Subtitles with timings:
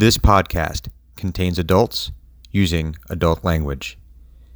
[0.00, 2.12] This podcast contains adults
[2.52, 3.98] using adult language.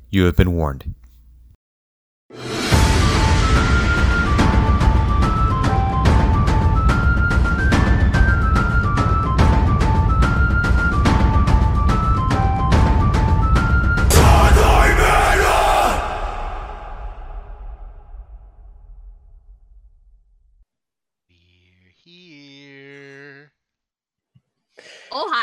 [0.08, 0.94] You have been warned.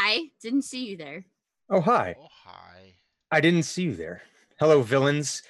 [0.09, 1.25] Hi, didn't see you there.
[1.69, 2.15] Oh, hi.
[2.19, 2.95] Oh, hi.
[3.31, 4.23] I didn't see you there.
[4.59, 5.43] Hello, villains.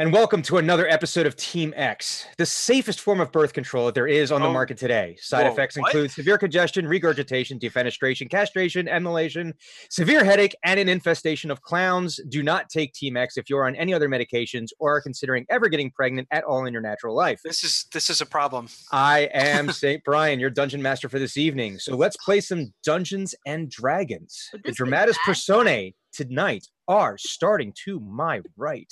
[0.00, 3.94] And welcome to another episode of Team X, the safest form of birth control that
[3.94, 5.14] there is on the Oh, market today.
[5.20, 5.88] Side whoa, effects what?
[5.88, 9.52] include severe congestion, regurgitation, defenestration, castration, emulation,
[9.90, 12.18] severe headache, and an infestation of clowns.
[12.30, 15.68] Do not take Team X if you're on any other medications or are considering ever
[15.68, 17.42] getting pregnant at all in your natural life.
[17.44, 18.68] This is this is a problem.
[18.90, 20.02] I am St.
[20.02, 21.78] Brian, your dungeon master for this evening.
[21.78, 24.48] So let's play some Dungeons and Dragons.
[24.64, 28.90] The dramatis personae tonight are starting to my right.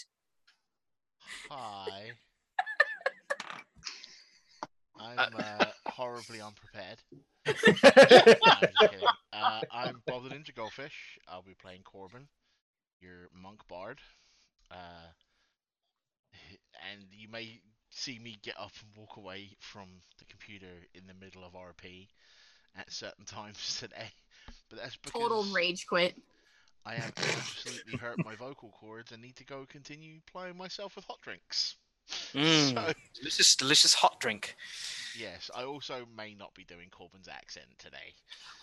[1.51, 2.13] Hi.
[5.01, 6.99] I'm uh, horribly unprepared.
[7.47, 8.69] I'm.
[9.41, 11.17] Uh, I'm Bob the Ninja Goldfish.
[11.29, 12.27] I'll be playing Corbin,
[13.01, 14.01] your monk bard.
[14.69, 15.07] Uh,
[16.91, 19.87] and you may see me get up and walk away from
[20.19, 22.09] the computer in the middle of RP
[22.77, 24.11] at certain times today.
[24.69, 26.17] But that's because Total rage quit.
[26.89, 31.05] I have absolutely hurt my vocal cords and need to go continue plying myself with
[31.05, 31.77] hot drinks.
[32.33, 34.57] Mm, So, delicious, delicious hot drink.
[35.19, 38.15] yes, I also may not be doing Corbin's accent today.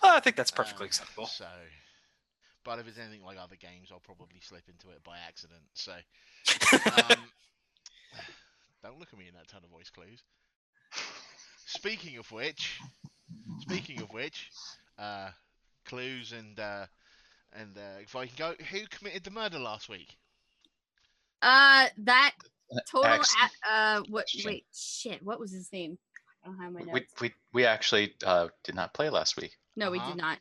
[0.02, 1.28] I think that's perfectly Um, acceptable.
[1.28, 1.46] So,
[2.64, 5.62] but if it's anything like other games, I'll probably slip into it by accident.
[5.76, 7.18] So, um,
[8.84, 10.24] don't look at me in that tone of voice, clues.
[11.68, 12.80] Speaking of which,
[13.60, 14.50] speaking of which,
[14.98, 15.30] uh,
[15.86, 16.86] clues and uh,
[17.60, 20.16] and uh, if I can go, who committed the murder last week?
[21.42, 22.34] Uh that
[22.90, 24.46] total Ax- a- uh what Shit.
[24.46, 25.98] wait shit, what was his name?
[26.44, 27.12] I don't have my notes.
[27.22, 29.52] we, we we actually uh, did not play last week.
[29.76, 30.10] no, we Uh-huh.
[30.12, 30.40] did not.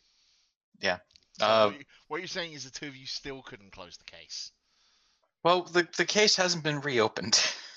[1.37, 3.97] So Uh, what, you, what you're saying is the two of you still couldn't close
[3.97, 4.53] the case.
[5.43, 7.43] Well, the, the case hasn't been reopened.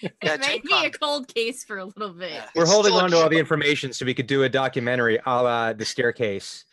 [0.00, 0.86] It may Gen be Con.
[0.86, 2.32] a cold case for a little bit.
[2.32, 2.46] Yeah.
[2.54, 5.42] We're It's holding on to all the information so we could do a documentary a
[5.42, 6.64] la The Staircase.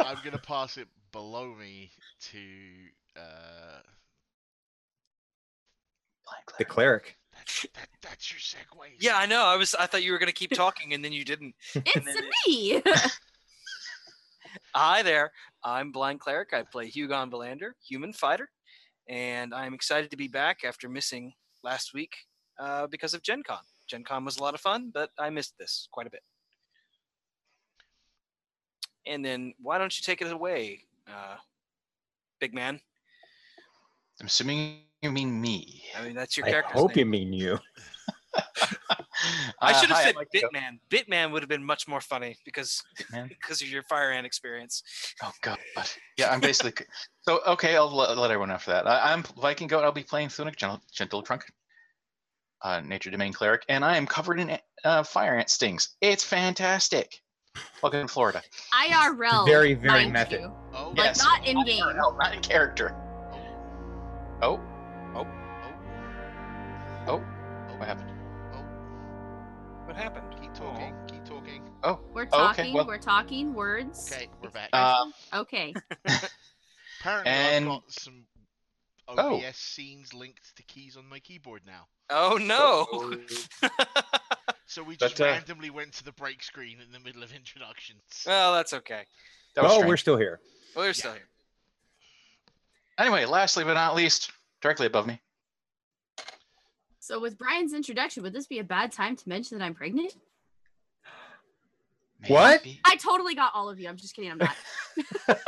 [0.00, 1.90] Alright, I'm gonna pass it below me
[2.30, 2.38] to
[3.16, 3.80] uh,
[6.58, 7.16] The cleric.
[7.34, 8.88] that, that, that's your segue.
[9.00, 9.44] Yeah, I know.
[9.44, 9.74] I was.
[9.74, 11.54] I thought you were gonna keep talking, and then you didn't.
[11.74, 12.16] It's then
[12.46, 12.82] me.
[14.74, 15.32] Hi there.
[15.64, 16.52] I'm Blind Cleric.
[16.52, 18.50] I play Hugon Belander, human fighter,
[19.08, 21.32] and I'm excited to be back after missing
[21.62, 22.14] last week
[22.58, 23.60] uh, because of Gen Con.
[23.88, 26.22] Gen Con was a lot of fun, but I missed this quite a bit.
[29.06, 31.36] And then why don't you take it away, uh,
[32.40, 32.80] big man?
[34.20, 35.84] I'm assuming you mean me.
[35.98, 36.68] I mean, that's your character.
[36.68, 37.58] I character's hope you mean you.
[39.60, 40.78] I Uh, should have hi, said I'd like to go- Bitman.
[40.90, 43.28] Bitman would have been much more funny because Bitman?
[43.28, 44.82] because of your fire ant experience.
[45.22, 45.58] Oh god.
[46.16, 46.86] Yeah, I'm basically
[47.22, 47.76] so okay.
[47.76, 48.86] I'll let, let everyone know for that.
[48.86, 49.84] I, I'm Viking Goat.
[49.84, 51.44] I'll be playing Thunuk Gentle, Gentle Trunk,
[52.62, 55.90] uh, Nature Domain Cleric, and I am covered in uh, fire ant stings.
[56.00, 57.21] It's fantastic.
[57.82, 58.42] Welcome to Florida.
[58.72, 59.46] IRL.
[59.46, 60.40] Very, very mind method.
[60.40, 60.52] you.
[60.74, 61.22] Oh, Like Yes.
[61.22, 61.84] not in game.
[61.96, 62.94] No, not in character.
[64.40, 64.60] Oh,
[65.14, 65.26] oh,
[67.06, 67.22] oh,
[67.68, 68.10] oh, what happened?
[68.54, 68.64] Oh,
[69.86, 70.24] What happened?
[70.40, 71.62] keep talking, keep talking.
[71.82, 74.10] Oh, We're Oh, okay, talking, well- we're talking words.
[74.12, 74.70] Okay, we're back.
[74.72, 75.74] uh, Okay.
[77.00, 78.24] Apparently, and- I've got some
[79.08, 79.50] OBS Oh.
[79.54, 81.86] scenes linked to keys on my keyboard now.
[82.10, 83.16] Oh no!
[84.66, 87.30] So we just But, uh, randomly went to the break screen in the middle of
[87.36, 88.00] introductions.
[88.26, 89.02] well, that's okay.
[89.54, 89.88] that was Oh, strange.
[89.90, 90.40] we're still here.
[90.74, 91.28] Well, we're still here.
[92.98, 94.30] Anyway, lastly but not least,
[94.62, 95.20] directly above me.
[97.00, 100.14] So with Brian's introduction, would this be a bad time to mention that I'm pregnant?
[102.28, 102.64] What?
[102.86, 103.88] I totally got all of you.
[103.90, 104.30] I'm just kidding.
[104.30, 104.56] I'm not.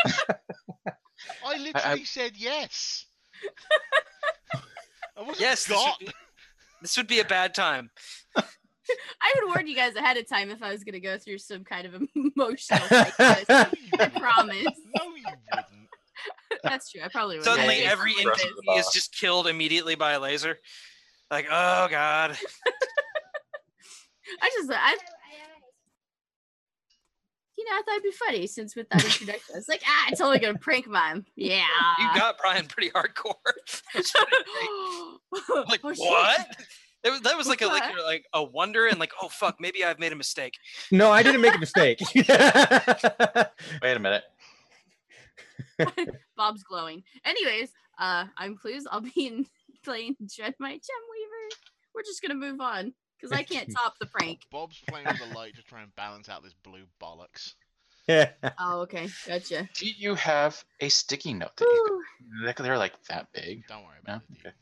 [1.47, 2.33] I literally said.
[2.33, 3.07] I wasn't Yes,
[5.39, 6.09] this would, be,
[6.83, 7.91] this would be a bad time.
[8.37, 11.65] I would warn you guys ahead of time if I was gonna go through some
[11.65, 13.49] kind of emotional crisis.
[13.49, 14.65] No, you I promise.
[14.65, 15.25] No, you
[15.55, 15.89] wouldn't.
[16.63, 17.01] That's true.
[17.03, 17.45] I probably would.
[17.45, 20.59] Suddenly, Yeah, every it's aggressive NPC is just killed immediately by a laser.
[21.31, 22.37] Like, oh god.
[24.43, 24.97] I just I
[27.57, 30.07] you know, I thought it'd be funny since with that introduction, I was like, ah,
[30.11, 31.25] it's only gonna prank mom.
[31.37, 31.65] Yeah.
[31.99, 33.35] You got Brian pretty hardcore.
[33.93, 34.09] Pretty
[35.69, 36.57] like, Oh, what?
[37.05, 39.85] It was, that was like a like, like a wonder and like oh fuck maybe
[39.85, 40.55] I've made a mistake.
[40.91, 42.01] No, I didn't make a mistake.
[42.15, 44.23] Wait a minute.
[46.37, 47.03] Bob's glowing.
[47.27, 48.87] Anyways, uh, I'm Clues.
[48.91, 49.47] I'll be in,
[49.85, 51.57] playing Drenmai Gem Weaver.
[51.95, 54.41] We're just gonna move on because I can't top the prank.
[54.51, 57.55] Bob's playing with the light to try and balance out this blue bollocks.
[58.07, 58.31] Yeah.
[58.59, 59.69] oh, okay, gotcha.
[59.75, 62.03] Do you have a sticky note that you
[62.39, 62.53] Whew.
[62.53, 63.67] could, they're like that big?
[63.67, 64.15] Don't worry No?
[64.15, 64.39] about it.
[64.47, 64.55] Okay.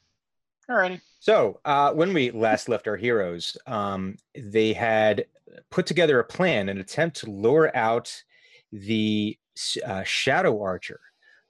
[0.70, 1.00] Alrighty.
[1.18, 5.26] So, uh, when we last left our heroes, um, they had
[5.70, 8.22] put together a plan, an attempt to lure out
[8.70, 9.36] the
[9.84, 11.00] uh, Shadow Archer,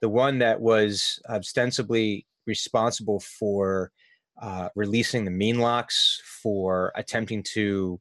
[0.00, 3.92] the one that was ostensibly responsible for
[4.40, 8.00] uh, releasing the mean locks, for attempting to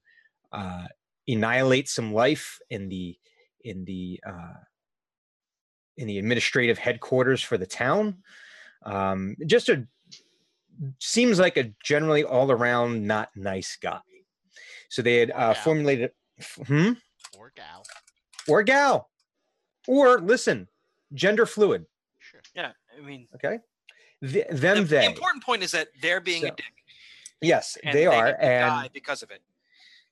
[0.51, 0.87] uh,
[1.27, 3.17] annihilate some life in the
[3.63, 4.53] in the uh,
[5.97, 8.17] in the administrative headquarters for the town.
[8.83, 9.87] Um, just a
[10.99, 13.99] seems like a generally all around not nice guy.
[14.89, 16.11] So they had Or uh, formulated,
[16.67, 16.93] hmm,
[17.37, 17.83] Or gal.
[18.47, 19.09] or gal,
[19.87, 20.67] or listen,
[21.13, 21.85] gender fluid.
[22.19, 22.41] Sure.
[22.55, 23.59] Yeah, I mean Okay,
[24.23, 24.99] Th- them the, they.
[25.01, 26.65] the important point is that they're being a dick.
[27.41, 29.41] yes, And they are, get to die and because of it.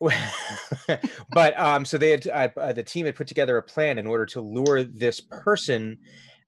[1.31, 4.07] but um, so they had uh, uh, the team had put together a plan in
[4.07, 5.97] order to lure this person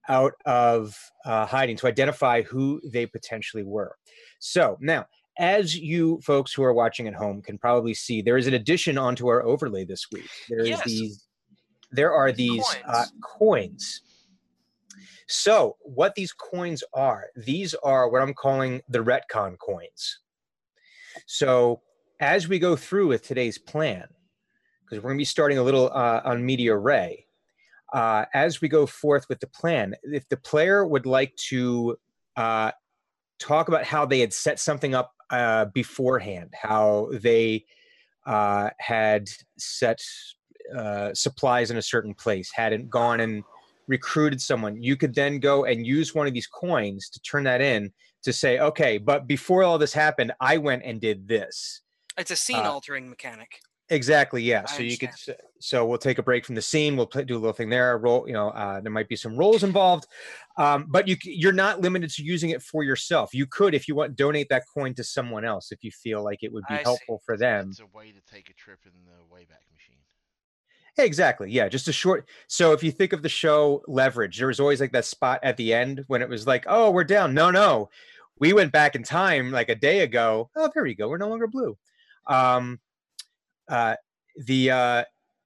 [0.08, 3.98] out of uh, hiding to identify who they potentially were.
[4.40, 5.06] So now,
[5.38, 8.98] as you folks who are watching at home can probably see, there is an addition
[8.98, 10.30] onto our overlay this week.
[10.50, 10.84] There is Yes.
[10.86, 11.28] these,
[11.92, 14.02] there are these uh, Coins.
[15.31, 20.19] So what these coins are, these are what I'm calling the retcon coins.
[21.25, 21.81] So
[22.19, 24.07] as we go through with today's plan,
[24.83, 27.19] because we're going to be starting a little uh, in medias res,
[27.94, 31.95] uh, as we go forth with the plan, if the player would like to
[32.36, 32.72] uh,
[33.39, 37.63] talk about how they had set something up uh, beforehand, how they
[38.25, 40.01] uh, had set
[40.75, 43.44] uh, supplies in a certain place, hadn't gone and
[43.88, 47.62] recruited someone, you could then go and use one of these coins to turn that
[47.62, 47.92] in
[48.24, 51.81] to say, okay, but before all this happened, I went and did this.
[52.18, 53.60] It's a scene uh, altering mechanic.
[53.89, 54.42] Exactly.
[54.42, 54.63] Yeah.
[54.68, 55.10] I So you could.
[55.60, 56.95] So we'll take a break from the scene.
[56.95, 57.98] We'll play, do a little thing there.
[57.98, 58.25] Roll.
[58.25, 60.07] You know, uh, there might be some roles involved,
[60.57, 63.34] um, but you you're not limited to using it for yourself.
[63.34, 66.39] You could, if you want, donate that coin to someone else if you feel like
[66.42, 66.84] it would be I see.
[66.84, 67.69] helpful for them.
[67.69, 70.00] It's a way to take a trip in the Wayback Machine.
[70.98, 71.50] Exactly.
[71.52, 71.70] Yeah.
[71.70, 72.28] Just a short.
[72.48, 75.58] So if you think of the show Leverage, there was always like that spot at
[75.58, 77.34] the end when it was like, oh, we're down.
[77.34, 77.90] No, no.
[78.40, 80.50] We went back in time like a day ago.
[80.56, 81.08] Oh, there we go.
[81.08, 81.78] We're no longer blue.
[82.28, 82.80] Um,
[83.70, 83.96] uh,
[84.46, 85.04] the uh,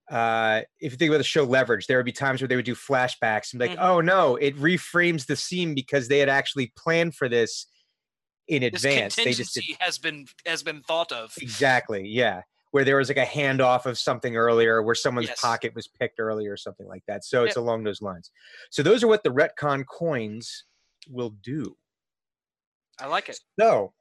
[0.10, 2.66] uh, if you think about the show Leverage, there would be times where they would
[2.66, 3.84] do flashbacks and be like, Mhm.
[3.84, 7.68] oh no, it reframes the scene because they had actually planned for this
[8.48, 9.16] in This advance.
[9.16, 11.34] They just did has been has been thought of.
[11.42, 12.08] Exactly.
[12.08, 12.42] Yeah.
[12.76, 15.40] Where there was like a handoff of something earlier, where someone's Yes.
[15.40, 17.24] pocket was picked earlier, or something like that.
[17.24, 18.32] So it's along those lines.
[18.70, 20.66] So those are what the retcon coins
[21.10, 21.78] will do.
[23.00, 23.40] I like it.
[23.58, 23.94] So,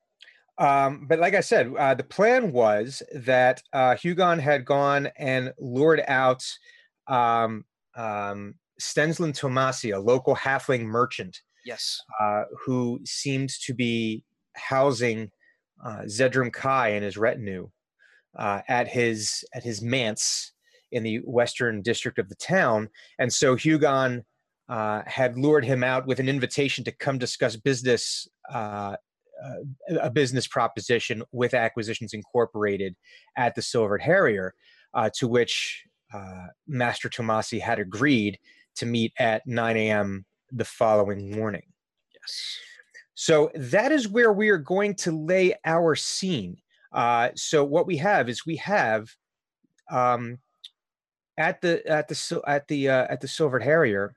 [0.58, 5.52] um, but like I said, uh, the plan was that uh, Hugon had gone and
[5.60, 6.44] lured out
[7.06, 12.00] um, um, Stenslin Tomasi, a local halfling merchant, Yes.
[12.20, 14.24] uh, who seemed to be
[14.56, 15.30] housing
[15.84, 17.70] uh, Zedram Kai and his retinue
[18.36, 20.52] uh, at his at his manse
[20.92, 22.88] in the western district of the town,
[23.18, 24.24] and so Hugon
[24.68, 28.28] uh, had lured him out with an invitation to come discuss business.
[28.52, 28.96] Uh,
[29.44, 32.94] uh, a business proposition with Acquisitions Incorporated
[33.36, 34.54] at the Silvered Harrier,
[34.94, 38.38] uh, to which uh, Master Tomasi had agreed
[38.76, 40.24] to meet at 9 a.m.
[40.52, 41.64] the following morning.
[42.14, 42.58] Yes.
[43.14, 46.56] So that is where we are going to lay our scene.
[46.94, 49.08] Uh, so what we have is we have
[49.90, 50.38] um,
[51.36, 54.14] at the at the at the uh, at the Silvered Harrier.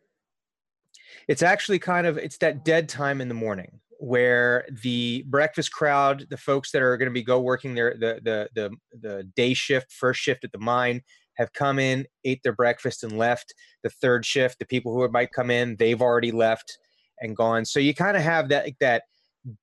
[1.28, 6.28] It's actually kind of it's that dead time in the morning where the breakfast crowd,
[6.30, 9.54] the folks that are going to be go working their the the the the day
[9.54, 11.02] shift, first shift at the mine,
[11.34, 13.54] have come in, ate their breakfast, and left.
[13.84, 16.78] The third shift, the people who might come in, they've already left
[17.20, 17.66] and gone.
[17.66, 19.04] So you kind of have that that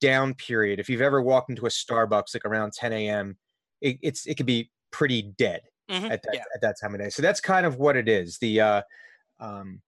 [0.00, 0.80] down period.
[0.80, 3.38] If you've ever walked into a Starbucks like around 10 a.m.,
[3.80, 6.44] it, it's it could be pretty dead Mhm, at that yeah.
[6.54, 7.10] at that time of day.
[7.10, 8.38] So that's kind of what it is.
[8.38, 8.82] The uh,
[9.40, 9.82] um,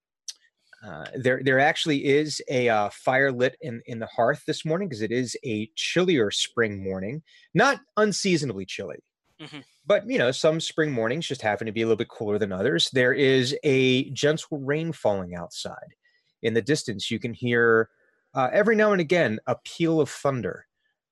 [0.85, 4.89] uh, there there actually is a uh, fire lit in in the hearth this morning
[4.89, 7.23] because it is a chillier spring morning,
[7.55, 8.99] not unseasonably chilly.
[9.39, 9.63] Mhm.
[9.87, 12.53] But you know, some spring mornings just happen to be a little bit cooler than
[12.53, 12.91] others.
[12.93, 15.95] There is a gentle rain falling outside.
[16.43, 17.91] In the distance, you can hear
[18.37, 20.67] uh, every now and again a peal of thunder.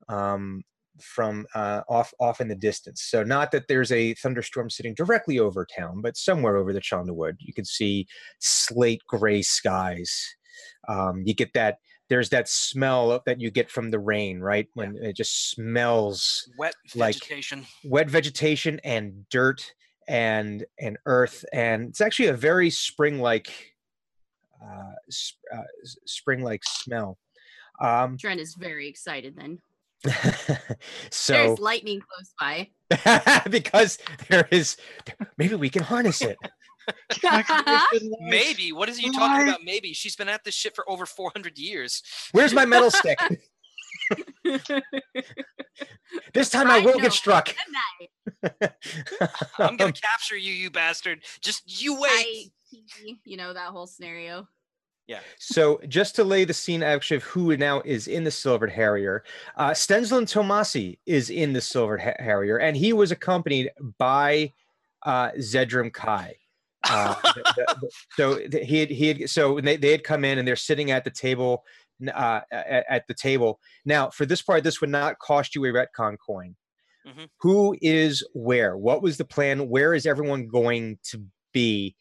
[0.09, 0.62] Um,
[1.00, 3.02] from uh, off off in the distance.
[3.02, 7.35] So not that there's a thunderstorm sitting directly over town, but somewhere over the Chondalwood,
[7.40, 8.07] you can see
[8.38, 10.37] slate gray skies.
[10.87, 11.78] Um, you get that.
[12.09, 14.69] There's that smell that you get from the rain, right?
[14.75, 17.66] When it just smells Wet Like- vegetation.
[17.83, 19.73] wet vegetation and dirt
[20.07, 23.74] and and earth, and it's actually a very spring-like
[24.63, 25.63] uh, sp- uh,
[26.07, 27.19] spring-like smell.
[27.81, 29.59] Um, Trent is very excited then.
[31.11, 32.71] so There's lightning close by.
[33.51, 34.77] because there is
[35.39, 36.37] maybe we can harness it
[38.21, 38.73] Maybe.
[38.73, 39.61] What is you talking about?
[39.65, 39.93] Maybe.
[39.95, 42.03] She's been at this shit for over 400 years.
[42.33, 43.19] where's my metal stick
[46.35, 47.55] this time i Side will note, get struck
[49.59, 51.23] I'm gonna capture you, you bastard.
[51.41, 52.53] Just you wait.
[53.07, 54.49] I, you know that whole scenario.
[55.07, 55.21] Yeah.
[55.38, 59.23] So just to lay the scene actually of who now is in the silvered harrier
[59.57, 64.50] uh stenslin tomasi is in the silvered Ha- harrier and he was accompanied by
[65.04, 66.35] uh zedram kai
[66.88, 70.38] uh, the- the- the- so he had, he had so they, they had come in
[70.38, 71.64] and they're sitting at the table
[72.09, 75.69] uh, at, at the table now for this part this would not cost you a
[75.69, 76.57] retcon coin
[77.07, 77.28] Mhm.
[77.40, 81.95] Who is where what was the plan where is everyone going to be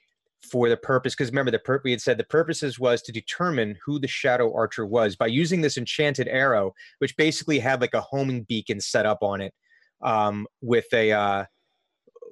[0.43, 3.77] for the purpose because remember the pur- we had said the purposes was to determine
[3.85, 8.01] who the shadow archer was by using this enchanted arrow which basically had like a
[8.01, 9.53] homing beacon set up on it
[10.01, 11.45] um, with a uh,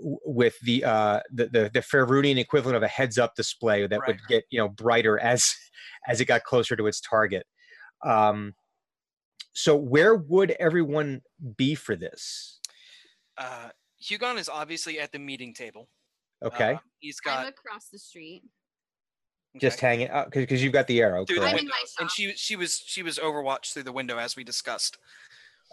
[0.01, 4.43] with the uh the, the the equivalent of a heads up display that would get
[4.49, 5.53] you know brighter as
[6.07, 7.45] as it got closer to its target.
[8.03, 8.55] Um
[9.53, 11.21] so where would everyone
[11.57, 12.59] be for this?
[13.37, 13.69] Uh,
[14.01, 15.89] Hugon is obviously at the meeting table.
[16.43, 18.43] Okay Uh, he's I'm across the street.
[19.59, 19.87] just okay.
[19.87, 21.59] hanging out because you've got the arrow through the I'm correct?
[21.63, 24.43] in window, my and she she was she was overwatched through the window as we
[24.43, 24.97] discussed.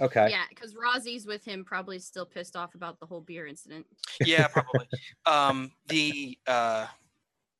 [0.00, 3.86] okay Yeah, because Rozzy's with him, probably still pissed off about the whole beer incident.
[4.24, 4.88] Yeah, probably.
[5.26, 6.86] um, the uh,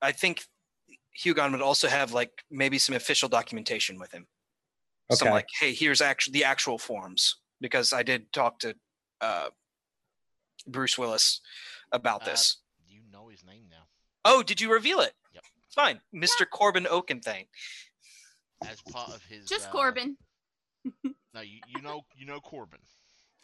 [0.03, 0.45] I think
[1.25, 4.27] Hugon would also have like maybe some official documentation with him.
[5.11, 5.35] Some Okay.
[5.35, 8.75] like, hey, here's actually the actual forms because I did talk to
[9.21, 9.49] uh,
[10.67, 11.41] Bruce Willis
[11.93, 12.59] about Uh, this.
[13.41, 13.85] You know his name now.
[14.25, 15.13] Oh, did you reveal it?
[15.35, 15.45] Yep.
[15.75, 16.49] Fine, Mr.
[16.51, 17.47] Corbin Oakenthane.
[18.69, 19.47] As part of his.
[19.47, 20.17] Just uh, Corbin.
[21.35, 22.79] No, you, you know you know Corbin,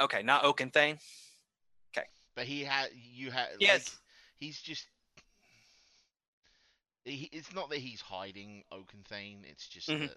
[0.00, 0.98] Okay, not Oakenthane.
[1.96, 2.06] Okay.
[2.34, 3.48] But he had you had.
[3.60, 3.88] Yes.
[3.88, 3.92] Like,
[4.38, 4.86] he's just.
[7.04, 9.44] He, it's not that he's hiding Oakenthane.
[9.44, 10.08] It's just Mhm.
[10.08, 10.16] that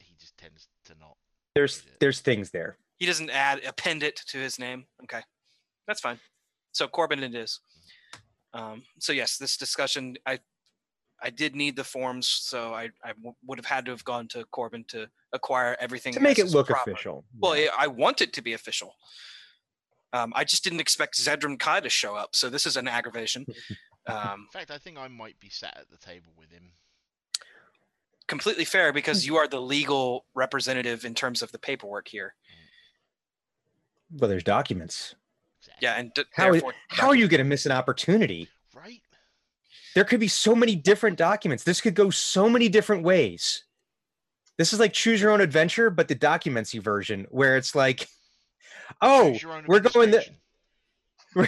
[0.00, 1.16] he just tends to not.
[1.54, 4.86] there's there's things there He doesn't add append it to his name.
[5.04, 5.22] Okay,
[5.86, 6.18] that's fine.
[6.72, 7.60] So Corbin it is.
[8.54, 10.38] Um, so yes, this discussion I
[11.22, 14.28] I did need the forms, so I I w- would have had to have gone
[14.28, 16.92] to Corbin to acquire everything to make it look proper.
[16.92, 17.68] official Well, yeah.
[17.76, 18.94] I I want it to be official.
[20.12, 23.44] Um, I just didn't expect Zedram Kai to show up, so this is an aggravation.
[24.06, 26.72] Um, In fact, I think I might be sat at the table with him.
[28.26, 32.34] completely fair because you are the legal representative in terms of the paperwork here.
[34.10, 35.14] well there's documents
[35.66, 35.86] Exactly.
[35.86, 36.52] Yeah, and d- How,
[36.88, 38.48] how are you going to miss an opportunity?
[38.74, 39.00] Right.
[39.94, 41.64] There could be so many different documents.
[41.64, 43.64] This could go so many different ways.
[44.58, 48.06] This is like choose your own adventure, but the documentsy version, where it's like,
[49.00, 50.24] oh, Choose your own we're going the-
[51.34, 51.46] we're,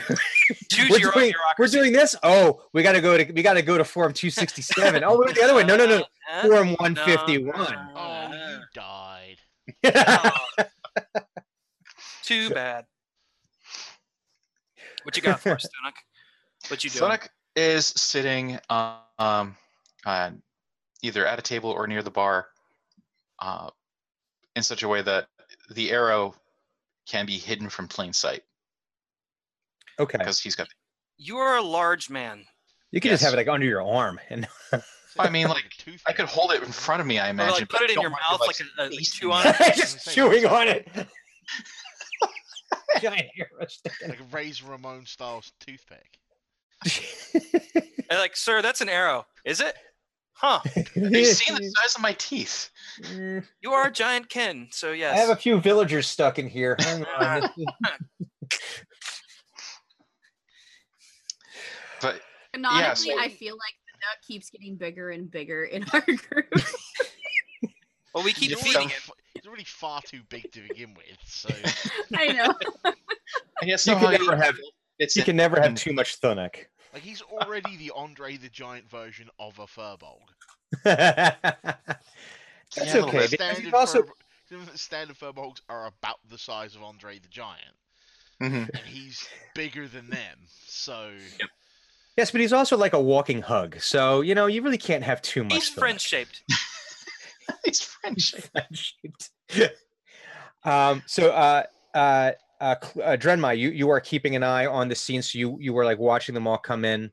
[0.73, 2.17] choose we're your own doing, we're doing this.
[2.25, 5.05] Oh, we got to go to we got to go to form two sixty seven.
[5.05, 5.63] Oh, we're the other way.
[5.63, 7.55] No, no, no, Uh, form one fifty one.
[7.95, 9.37] Oh, uh, you died.
[9.85, 10.65] oh.
[12.25, 12.87] Too bad.
[15.07, 15.95] What you got for us, Stonik?
[16.69, 17.13] What you doing?
[17.13, 19.57] Thunuk is sitting um,
[20.05, 20.31] uh,
[21.01, 22.49] either at a table or near the bar
[23.39, 23.71] uh,
[24.57, 25.29] in such a way that
[25.71, 26.35] the arrow
[27.07, 28.43] can be hidden from plain sight
[30.01, 30.67] Okay, because he's got.
[31.19, 32.45] You are a large man.
[32.91, 34.49] you can just have it like under your arm, and
[35.21, 35.93] I mean, like, a.
[36.09, 37.21] I could hold it in front of me.
[37.21, 37.53] I Or imagine.
[37.53, 38.61] like put it in your mouth to, like
[38.91, 39.57] a, a chew on it.
[39.77, 40.89] just chewing on it.
[43.01, 46.19] Giant arrow sticking like a Razor Ramon style toothpick.
[48.09, 49.27] And like, sir, that's an arrow.
[49.45, 49.75] Is it?
[50.35, 50.61] Huh.
[50.75, 52.71] Have you seen the size of my teeth?
[53.03, 55.13] Mm, You are a giant Ken, so yes.
[55.13, 56.77] I have a few villagers stuck in here.
[56.79, 57.51] Hang on.
[62.01, 62.21] But
[62.53, 66.53] Canonically, so- I feel like the nut keeps getting bigger and bigger in our group.
[68.15, 69.13] well, we keep He's feeding already, it.
[69.37, 71.49] Fa- he's already far too big to begin with, so
[72.17, 72.55] I know.
[73.63, 74.57] I guess You can never have-
[74.99, 76.57] It's you in- can never have too much Thunuk.
[76.93, 80.21] like he's already the Andre the Giant version of a Furbolg.
[80.85, 81.37] That's
[82.95, 83.19] Yeah, okay.
[83.19, 84.11] but Because Standard you've also Furb-
[84.51, 87.75] given that standard furbolgs are about the size of Andre the Giant,
[88.43, 88.69] Mhm.
[88.69, 90.39] and he's bigger than them.
[90.67, 91.13] So
[92.17, 93.81] Yes, but he's also like a walking hug.
[93.81, 95.53] So you know, you really can't have too much.
[95.53, 96.43] He's for friend shaped.
[97.65, 98.35] He's French.
[98.53, 99.31] friend-shaped.
[100.65, 101.03] um.
[101.07, 101.63] So, uh,
[101.95, 105.23] uh, uh, Cl- uh, Drenmai, you you are keeping an eye on the scene.
[105.23, 107.11] So you you were like watching them all come in.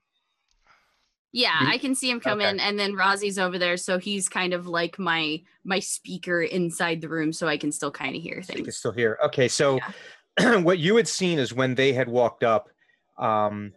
[1.36, 2.50] Yeah, You- I can see him come okay.
[2.50, 7.02] in, and then Razi's over there, so he's kind of like my my speaker inside
[7.02, 8.78] the room, so I can still kind of hear So you can things.
[8.78, 9.18] still hear.
[9.26, 9.80] Okay, so
[10.62, 12.70] what you had seen is when they had walked up,
[13.18, 13.74] um,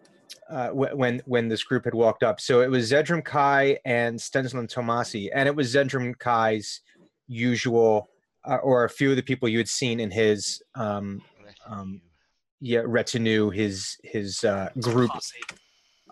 [0.51, 2.41] uh, when when this group had walked up.
[2.41, 6.81] So it was Zedram Kai and Stenzlin Tomasi, and it was Zedram Kai's
[7.27, 8.09] usual,
[8.45, 11.23] uh, or a few of the people you had seen in his um,
[11.69, 12.01] Um,
[12.61, 15.11] yeah retinue, his his uh, group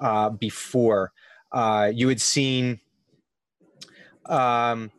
[0.01, 1.13] uh, before.
[1.53, 2.81] Uh, you had seen
[4.27, 4.91] um,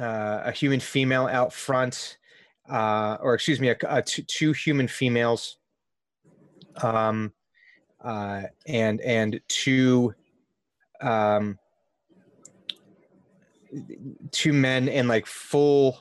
[0.00, 2.16] uh, a human female out front,
[2.70, 5.58] uh, or excuse me, a, a two, two human females,
[6.82, 7.32] um,
[8.04, 10.14] uh, and and two
[11.00, 11.58] um,
[14.30, 15.98] two men in like full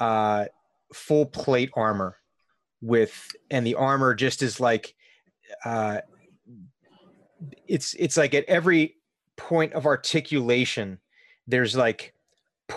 [0.00, 0.46] uh,
[0.92, 2.16] full plate armor
[2.80, 4.94] with and the armor just is like
[5.64, 5.98] uh,
[7.66, 8.96] it's it's like at every
[9.36, 10.98] point of articulation
[11.46, 12.13] there's like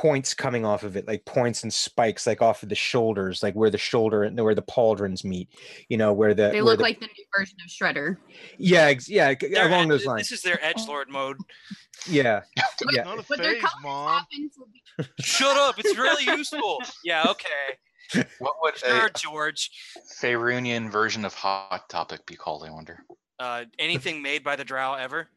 [0.01, 3.55] points coming off of it like points and spikes like off of the shoulders like
[3.55, 5.49] where the shoulder and where the pauldrons meet
[5.89, 8.17] you know where the They where look the- like the new version of Shredder.
[8.59, 11.37] yeah yeah They're along ed- those lines This is their edge lord mode.
[12.07, 13.03] yeah But, Yeah.
[13.05, 14.21] Not a but their colors mom.
[14.29, 14.49] be
[15.19, 15.75] Shut up!
[15.79, 16.79] It's really useful.
[17.03, 17.25] Yeah.
[17.31, 18.23] Okay.
[18.39, 19.71] What would Sure, a George.
[20.21, 22.63] Faerunian version of Hot Topic be called?
[22.63, 23.03] I wonder.
[23.39, 25.27] Uh, anything made by the Drow ever?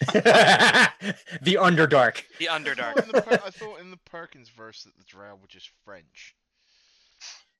[0.12, 2.94] the underdark The I Underdark.
[2.94, 5.70] thought, in the Per- I thought in the Perkins verse that the Drow were just
[5.84, 6.34] French.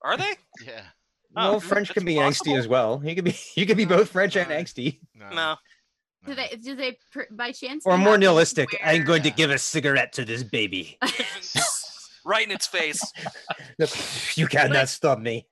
[0.03, 0.33] Are they?
[0.65, 0.81] Yeah.
[1.37, 2.53] Oh, french can be possible.
[2.53, 5.29] angsty as well you can be you can be No, both french and angsty No.
[5.33, 5.55] No.
[6.25, 6.47] Do they?
[6.61, 6.97] Do they?
[7.11, 7.85] per- By chance?
[7.85, 10.97] or more happen to nihilistic i'm wear- going to give a cigarette to this baby
[12.25, 13.01] Right in its face.
[14.35, 15.47] you cannot stop me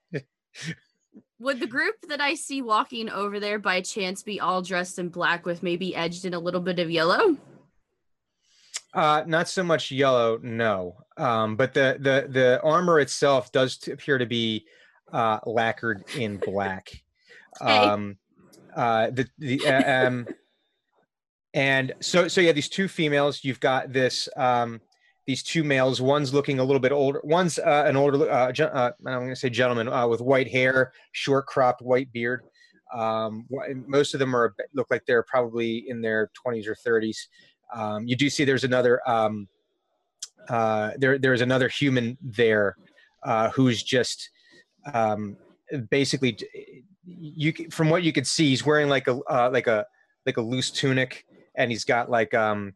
[1.39, 5.09] Would the group that I see walking over there by chance be all dressed in
[5.09, 7.37] black with maybe edged in a little bit of yellow?
[8.93, 10.95] Uh, not so much yellow, no.
[11.17, 14.65] Um, but the the the armor itself does appear to be
[15.11, 16.91] uh, lacquered in black.
[17.61, 17.71] Okay.
[17.71, 18.17] Um,
[18.75, 20.27] uh, the the uh, um,
[21.53, 23.43] and so so yeah, these two females.
[23.43, 24.81] You've got this um,
[25.25, 26.01] these two males.
[26.01, 27.21] One's looking a little bit older.
[27.23, 28.29] One's uh, an older.
[28.29, 32.11] Uh, gen- uh, I'm going to say gentleman uh, with white hair, short cropped white
[32.11, 32.41] beard.
[32.93, 33.47] Um,
[33.87, 37.17] most of them are look like they're probably in their 20s or 30s.
[37.73, 39.47] Um, you do see there's another um,
[40.49, 42.75] uh, there there's another human there
[43.23, 44.29] uh, who's just
[44.93, 45.37] um,
[45.89, 46.37] basically
[47.05, 49.13] you from what you could see he's wearing like a
[49.49, 49.85] like a
[50.25, 52.73] like a loose tunic and he's got like um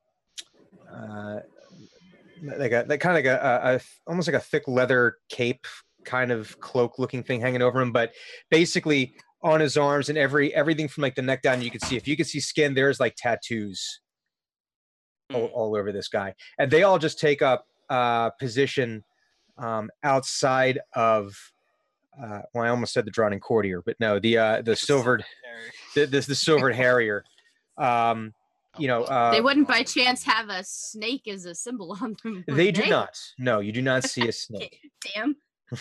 [2.43, 5.65] like a like kind of like a, a, a almost like a thick leather cape
[6.05, 8.11] kind of cloak looking thing hanging over him but
[8.49, 11.95] basically on his arms and every everything from like the neck down you can see
[11.97, 13.99] if you can see skin there's like tattoos
[15.33, 15.51] all, Mm.
[15.53, 16.33] all over this guy.
[16.57, 19.03] And they all just take up uh position
[19.57, 21.35] um outside of
[22.21, 25.23] uh well i almost said the drawn courtier but no the uh the silvered
[25.95, 27.23] the, the, the silvered harrier.
[27.77, 28.33] Um
[28.79, 32.43] you know uh they wouldn't by chance have a snake as a symbol on them.
[32.47, 34.79] would they do not no you do not see a snake
[35.13, 35.35] Damn.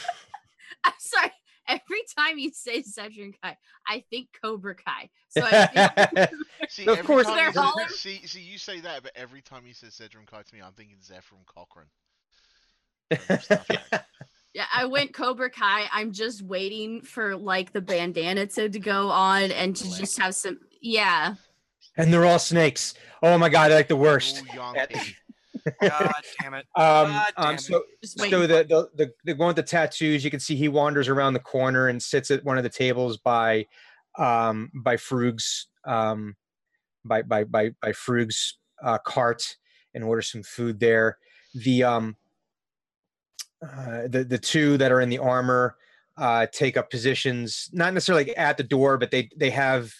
[0.84, 1.32] I'm sorry.
[1.68, 3.56] Every time you say Zedrin Kai,
[3.88, 5.10] I think Cobra Kai.
[5.30, 6.30] So I think
[6.68, 9.42] See, Of course- time They're you say- all- see, see, you say that, but every
[9.42, 11.86] time you say Zedram Kai to me, I'm thinking Zefram Cochrane.
[13.18, 13.64] From Star
[14.54, 15.86] yeah, I went Cobra Kai.
[15.92, 20.34] I'm just waiting for like the bandana to, to go on and to just have
[20.34, 20.58] some.
[20.80, 21.34] Yeah.
[21.96, 22.94] And they're all snakes.
[23.22, 24.42] Oh my god they're like the worst.
[24.42, 24.46] Ooh,
[25.80, 26.66] God damn it.
[26.76, 30.30] um, damn um so Just so the, the the the one with the tattoos you
[30.30, 33.66] can see he wanders around the corner and sits at one of the tables by
[34.18, 36.36] um by frug's um
[37.04, 39.56] by by by by frug's uh cart
[39.94, 41.18] and orders some food there.
[41.54, 42.16] The um
[43.62, 45.76] uh the the two that are in the armor
[46.16, 49.92] uh take up positions not necessarily at the door but they they have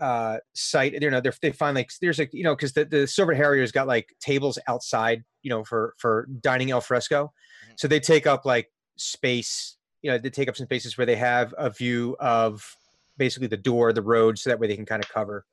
[0.00, 3.06] uh sight you know they're, they find like there's like you know because the, the
[3.06, 7.32] silver harrier's got like tables outside you know for for dining al fresco
[7.68, 7.74] Mhm.
[7.76, 11.16] so they take up like space you know they take up some spaces where they
[11.16, 12.74] have a view of
[13.18, 15.44] basically the door the road so that way they can kind of cover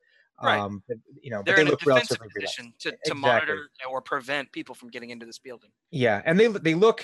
[0.42, 0.60] Right.
[0.60, 2.58] um but, you know but They're they in a look defensive relatively relaxed.
[2.58, 3.20] position to, to Exactly.
[3.22, 5.72] monitor or prevent people from getting into this building.
[5.92, 7.04] Yeah, and they they look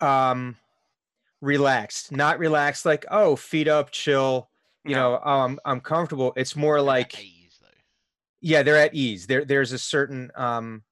[0.00, 0.54] um
[1.40, 4.50] relaxed, not relaxed like oh feet up, chill.
[4.84, 5.12] You No.
[5.12, 6.32] know, oh, I'm I'm comfortable.
[6.36, 7.66] It's more They're at like ease, though.
[8.40, 9.26] yeah, they're at ease.
[9.26, 10.82] There there's a certain um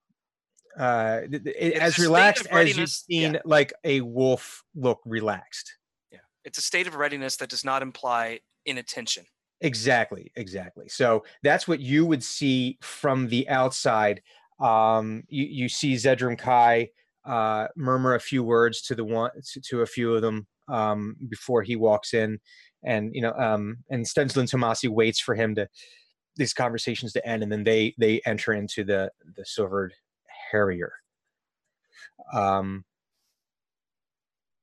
[0.78, 3.20] uh th- th- It's as relaxed as you've readiness- yeah.
[3.32, 5.76] seen like a wolf look relaxed.
[6.10, 6.18] Yeah.
[6.44, 9.24] It's a state of readiness that does not imply inattention.
[9.62, 10.88] Exactly, exactly.
[10.88, 14.20] So that's what you would see from the outside.
[14.60, 16.90] Um, you, you see Zedram Kai
[17.24, 21.16] uh, murmur a few words to the one to, to a few of them um,
[21.30, 22.38] before he walks in,
[22.84, 25.68] and you know, um, and Stenslin Tomasi waits for him to
[26.36, 29.94] these conversations to end, and then they they enter into the the silvered
[30.50, 30.92] harrier.
[32.32, 32.84] Um,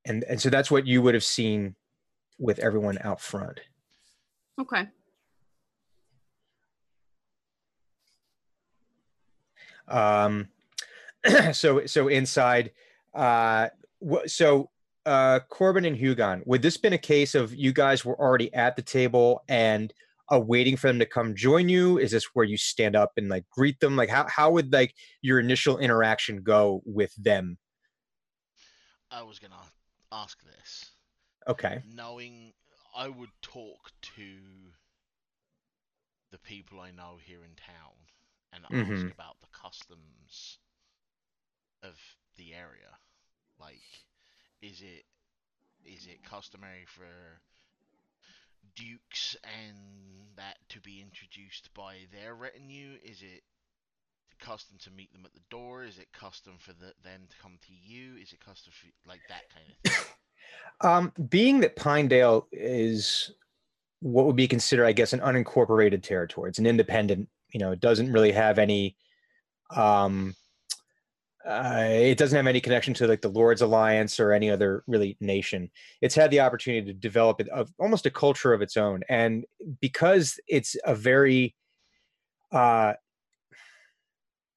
[0.04, 1.76] and and so that's what you would have seen
[2.38, 3.60] with everyone out front.
[4.60, 4.88] Okay.
[9.88, 10.48] um
[11.52, 12.70] so so inside
[13.14, 13.68] uh
[14.26, 14.70] so
[15.06, 18.74] uh corbin and hugon would this been a case of you guys were already at
[18.76, 19.92] the table and
[20.32, 21.98] uh, waiting for them to come join you?
[21.98, 23.96] Is this where you stand up and like greet them?
[23.96, 27.58] Like how, how would like your initial interaction go with them?
[29.10, 29.54] I was gonna
[30.10, 30.90] ask this.
[31.48, 31.82] okay.
[31.94, 32.52] Knowing
[32.96, 34.22] I would talk to
[36.30, 37.92] the people I know here in town
[38.52, 40.58] and ask about the customs
[41.82, 41.98] of
[42.36, 42.98] the area.
[43.60, 43.82] Like,
[44.64, 45.04] is it
[45.84, 47.04] is it customary for
[48.74, 49.76] dukes and
[50.36, 52.92] that to be introduced by their retinue?
[53.04, 53.42] Is it
[54.40, 55.84] custom to meet them at the door?
[55.84, 58.16] Is it custom for the, them to come to you?
[58.20, 60.04] Is it custom for like that kind of thing?
[60.80, 63.32] um being that pinedale is
[64.00, 67.80] what would be considered i guess an unincorporated territory it's an independent you know it
[67.80, 68.96] doesn't really have any
[69.74, 70.34] um
[71.46, 75.16] uh, it doesn't have any connection to like the lords alliance or any other really
[75.20, 79.02] nation it's had the opportunity to develop it of almost a culture of its own
[79.08, 79.44] and
[79.80, 81.54] because it's a very
[82.52, 82.94] uh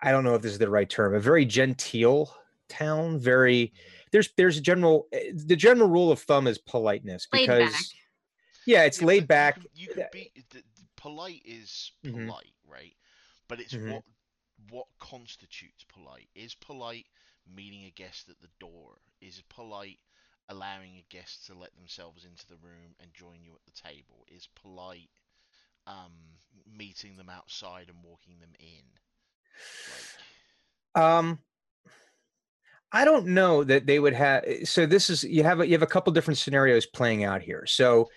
[0.02, 2.34] i don't know if this is the right term a very genteel
[2.70, 3.74] town very
[4.12, 7.94] there's there's a general the general rule of thumb is politeness because
[8.66, 10.64] yeah it's Yeah, laid back You can, be th- th-
[10.98, 12.28] polite is Mhm.
[12.28, 12.96] polite, right?
[13.48, 13.94] But it's Mhm.
[13.94, 14.04] what
[14.70, 16.30] what constitutes polite.
[16.36, 17.06] Is polite
[17.56, 18.98] meeting a guest at the door?
[19.22, 20.00] Is polite
[20.50, 24.26] allowing a guest to let themselves into the room and join you at the table?
[24.28, 25.10] Is polite
[25.86, 26.14] um,
[26.78, 28.84] meeting them outside and walking them in?
[30.96, 31.40] Like, Um,
[32.92, 34.44] I don't know that they would have.
[34.64, 37.66] So this is you have a, you have a couple different scenarios playing out here.
[37.66, 38.10] So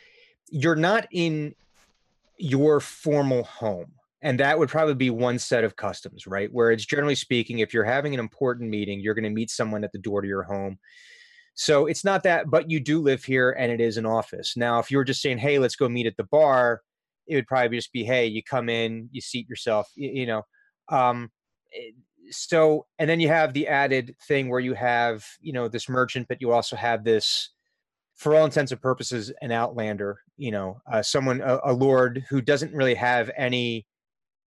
[0.48, 1.54] you're not in
[2.36, 6.52] your formal home, and that would probably be one set of customs, right?
[6.52, 9.84] Where it's generally speaking, if you're having an important meeting, you're going to meet someone
[9.84, 10.78] at the door to your home.
[11.54, 14.56] So it's not that, but you do live here, and it is an office.
[14.56, 16.82] Now, if you were just saying, "Hey, let's go meet at the bar,"
[17.26, 20.42] it would probably just be, "Hey, you come in, you seat yourself," you, you know.
[20.88, 21.30] Um,
[21.74, 21.90] eh,
[22.30, 26.26] so and then you have the added thing where you have you know this merchant
[26.28, 27.50] but you also have this
[28.14, 32.40] for all intents and purposes an outlander you know uh, someone a, a lord who
[32.40, 33.86] doesn't really have any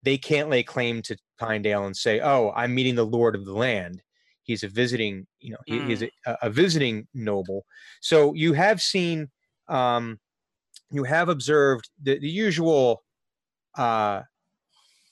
[0.06, 3.52] they can't lay claim to pinedale and say oh i'm meeting the lord of the
[3.52, 4.02] land
[4.42, 6.10] he's a visiting you know he, he's a,
[6.42, 7.66] a visiting noble
[8.00, 9.28] so you have seen
[9.68, 10.18] um
[10.90, 13.02] you have observed the, the usual
[13.76, 14.22] uh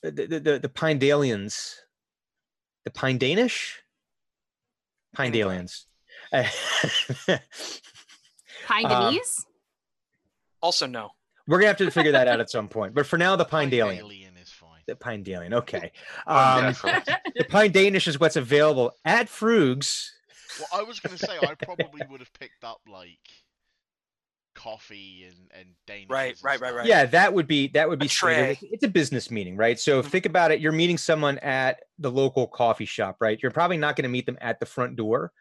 [0.01, 1.75] the the, the, the pinedalians
[2.85, 3.81] the Pine Danish?
[5.13, 5.57] Pine Anyway.
[5.57, 5.85] Dalians.
[8.67, 9.19] Pine Um,
[10.61, 11.09] Also, no.
[11.47, 12.93] We're gonna have to figure that out at some point.
[12.93, 13.97] But for now, the Pine Dalian.
[13.97, 14.74] alien is fine.
[14.87, 15.53] The Pine Dalian.
[15.53, 15.91] Okay.
[16.27, 16.75] Oh, Um,
[17.35, 20.13] the Pine Danish is what's available at Frug's.
[20.59, 23.19] Well, I was gonna say I probably would have picked up like
[24.53, 26.07] coffee and and Danish.
[26.09, 26.85] Right, right, right, right.
[26.87, 28.51] Yeah, that would be that would be A standard.
[28.51, 29.77] It's, it's a business meeting, right?
[29.79, 30.05] So Mhm.
[30.09, 30.61] think about it.
[30.61, 33.37] You're meeting someone at the local coffee shop, right?
[33.41, 35.33] You're probably not going to meet them at the front door.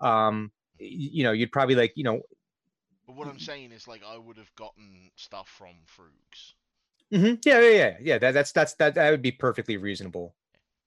[0.00, 2.22] Um, you know, you'd probably like, you know,
[3.06, 6.54] But what I'm saying is like I would have gotten stuff from Frugs.
[7.12, 7.38] Mhm.
[7.44, 8.18] Yeah, yeah, yeah, yeah.
[8.18, 10.34] That, that's that's that that would be perfectly reasonable.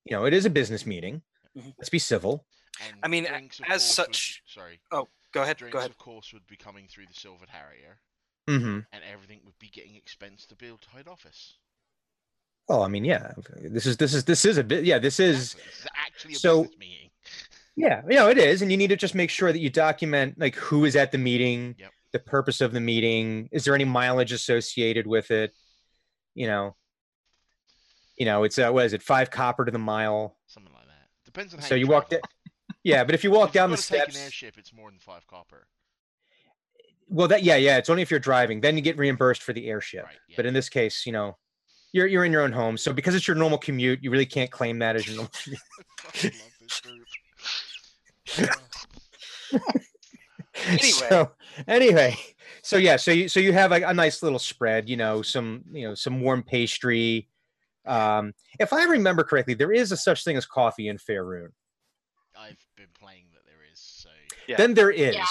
[0.05, 1.21] You know, it is a business meeting.
[1.57, 1.73] Mhm.
[1.77, 2.45] Let's be civil.
[2.85, 4.79] And I mean, drinks, as course, would- such- sorry.
[4.91, 5.57] Oh, go ahead.
[5.57, 5.91] Drinks, Go ahead.
[5.91, 7.99] of course, would be coming through the Silver Harrier,
[8.47, 11.57] hmm and everything would be getting expensed to build Tide Office.
[12.67, 13.33] Well, I mean, yeah.
[13.61, 14.83] This is this is this is a bit.
[14.85, 15.53] Yeah, this is.
[15.53, 15.63] Exactly.
[15.69, 17.09] This is actually a so- business meeting.
[17.77, 20.39] Yeah, you know, it is, and you need to just make sure that you document
[20.39, 21.91] like who is at the meeting, Yep.
[22.13, 23.49] the purpose of the meeting.
[23.51, 25.53] Is there any mileage associated with it?
[26.35, 26.75] You know.
[28.17, 29.01] You know, it's uh, what is it?
[29.03, 30.37] Five copper to the mile.
[30.47, 31.09] Something like that.
[31.25, 32.29] Depends on how So you, you walked travel.
[32.83, 35.25] Yeah, but if you walk If down the steps, an airship, it's more than five
[35.27, 35.67] copper.
[37.09, 38.61] well, that yeah, yeah, it's only if you're driving.
[38.61, 40.05] Then you get reimbursed for the airship.
[40.05, 40.15] Right.
[40.29, 40.35] Yeah.
[40.37, 41.35] But in this case, you know,
[41.91, 44.51] you're you're in your own home, so because it's your normal commute, you really can't
[44.51, 45.31] claim that as your normal.
[50.67, 51.07] Anyway.
[51.09, 51.31] So
[51.67, 52.17] anyway,
[52.61, 55.63] so yeah, so you so you have like a nice little spread, you know, some
[55.71, 57.27] you know some warm pastry.
[57.85, 61.49] Um, if I remember correctly, there is a such thing as coffee in Faerun.
[62.37, 63.79] I've been playing that there is.
[63.79, 64.09] So
[64.47, 64.57] Yeah.
[64.57, 65.15] Then there is.
[65.15, 65.25] Yeah.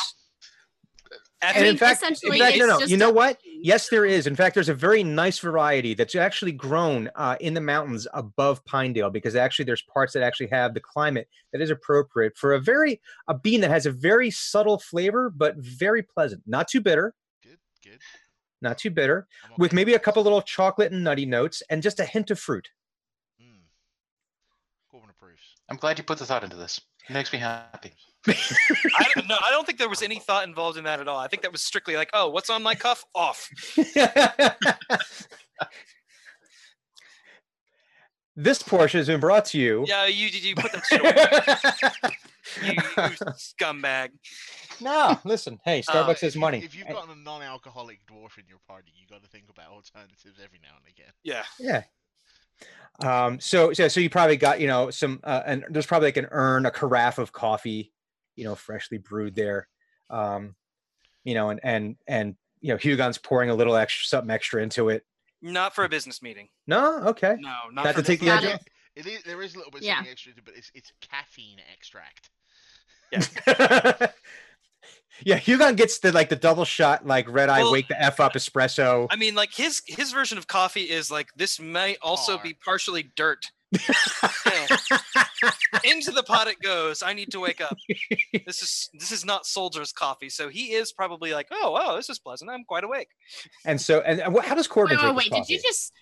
[1.44, 2.78] At And in fact, in fact, no, no.
[2.80, 3.38] You know a- what?
[3.64, 4.26] Yes, there is.
[4.26, 8.62] In fact, there's a very nice variety that's actually grown uh, in the mountains above
[8.66, 12.60] Pinedale because actually there's parts that actually have the climate that is appropriate for a
[12.60, 16.42] very a bean that has a very subtle flavor but very pleasant.
[16.46, 17.98] Not too bitter, good, good.
[18.60, 22.00] not too bitter, I'm with maybe a couple little chocolate and nutty notes and just
[22.00, 22.68] a hint of fruit.
[23.40, 23.62] Mm.
[24.90, 25.40] Corbin approves.
[25.70, 26.78] I'm glad you put the thought into this.
[27.08, 27.92] It makes me happy.
[28.28, 31.18] I don't, no, I don't think there was any thought involved in that at all.
[31.18, 33.04] I think that was strictly like, oh, what's on my cuff?
[33.14, 33.48] Off.
[38.36, 39.84] this portion has been brought to you.
[39.86, 40.44] Yeah, you did.
[40.44, 42.10] You put that shit away.
[42.62, 42.78] You, you
[43.32, 44.10] scumbag.
[44.80, 45.58] no, listen.
[45.64, 46.58] Hey, Uh, Starbucks If has you- money.
[46.62, 50.38] If you've got a non-alcoholic dwarf in your party, you got to think about alternatives
[50.44, 51.10] every now and again.
[51.24, 51.42] Yeah.
[51.58, 51.84] Yeah.
[53.00, 56.18] Um, so, so, so you probably got, you know, some, uh, and there's probably like
[56.18, 57.92] an urn, a carafe of coffee,
[58.36, 59.68] you know, freshly brewed there.
[60.10, 60.54] Um,
[61.24, 64.88] you know, and, and, and, you know, Hugon's pouring a little extra, something extra into
[64.88, 65.04] it.
[65.42, 66.48] Not for a business meeting.
[66.66, 66.98] No.
[67.08, 67.36] Okay.
[67.38, 68.62] No, not Not for to take the edge off.
[68.96, 69.22] It is.
[69.24, 69.96] There is a little bit Yeah.
[69.96, 72.30] something extra, but it's it's caffeine extract.
[75.24, 75.38] yeah.
[75.38, 78.34] Hugon gets the, like the double shot, like red eye, Well- wake the F up
[78.34, 79.06] espresso.
[79.10, 82.42] I mean, like his his version of coffee is like this may also Tar.
[82.42, 83.50] be partially dirt.
[84.46, 85.50] Yeah.
[85.84, 87.02] Into the pot it goes.
[87.02, 87.76] I need to wake up.
[88.46, 92.08] This is this is not soldier's coffee, so he is probably like, oh, wow, this
[92.08, 92.50] is pleasant.
[92.50, 93.08] I'm quite awake.
[93.66, 95.30] and so, and, and what, how does Corbin Wait, wait, wait.
[95.32, 95.92] Did you just?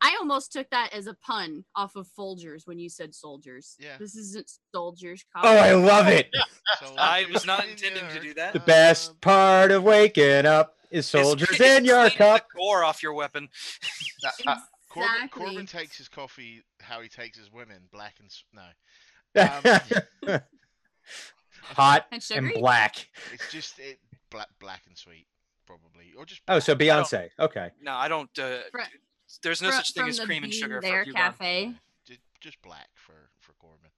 [0.00, 3.76] I almost took that as a pun off of Folgers when you said soldiers.
[3.80, 3.96] Yeah.
[3.98, 5.24] This isn't soldiers.
[5.34, 5.48] Coffee.
[5.48, 6.28] Oh, I love it.
[6.80, 8.52] So I was not intending to do that.
[8.52, 12.46] The best um, part of waking up is Is- soldiers is in your cup.
[12.52, 13.48] The gore off your weapon.
[14.98, 18.62] Corbin, Corbin takes his coffee how he takes his women, black and no.
[20.26, 20.40] Um,
[21.62, 23.08] Hot And and black.
[23.32, 23.98] It's just it
[24.30, 25.26] black, black and sweet,
[25.66, 26.40] probably, or just.
[26.48, 27.28] Oh, so Beyonce.
[27.38, 27.70] Okay.
[27.82, 28.30] No, I don't.
[28.38, 28.80] Uh, Fr-
[29.42, 31.14] there's no Fro- such thing from as the cream and sugar There for Hugon.
[31.16, 31.72] cafe.
[32.06, 33.90] just, just black for for Corbin.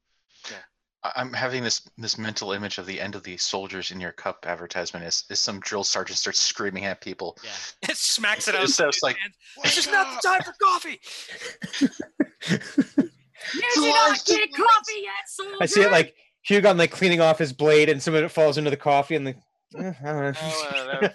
[0.47, 0.55] I-
[1.03, 4.45] I'm having this this mental image of the end of the soldiers in your cup
[4.47, 7.39] advertisement is, as some drill sergeant starts screaming at people.
[7.43, 7.51] Yeah.
[7.91, 8.69] It smacks it out.
[8.69, 9.33] So it's like- hand.
[9.57, 11.01] Wake It's just not the time for coffee.
[13.55, 15.57] You did not get coffee yet, soldier.
[15.61, 16.15] I see it like
[16.49, 19.27] Hugon like cleaning off his blade and some of it falls into the coffee and
[19.27, 19.35] the
[19.79, 20.33] eh, I don't know.
[20.43, 21.15] Oh, uh, that-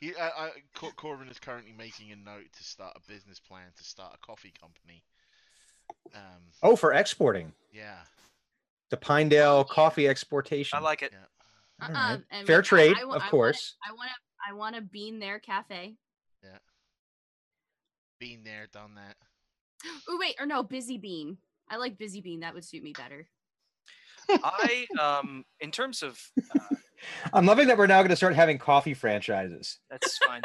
[0.00, 3.66] He, I, I, Cor- Corbin is currently making a note to start a business plan
[3.78, 5.02] to start a coffee company.
[6.14, 7.52] Um, Oh, for exporting.
[7.72, 7.98] yeah.
[8.92, 10.76] The Pinedale coffee exportation.
[10.78, 11.12] I like it.
[11.14, 11.86] Yeah.
[11.86, 12.20] Uh-uh, right.
[12.30, 13.74] and Fair trade, I wa- of I wanna- course.
[13.88, 14.50] I want to.
[14.50, 15.94] I want to bean their cafe.
[16.44, 16.58] Yeah.
[18.20, 19.16] Bean there, done that.
[20.08, 21.38] Oh wait, or no, busy bean.
[21.70, 22.40] I like busy bean.
[22.40, 23.26] That would suit me better.
[24.28, 26.20] I um in terms of
[26.54, 26.74] uh,
[27.32, 29.78] I'm loving that we're now going to start having coffee franchises.
[29.90, 30.42] that's fine.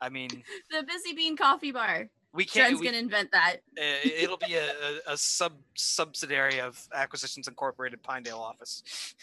[0.00, 0.30] I mean,
[0.70, 2.08] The busy bean coffee bar.
[2.32, 2.68] We can't.
[2.70, 3.56] Jen's We, gonna invent that.
[3.78, 4.70] uh, it'll be a,
[5.08, 9.14] a, a sub subsidiary of Acquisitions Incorporated Pinedale office.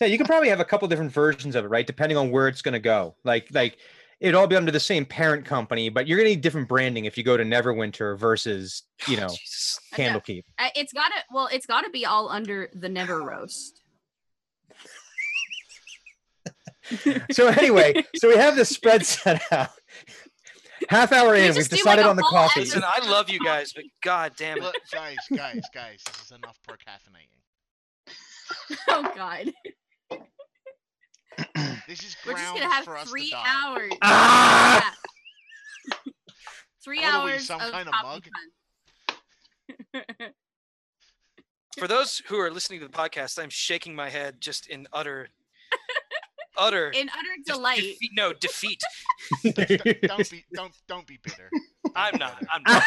[0.00, 1.86] Yeah, you can probably have a couple different versions of it, right?
[1.86, 3.16] Depending on where it's going to go.
[3.24, 3.78] Like, like
[4.20, 7.04] it'd all be under the same parent company, but you're going to need different branding
[7.04, 9.80] if you go to Neverwinter versus, you know, Jesus.
[9.92, 10.20] I know.
[10.20, 10.44] Candlekeep.
[10.58, 11.16] Uh, It's gotta.
[11.32, 13.80] Well, it's gotta be all under the never roast.
[17.32, 19.68] So anyway, so we have the spread set out.
[20.88, 22.60] Half hour in, we've just do, like, decided on the coffee.
[22.60, 24.62] Listen, I love you guys, but god damn it.
[24.62, 27.36] Look, guys, guys, guys, this is enough procaffeinating.
[28.88, 29.52] oh God,
[31.88, 33.44] This is we're just gonna have for us three to die.
[33.46, 33.92] hours.
[34.02, 34.94] Ah!
[35.88, 35.94] Yeah.
[36.84, 38.28] three What are we, some of kind of mug?
[41.78, 45.28] For those who are listening to the podcast, I'm shaking my head just in utter,
[46.58, 47.80] utter In utter just delight.
[47.80, 48.80] defeat- no defeat.
[49.44, 51.50] Don't- don't be, don't, don't be bitter.
[51.96, 52.42] I'm not.
[52.52, 52.82] I'm not.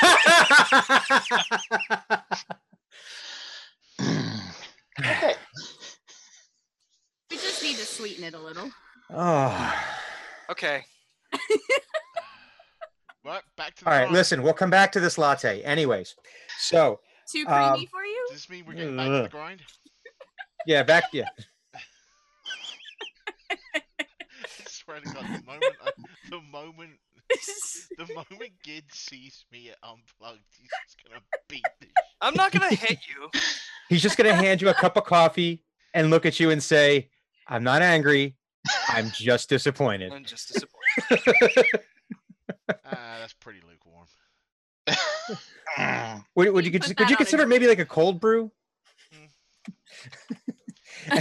[4.99, 5.33] okay.
[7.29, 8.69] We just need to sweeten it a little.
[9.11, 9.83] oh.
[10.49, 10.83] Okay.
[13.23, 14.13] Right, back to the All right, grind.
[14.15, 15.61] listen, we'll come back to this latte.
[15.61, 16.15] Anyways,
[16.57, 18.25] so Too creamy Um, for you?
[18.31, 19.61] Does this mean we're getting back to the grind?
[20.65, 21.03] Yeah, back.
[21.13, 21.27] Yeah.
[23.51, 23.57] I
[24.91, 25.91] swear to God, the moment, I,
[26.29, 26.91] the moment,
[27.97, 31.89] the moment Gid sees me at Unplugged, he's just gonna beat the sh-
[32.21, 33.29] I'm not gonna hit you.
[33.89, 37.09] He's just gonna hand you a cup of coffee and look at you and say,
[37.47, 38.35] "I'm not angry.
[38.89, 41.67] I'm just disappointed." I'm just disappointed.
[42.85, 44.07] Ah, that's pretty lukewarm.
[46.35, 48.51] Would, would you Put cons- that could you consider maybe like a cold brew?
[51.11, 51.17] or,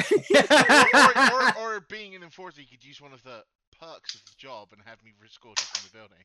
[0.95, 3.45] or, or, or being an enforcer, you could use one of the
[3.81, 6.25] perks of the job and have me escorted from the building.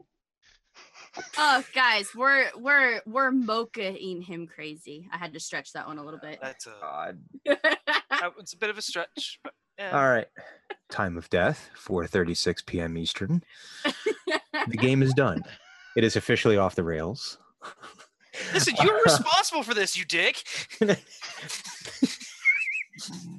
[1.38, 5.08] oh, guys, we're we're we're mochaing him crazy.
[5.12, 6.40] I had to stretch that one a little bit.
[6.42, 7.20] That's a God.
[7.46, 9.40] that was a bit of a stretch.
[9.44, 9.98] But yeah.
[9.98, 10.28] All right.
[10.90, 12.98] Time of death, 4:36 p.m.
[12.98, 13.44] Eastern.
[14.68, 15.44] The game is done.
[15.96, 17.38] It is officially off the rails.
[18.54, 20.44] Listen, you're responsible for this, you dick.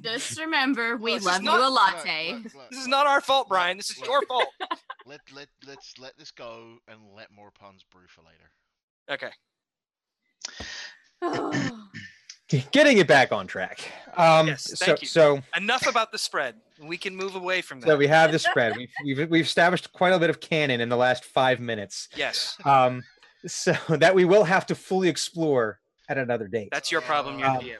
[0.01, 2.33] Just remember, we this is love not- you a latte.
[2.33, 3.77] look, look, This is not our fault, Look, Brian.
[3.77, 4.07] This is look.
[4.09, 4.45] your fault.
[5.05, 8.51] Let let let's let this go and let more puns brew for later.
[9.09, 9.31] Okay.
[12.71, 13.81] Getting it back on track.
[14.15, 15.07] Um, Yes, so, thank you.
[15.07, 16.55] so Enough about the spread.
[16.81, 17.87] We can move away from that.
[17.87, 18.75] so we have the spread.
[18.77, 22.07] We've, we've we've established quite a bit of canon in the last five minutes.
[22.15, 23.03] yes, Um,
[23.45, 26.69] so that we will have to fully explore at another date.
[26.71, 27.37] that's your problem.
[27.39, 27.77] You're Um, the DM.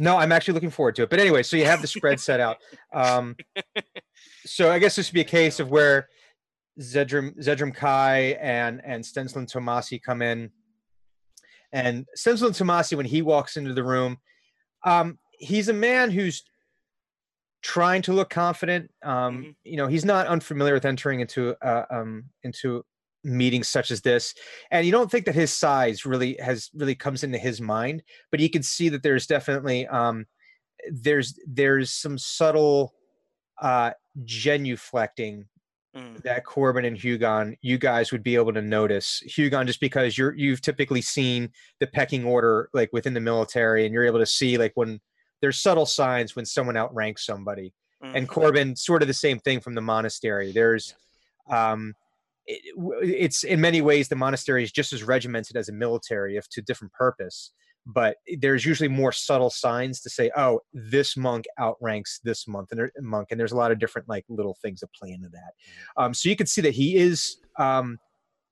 [0.00, 1.10] No, I'm actually looking forward to it.
[1.10, 2.56] But anyway, so you have the spread set out.
[2.92, 3.36] Um,
[4.46, 6.08] so I guess this would be a case of where
[6.80, 10.50] Zedrum Zedrum Kai and and Stenslin Tomasi come in,
[11.72, 14.16] and Stenslin Tomasi when he walks into the room,
[14.84, 16.44] um, he's a man who's
[17.62, 18.90] trying to look confident.
[19.02, 19.54] Um, Mhm.
[19.64, 22.86] You know, he's not unfamiliar with entering into uh, um, into
[23.24, 24.34] meetings such as this,
[24.70, 28.40] and you don't think that his size really has really comes into his mind, but
[28.40, 30.26] you can see that there's definitely um,
[30.90, 32.94] there's there's some subtle
[33.60, 33.92] uh,
[34.24, 35.44] genuflecting
[35.96, 36.22] Mm.
[36.22, 39.24] that Corbin and Hugon, you guys would be able to notice.
[39.26, 43.92] Hugon, just because you're you've typically seen the pecking order like within the military, and
[43.92, 45.00] you're able to see like when
[45.40, 47.72] there's subtle signs when someone outranks somebody.
[48.04, 48.14] Mm.
[48.14, 50.52] And Corbin, sort of the same thing from the monastery.
[50.52, 50.94] There's
[51.50, 51.94] um
[52.50, 56.48] it, it's in many ways the monastery is just as regimented as a military, if
[56.50, 57.52] to different purpose.
[57.86, 62.90] But there's usually more subtle signs to say, oh, this monk outranks this month and
[63.00, 65.52] monk, and there's a lot of different like little things that play into that.
[65.96, 67.98] Um, so you can see that he is um,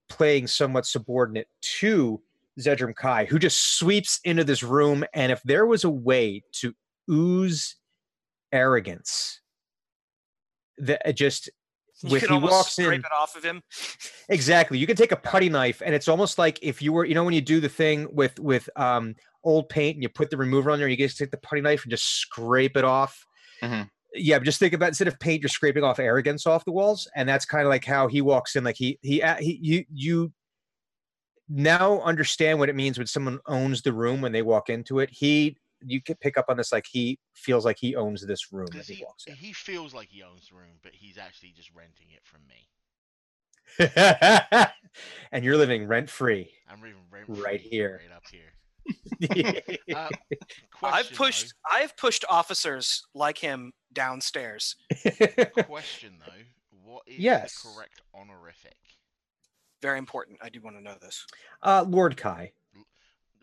[0.09, 1.49] playing somewhat subordinate
[1.81, 2.23] to
[2.59, 5.05] Zedram Kai, who just sweeps into this room.
[5.15, 6.75] And if there was a way to
[7.11, 7.77] ooze
[8.51, 9.41] arrogance,
[10.79, 11.51] that just
[12.03, 13.63] you with can he almost walks scrape in it off of him.
[14.29, 17.15] exactly you can take a putty knife and it's almost like if you were you
[17.15, 20.37] know when you do the thing with with um old paint and you put the
[20.37, 23.25] remover on there you just take the putty knife and just scrape it off
[23.63, 23.89] Mhm.
[24.15, 27.29] yeah just think about instead of paint you're scraping off arrogance off the walls and
[27.29, 30.33] that's kind of like how he walks in like he he, a- he you you
[31.49, 35.09] now understand what it means when someone owns the room when they walk into it
[35.11, 38.69] he you can pick up on this like he feels like he owns this room
[38.79, 41.53] as he he, walks in he feels like he owns the room, but he's actually
[41.57, 42.69] just renting it from me.
[45.33, 48.01] and you're living rent free I'm even rent Right here.
[48.03, 48.53] right up here.
[49.95, 50.09] Uh,
[50.83, 51.55] I've question, pushed.
[51.71, 54.77] I've pushed officers like him downstairs.
[55.67, 56.45] Question though,
[56.85, 57.61] what is Yes.
[57.63, 58.77] the correct honorific?
[59.83, 60.39] Very important.
[60.43, 61.27] I do want to know this.
[61.63, 62.53] uh, Lord Kai.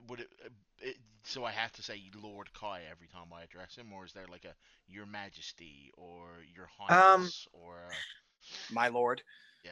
[0.07, 0.97] Would it, uh, it?
[1.27, 4.27] So I have to say Lord Kai every time I address him, or is there
[4.29, 4.53] like a
[4.87, 7.95] Your Majesty or Your Um, Highness or uh,
[8.71, 9.23] My lord.
[9.63, 9.71] yeah?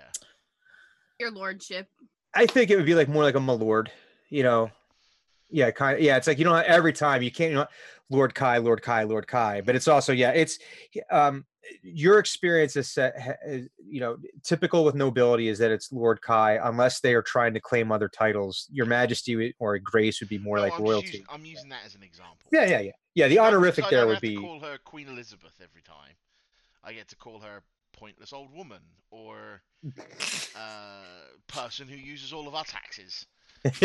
[1.20, 1.88] Your lordship.
[2.34, 3.92] I think it would be like more like a my lord,
[4.30, 4.72] you know.
[5.52, 6.04] Yeah, kind of.
[6.04, 7.68] Yeah, it's like you know every time you can't, you know,
[8.10, 9.62] Lord Kai, Lord Kai, Lord Kai.
[9.62, 10.58] But it's also yeah, it's
[11.12, 11.46] um
[11.82, 13.40] your experience is set,
[13.86, 17.60] you know typical with nobility is that it's Lord Kai unless they are trying to
[17.60, 18.68] claim other titles.
[18.72, 21.08] Your Majesty or Grace would be more No, like I'm royalty.
[21.08, 22.50] Using, I'm using that as an example.
[22.52, 22.92] Yeah, yeah, yeah.
[23.16, 26.16] Yeah, the honorific there would be call her Queen Elizabeth every time.
[26.84, 28.82] I get to call her pointless old woman
[29.12, 29.62] or
[30.56, 31.04] uh,
[31.48, 33.28] person who uses all of our taxes.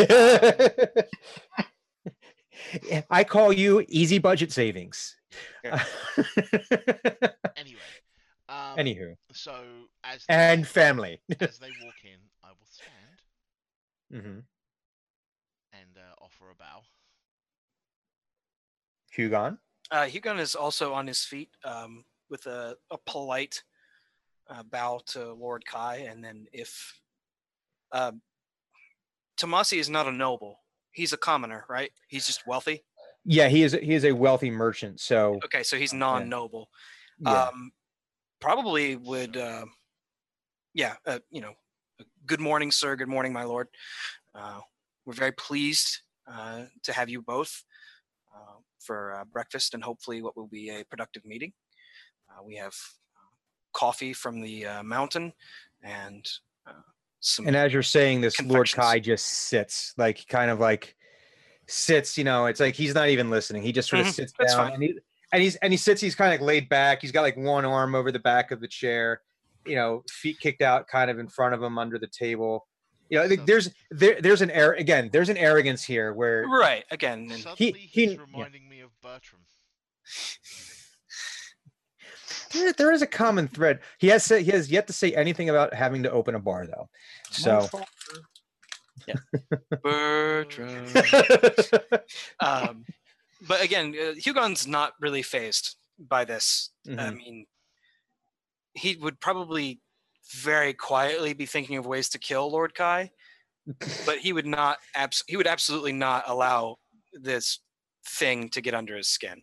[3.09, 5.15] I call you easy budget savings.
[5.63, 5.83] Yeah.
[7.57, 7.81] Anyway,
[8.47, 9.53] um, Anywho, so
[10.03, 11.19] as they, and family.
[11.41, 13.19] as they walk in, I will stand
[14.13, 14.39] mm-hmm.
[15.73, 16.81] and uh, offer a bow.
[19.15, 19.57] Hugon.
[19.91, 23.63] Uh, Hugon is also on his feet um, with a, a polite
[24.49, 26.99] uh, bow to Lord Kai, and then if
[27.91, 28.21] um,
[29.39, 30.59] Tomasi is not a noble,
[30.91, 31.91] he's a commoner, right?
[32.07, 32.83] He's just wealthy.
[33.31, 33.73] Yeah, he is.
[33.73, 34.99] He is a wealthy merchant.
[34.99, 36.67] So Okay, so he's non-noble.
[37.19, 37.43] yeah.
[37.43, 37.71] Um,
[38.41, 39.37] probably would.
[39.37, 39.65] Uh,
[40.73, 41.53] yeah, uh, you know,
[42.25, 42.95] good morning, sir.
[42.95, 43.67] Good morning, my lord.
[44.33, 44.61] Uh,
[45.05, 47.63] we're very pleased uh, to have you both
[48.35, 51.53] uh, for uh, breakfast and hopefully what will be a productive meeting.
[52.31, 52.73] Uh, we have
[53.15, 53.29] uh,
[53.73, 55.33] coffee from the uh, mountain
[55.83, 56.27] and
[56.65, 56.71] uh,
[57.19, 57.45] some.
[57.45, 58.71] and as you're saying this, Lord.
[58.71, 60.95] Kai just sits, like kind of like
[61.71, 62.17] sits.
[62.17, 63.63] You know, it's like he's not even listening.
[63.63, 64.73] He just sort of Mhm, sits that's down, fine.
[64.73, 64.99] and he
[65.31, 66.01] and he's and he sits.
[66.01, 67.01] He's kind of like laid back.
[67.01, 69.21] He's got like one arm over the back of the chair.
[69.65, 72.65] You know, feet kicked out, kind of in front of him under the table.
[73.09, 75.09] You know, like, there's there there's an air again.
[75.11, 77.29] There's an arrogance here where right again.
[77.31, 78.21] And Suddenly he- he's yeah.
[78.21, 79.41] reminding me of Bertram.
[82.53, 83.79] there, there is a common thread.
[83.99, 86.65] He has said, he has yet to say anything about having to open a bar
[86.67, 86.89] though.
[87.31, 87.67] So
[89.83, 90.85] Bertram.
[92.39, 92.85] um,
[93.47, 96.71] but again, uh, Hugon's not really phased by this.
[96.87, 97.15] I Mhm.
[97.17, 97.45] mean,
[98.73, 99.81] he would probably
[100.35, 103.11] very quietly be thinking of ways to kill Lord Kai,
[104.05, 104.77] but he would not.
[104.95, 106.77] Abs- he would absolutely not allow
[107.13, 107.59] this
[108.07, 109.41] thing to get under his skin.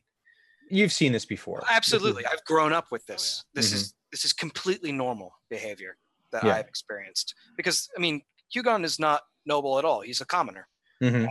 [0.71, 1.63] you've seen this before.
[1.71, 3.45] Absolutely, I've grown up with Oh, this.
[3.55, 5.97] This is this is completely normal behavior
[6.33, 6.55] that Yeah.
[6.57, 7.35] I've experienced.
[7.57, 8.23] Because I mean,
[8.55, 10.01] Hugon is not noble at all.
[10.01, 10.69] He's a commoner.
[11.03, 11.29] Mhm.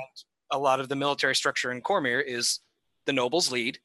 [0.51, 2.59] a lot of the military structure in Cormyr is
[3.05, 3.80] the nobles lead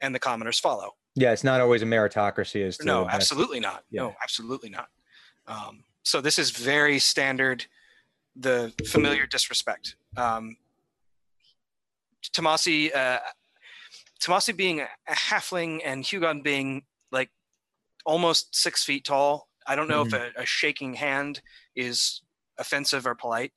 [0.00, 0.96] and the commoners follow.
[1.14, 2.66] Yeah, it's not always a meritocracy.
[2.66, 3.84] As No, absolutely not.
[3.90, 4.88] No, absolutely not.
[5.46, 7.66] Um, so this is very standard,
[8.34, 9.96] the familiar disrespect.
[10.16, 10.56] Um,
[12.32, 13.18] Tomasi, uh,
[14.20, 17.30] Tomasi being a halfling and Hugon being like
[18.06, 19.48] almost six feet tall.
[19.66, 21.42] I don't know if a, a shaking hand
[21.76, 22.22] is
[22.58, 23.52] offensive or polite.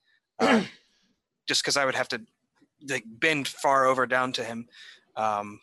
[1.47, 2.21] Just because I would have to
[2.89, 4.67] like bend far over down to him.
[5.15, 5.59] Um,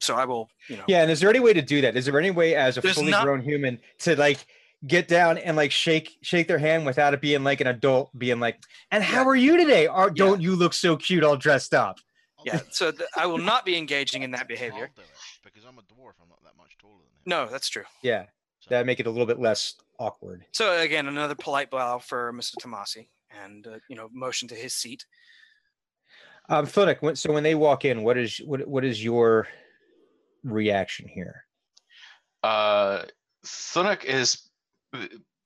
[0.00, 0.84] so I will, you know.
[0.86, 1.96] Yeah, and is there any way to do that?
[1.96, 4.46] Is there any way as a There's fully not- grown human to like
[4.86, 8.38] get down and like shake shake their hand without it being like an adult being
[8.40, 8.60] like,
[8.92, 9.28] and how Yeah.
[9.28, 9.86] are you today?
[9.88, 11.98] Or don't you look so cute all dressed up?
[12.44, 14.90] Yeah, so th- I will not be engaging in that behavior.
[15.44, 16.12] because I'm a dwarf.
[16.22, 17.02] I'm not that much taller than
[17.34, 17.46] him.
[17.46, 17.82] No, that's true.
[18.02, 18.26] Yeah,
[18.60, 20.46] So- that'd make it a little bit less awkward.
[20.52, 22.54] So again, another polite bow for Mr.
[22.62, 23.08] Tomasi,
[23.44, 25.04] and uh, you know, motion to his seat.
[26.48, 29.46] Um, Thunuk, when, so when they walk in, what is what what is your
[30.44, 31.44] reaction here?
[32.42, 33.02] Uh,
[33.44, 34.48] Thunuk is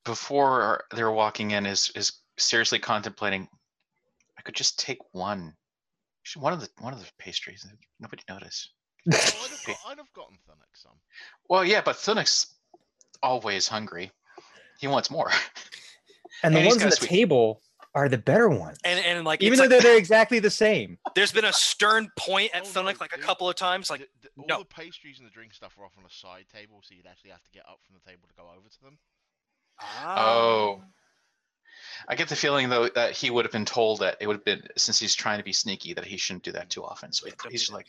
[0.04, 3.48] before they're walking in is is seriously contemplating.
[4.38, 5.54] I could just take one,
[6.36, 7.66] one of the one of the pastries.
[8.00, 8.70] Nobody notice.
[9.12, 10.92] Oh, I'd, have got, I'd have gotten Thunuk some.
[11.48, 12.54] Well, yeah, but Thunuk's
[13.22, 14.10] always hungry.
[14.78, 15.30] He wants more.
[16.42, 17.08] And the And he's ones on the sweet.
[17.08, 17.62] table
[17.94, 20.98] are the better ones, And and like even though like, they're, they're exactly the same.
[21.14, 23.90] there's been a stern point at Oh, Thunuk like a couple of times.
[23.90, 24.58] Like The- the- all no.
[24.60, 27.30] the pastries and the drink stuff were off on a side table, so you'd actually
[27.30, 28.98] have to get up from the table to go over to them.
[29.80, 30.24] Ah.
[30.26, 30.82] Oh.
[32.08, 34.44] I get the feeling though that he would have been told that it would have
[34.44, 37.12] been since he's trying to be sneaky that he shouldn't do that too often.
[37.12, 37.86] So Yeah, he's just like,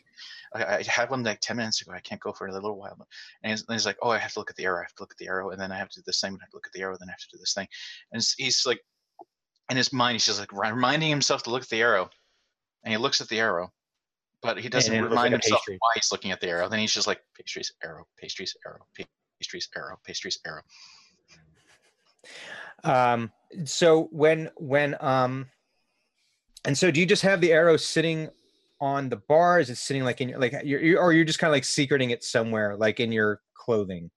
[0.54, 1.92] I, I had one like ten minutes ago.
[1.92, 2.96] I can't go for it a little while.
[3.44, 4.80] And he's, and he's like, oh, I have to look at the arrow.
[4.80, 6.32] I have to look at the arrow, and then I have to do this thing.
[6.34, 6.96] I have to look at the arrow.
[7.00, 7.68] Then I have to do this thing.
[8.12, 8.80] And he's like,
[9.70, 12.10] in his mind, he's just like reminding himself to look at the arrow,
[12.84, 13.72] and he looks at the arrow,
[14.42, 15.78] but he doesn't then it looks remind like himself pastry.
[15.80, 16.70] why he's looking at the arrow.
[16.70, 18.86] Then he's just like pastries, arrow, pastries, arrow,
[19.40, 20.62] pastries, arrow, pastries, arrow.
[22.84, 23.32] Um,
[23.66, 25.48] so when when um,
[26.66, 28.30] and so do you just have the arrow sitting
[28.82, 29.60] on the bar?
[29.60, 31.66] Is it sitting like in your like you're, you're or you're just kind of like
[31.66, 34.12] secreting it somewhere, like in your clothing?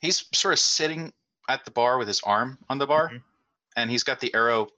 [0.00, 1.12] he's sort of sitting
[1.48, 3.22] at the bar with his arm on the bar Mhm.
[3.76, 4.68] And he's got the arrow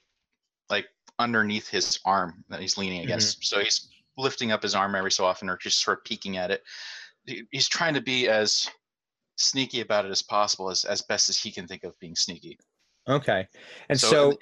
[0.70, 0.86] like
[1.18, 5.24] underneath his arm that he's leaning against so he's lifting up his arm every so
[5.24, 6.62] often or just sort of peeking at it
[7.50, 8.68] he's trying to be as
[9.36, 12.58] sneaky about it as possible as, as best as he can think of being sneaky
[13.08, 13.46] Okay,
[13.90, 14.36] and So, so, in-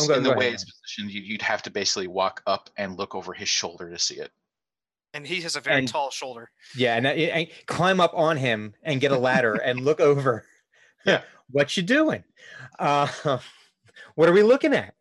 [0.00, 2.42] I'm go- in go the way ahead, it's positioned you, you'd have to basically walk
[2.48, 4.30] up and look over his shoulder to see it
[5.12, 6.50] and he has a very And- tall shoulder.
[6.76, 10.44] yeah, and, and climb up on him and get a ladder and look over.
[11.06, 11.22] Yeah.
[11.50, 12.24] what you doing?
[12.80, 13.38] Uh,
[14.14, 14.94] what are we looking at?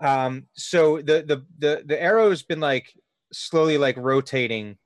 [0.00, 2.92] Um, so the the the the arrow's been like
[3.32, 4.78] slowly like rotating,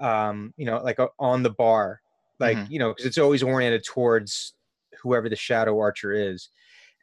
[0.00, 2.02] um, you know, like uh, on the bar,
[2.40, 2.70] like Mhm.
[2.70, 4.54] you know, because it's always oriented towards
[5.02, 6.50] whoever the shadow archer is,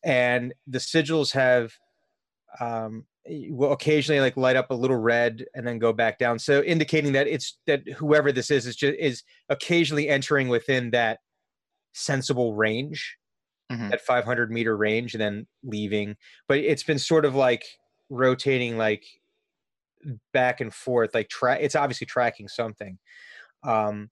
[0.04, 1.74] and the sigils have
[2.60, 3.06] um
[3.50, 7.14] will occasionally like light up a little red and then go back down so indicating
[7.14, 11.20] that it's that whoever this is is just is occasionally entering within that
[11.94, 13.18] sensible range
[13.72, 13.90] Mhm.
[13.90, 16.16] that 500 meter range and then leaving
[16.48, 17.66] but it's been sort of like
[18.10, 19.04] rotating like
[20.34, 21.60] back and forth, like track.
[21.62, 22.98] It's obviously tracking something,
[23.64, 24.10] um,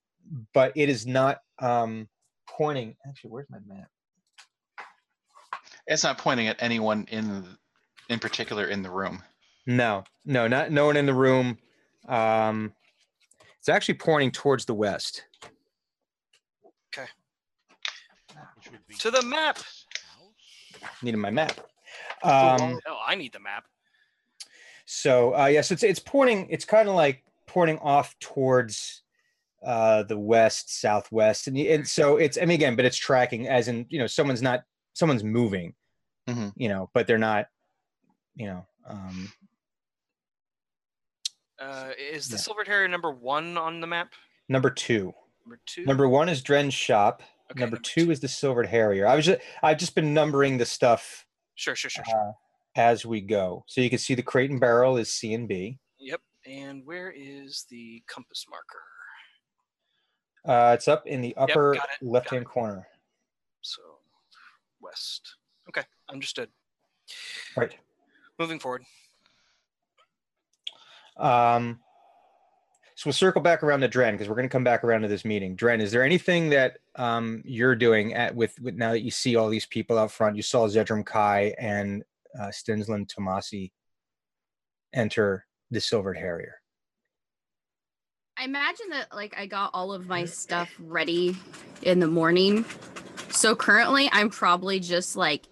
[0.54, 2.08] but it is not um,
[2.47, 2.95] pointing.
[3.08, 3.88] Actually, where's my map?
[5.88, 7.45] It's not pointing at anyone in
[8.10, 9.22] in particular in the room.
[9.66, 11.58] No, no, not no one in the room.
[12.08, 12.74] Um,
[13.60, 15.24] it's actually pointing towards the west.
[18.56, 18.62] Which would be
[18.99, 19.57] To the map.
[19.57, 19.86] this
[20.17, 20.93] house.
[21.01, 21.59] Needing my map.
[22.24, 23.65] Um, oh, I need the map.
[24.86, 26.47] So uh, yes, it's it's pointing.
[26.49, 29.01] It's kind of like pointing off towards
[29.63, 32.38] uh, the west, southwest, and, and so it's.
[32.38, 34.63] I mean, again, but it's tracking as in you know someone's not
[34.93, 35.74] someone's moving,
[36.28, 36.53] Mhm.
[36.55, 37.47] you know, but they're not,
[38.36, 38.65] you know.
[38.88, 39.32] Um,
[41.59, 42.41] Uh, is the Yeah.
[42.41, 44.13] Silvered Harrier number one on the map?
[44.49, 45.13] number two.
[45.45, 45.86] Number two.
[45.86, 47.24] Number one is Dren's shop.
[47.54, 49.08] Okay, number, two, is the Silvered Harrier.
[49.08, 51.26] I was just I've just been numbering the stuff
[51.56, 52.04] Sure, sure, sure.
[52.06, 52.30] sure.
[52.30, 52.32] uh,
[52.76, 53.64] as we go.
[53.68, 55.78] So you can see the crate and barrel is C and B.
[55.99, 56.22] Yep.
[56.45, 58.82] And where is the compass marker?
[60.45, 62.86] Uh, it's up in the upper got it, got left hand corner.
[63.62, 63.82] So
[64.82, 65.36] west.
[65.70, 66.49] Okay, understood.
[67.56, 67.78] Right.
[68.39, 68.84] Moving forward.
[71.18, 71.80] Um,
[73.04, 75.10] so we'll circle back around to Dren because we're going to come back around to
[75.10, 75.58] this meeting.
[75.58, 79.36] Dren, is there anything that um, you're doing at with, with now that you see
[79.36, 80.38] all these people out front?
[80.38, 82.06] You saw Zedram Kai and
[82.39, 83.74] uh, Stenslin Tomasi
[84.93, 86.62] enter the Silvered Harrier.
[88.38, 91.36] I imagine that like I got all of my stuff ready
[91.82, 92.64] in the morning.
[93.32, 95.45] So currently I'm probably just like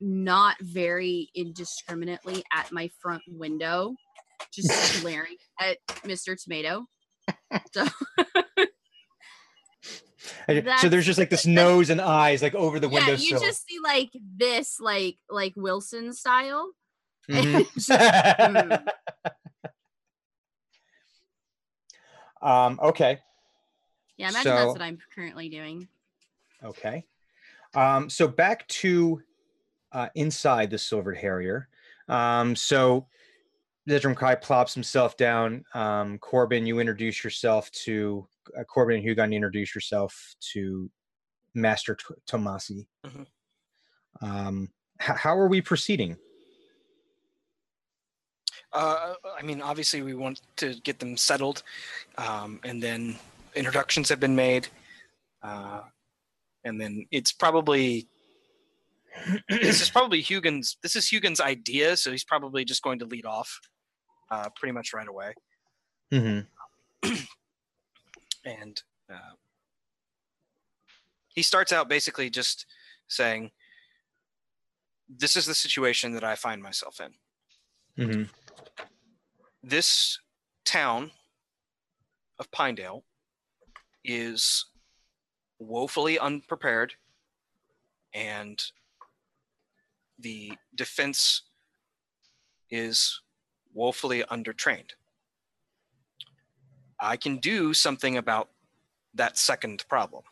[0.00, 3.96] not very indiscriminately at my front window,
[4.52, 6.40] just glaring at Mr.
[6.40, 6.86] Tomato.
[7.72, 7.84] So
[10.80, 13.40] So there's just like this nose and eyes like over the yeah, windowsill.
[13.40, 16.70] you just see like this, like like Wilson style.
[17.30, 17.64] Mhm.
[18.38, 18.86] Mm.
[22.42, 23.18] um, okay.
[24.18, 25.88] Yeah, I imagine that's what I'm currently doing.
[26.62, 27.06] Okay.
[27.74, 29.22] Um, so back to
[29.92, 31.68] uh, inside the Silvered Harrier.
[32.08, 33.06] Um, so
[33.88, 35.64] Zedram Kai plops himself down.
[35.74, 38.26] Um, Corbin, you introduce yourself to
[38.58, 39.30] uh, Corbin and Hugon.
[39.30, 40.90] You introduce yourself to
[41.54, 42.86] Master T- Tomasi.
[43.04, 43.26] Mhm.
[44.22, 44.68] Um,
[45.00, 46.16] h- how are we proceeding?
[48.72, 51.62] Uh, I mean, obviously, we want to get them settled,
[52.18, 53.16] um, and then
[53.54, 54.66] introductions have been made,
[55.42, 55.82] uh,
[56.64, 58.08] and then it's probably
[59.48, 60.76] this is probably Hugon's.
[60.82, 63.60] This is Hugon's idea, so he's probably just going to lead off,
[64.34, 65.34] uh, pretty much right away.
[66.12, 67.12] Mm-hmm.
[68.44, 69.34] and uh,
[71.28, 72.66] he starts out basically just
[73.06, 73.52] saying,
[75.08, 78.04] "This is the situation that I find myself in.
[78.04, 78.22] Mm-hmm.
[79.62, 80.18] This
[80.64, 81.12] town
[82.38, 83.04] of Pinedale
[84.04, 84.66] is
[85.58, 86.94] woefully unprepared,
[88.12, 88.60] and
[90.18, 91.42] the defense
[92.70, 93.20] is
[93.74, 94.92] woefully undertrained."
[96.98, 98.48] I can do something about
[99.14, 100.22] that second problem.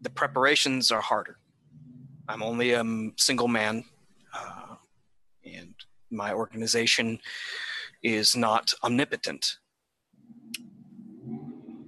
[0.00, 1.38] The preparations are harder.
[2.28, 2.84] I'm only a
[3.16, 3.84] single man,
[4.34, 4.76] uh,
[5.44, 5.74] and
[6.10, 7.18] my organization
[8.02, 9.58] is not omnipotent.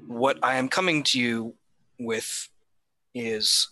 [0.06, 1.54] What I am coming to you
[1.98, 2.48] with
[3.14, 3.68] is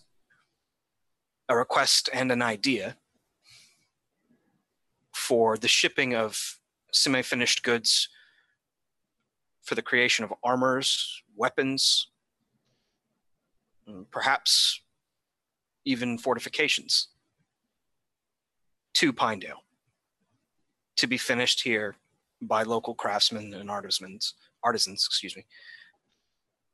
[1.49, 2.97] a request and an idea
[5.27, 6.59] for the shipping of
[6.93, 8.09] semi finished goods
[9.63, 12.09] for the creation of armors, weapons,
[14.13, 14.81] perhaps
[15.85, 17.09] even fortifications
[18.95, 19.65] to Pinedale
[20.95, 21.97] to be finished here
[22.41, 25.45] by local craftsmen and artisans, artisans, excuse me,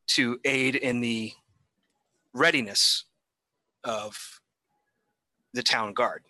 [0.08, 1.32] to aid in the
[2.34, 3.04] readiness
[3.82, 4.40] of
[5.54, 6.24] the town guard,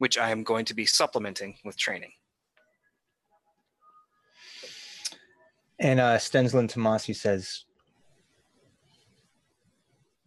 [0.00, 2.12] which I am going to be supplementing with training.
[5.78, 7.64] And uh, Stenslin Tomasi says,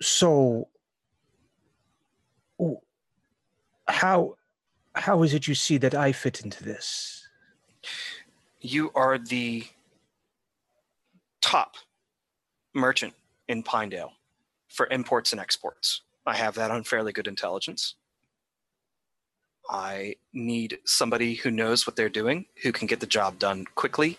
[0.02, 0.70] "So,
[3.88, 4.36] how
[4.96, 7.28] how is it you see that I fit into this?"
[8.64, 9.66] you are the
[11.42, 11.76] top
[12.74, 13.14] merchant
[13.50, 14.14] in Pinedale
[14.70, 16.02] for imports and exports.
[16.26, 17.96] I have that on fairly good intelligence.
[19.70, 24.18] I need somebody who knows what they're doing, who can get the job done quickly,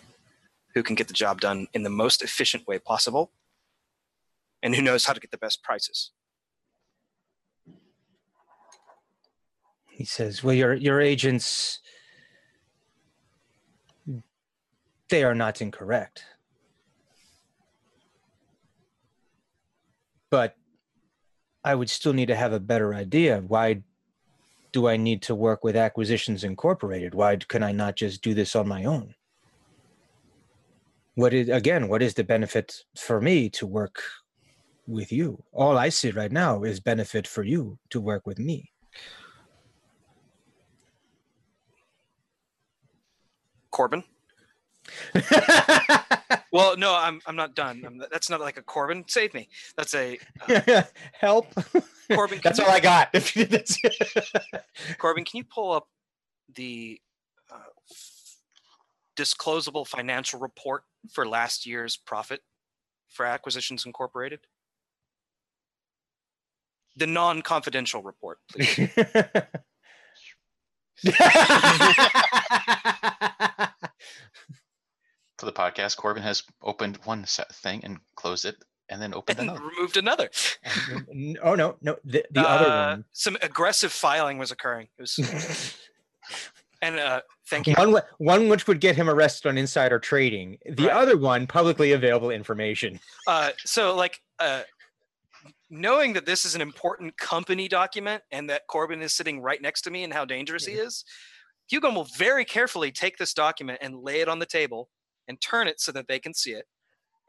[0.74, 3.30] who can get the job done in the most efficient way possible,
[4.62, 6.10] and who knows how to get the best prices.
[9.94, 11.78] he says, "Well, your your agents
[15.08, 16.24] they are not incorrect.
[20.30, 20.56] But
[21.62, 23.40] I would still need to have a better idea.
[23.46, 23.82] Why
[24.74, 27.14] do I need to work with Acquisitions Incorporated?
[27.14, 29.14] Why can I not just do this on my own?
[31.14, 34.02] What is again, what is the benefit for me to work
[34.88, 35.40] with you?
[35.52, 38.72] All I see right now is benefit for you to work with me.
[43.70, 44.02] Corbin.
[46.54, 47.82] Well, no, I'm I'm not done.
[47.84, 49.04] I'm, that's not like a Corbin.
[49.08, 49.48] Save me.
[49.76, 50.82] That's a uh,
[51.12, 51.48] Help.
[52.12, 52.38] Corbin.
[52.44, 53.10] That's can all I got.
[53.34, 53.76] That's-
[54.98, 55.88] Corbin, can you pull up
[56.54, 57.00] the
[57.52, 57.56] uh,
[59.16, 62.40] disclosable financial report for last year's profit
[63.08, 64.38] for Acquisitions Incorporated?
[66.96, 68.90] The non-confidential report, please.
[75.44, 78.56] For the podcast, Corbin has opened one set thing and closed it,
[78.88, 79.66] and then opened and another.
[79.66, 80.30] removed another.
[81.12, 83.04] N- oh no, no, the, the other Uh, one.
[83.12, 84.88] Some aggressive filing was occurring.
[84.96, 85.76] It was,
[86.82, 87.20] and uh,
[87.50, 87.74] thank you.
[87.74, 90.56] One, one which would get him arrested on insider trading.
[90.64, 90.96] The Right.
[90.96, 92.98] other one, publicly available information.
[93.26, 94.62] Uh, so like uh,
[95.68, 99.82] knowing that this is an important company document and that Corbin is sitting right next
[99.82, 101.04] to me and how dangerous he is,
[101.68, 104.88] Hugo will very carefully take this document and lay it on the table
[105.28, 106.66] and turn it so that they can see it.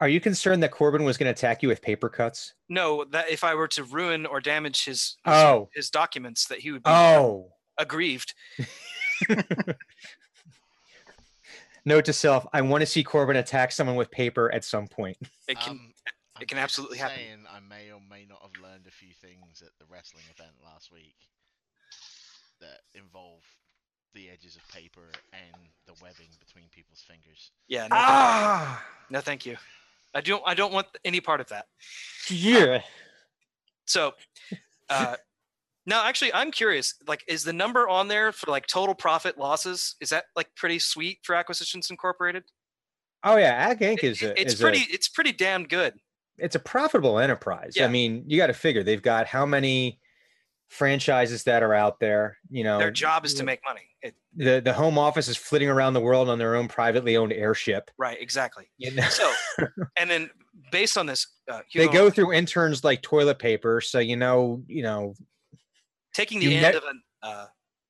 [0.00, 2.52] Are you concerned that Corbin was going to attack you with paper cuts?
[2.68, 5.70] No, that if I were to ruin or damage his his, Oh.
[5.74, 7.52] his documents, that he would be Oh.
[7.78, 8.34] aggrieved.
[11.84, 15.16] Note to self: I want to see Corbin attack someone with paper at some point.
[15.48, 15.70] It can.
[15.72, 15.92] Um,
[16.40, 17.16] it can absolutely happen.
[17.16, 20.52] saying I may or may not have learned a few things at the wrestling event
[20.62, 21.14] last week
[22.60, 23.40] that involve
[24.16, 25.02] the edges of paper
[25.32, 27.52] and the webbing between people's fingers.
[27.68, 27.82] yeah.
[27.86, 29.56] No, Ah, no, thank you.
[30.14, 30.42] I don't.
[30.46, 31.66] I don't want any part of that.
[32.30, 32.80] yeah.
[33.84, 34.14] So,
[34.88, 35.16] uh,
[35.86, 36.94] now actually, I'm curious.
[37.06, 39.94] Like, is the number on there for like total profit losses?
[40.00, 42.44] Is that like pretty sweet for Acquisitions Incorporated?
[43.22, 43.98] Oh yeah, Acq Inc.
[43.98, 44.78] It- is a, it's is pretty.
[44.78, 45.94] A, it's pretty damn good.
[46.38, 47.74] it's a profitable enterprise.
[47.76, 47.84] Yeah.
[47.84, 50.00] I mean, you got to figure they've got how many
[50.68, 52.38] franchises that are out there.
[52.50, 53.82] You know, Their job is to make money.
[54.02, 57.32] It, the the home office is flitting around the world on their own privately owned
[57.32, 57.90] airship.
[57.98, 58.20] right.
[58.20, 58.70] Exactly.
[58.78, 59.08] You know?
[59.08, 59.32] So,
[59.96, 60.30] and then
[60.70, 64.82] based on this, uh, they go through interns like toilet paper, so you know, you
[64.82, 65.14] know,
[66.14, 67.02] taking the you end nev- of an.
[67.22, 67.46] Uh,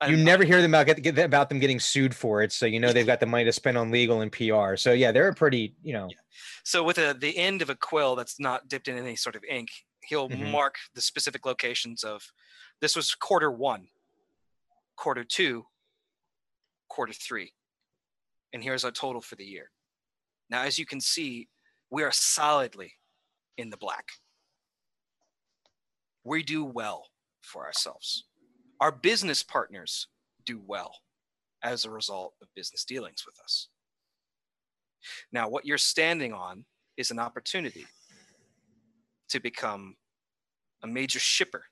[0.06, 2.78] you never hear them about get, get about them getting sued for it, so you
[2.78, 4.76] know they've got the money to spend on legal and PR.
[4.76, 6.08] So yeah, they're a pretty, you know,
[6.64, 9.42] So with a, the end of a quill that's not dipped in any sort of
[9.48, 9.68] ink,
[10.06, 10.50] he'll Mhm.
[10.50, 12.22] mark the specific locations of
[12.80, 13.88] this was quarter one,
[14.96, 15.64] quarter two,
[16.88, 17.52] quarter three.
[18.52, 19.70] And here's our total for the year.
[20.48, 21.48] Now, as you can see,
[21.90, 22.92] we are solidly
[23.58, 24.06] in the black.
[26.24, 27.06] We do well
[27.42, 28.24] for ourselves.
[28.80, 30.08] Our business partners
[30.44, 30.92] do well
[31.62, 33.68] as a result of business dealings with us.
[35.32, 36.64] Now, what you're standing on
[36.96, 37.86] is an opportunity
[39.28, 39.96] to become
[40.82, 41.64] a major shipper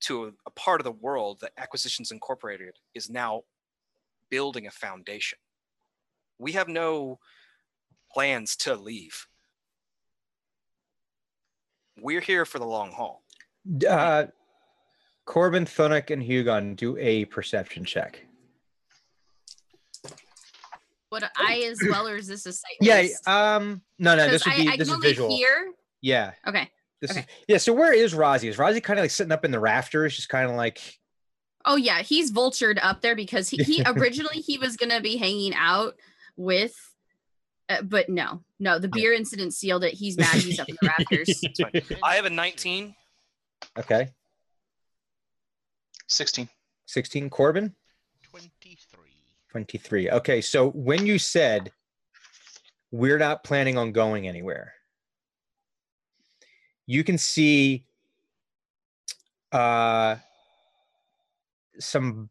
[0.00, 3.42] to a, a part of the world that Acquisitions Incorporated is now
[4.30, 5.38] building a foundation.
[6.38, 7.18] We have no
[8.12, 9.26] plans to leave.
[11.98, 13.22] We're here for the long haul.
[13.88, 14.26] uh,
[15.24, 18.26] Corbin, Thunuk, and Hugon do a perception check.
[21.12, 22.76] Would I as well, or is this a site?
[22.80, 24.28] Yeah, um, no, no.
[24.28, 25.30] this would I, be I this can is only visual.
[25.36, 25.72] hear.
[26.02, 26.68] Yeah, Okay.
[27.00, 27.58] This is yeah.
[27.58, 28.48] So where is Rozzy?
[28.48, 30.80] Is Rozzy kind of like sitting up in the rafters, just kind of like
[31.68, 35.52] Oh yeah, he's vultured up there because he, he originally he was gonna be hanging
[35.54, 35.94] out
[36.36, 36.74] with,
[37.68, 39.92] uh, but no, no, the beer incident sealed it.
[39.92, 40.36] He's mad.
[40.36, 41.98] He's up in the rafters.
[42.04, 42.94] I have a 19.
[43.80, 44.08] okay,
[46.06, 46.48] 16.
[46.86, 47.28] sixteen.
[47.28, 47.74] Corbin,
[48.30, 49.10] 23.
[49.50, 50.10] twenty-three.
[50.10, 51.72] Okay, so when you said
[52.92, 54.72] we're not planning on going anywhere,
[56.86, 57.84] you can see
[59.52, 60.16] uh
[61.78, 62.28] some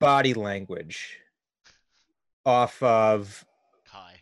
[0.00, 1.18] body language
[2.44, 3.44] off of
[3.90, 4.14] Kai.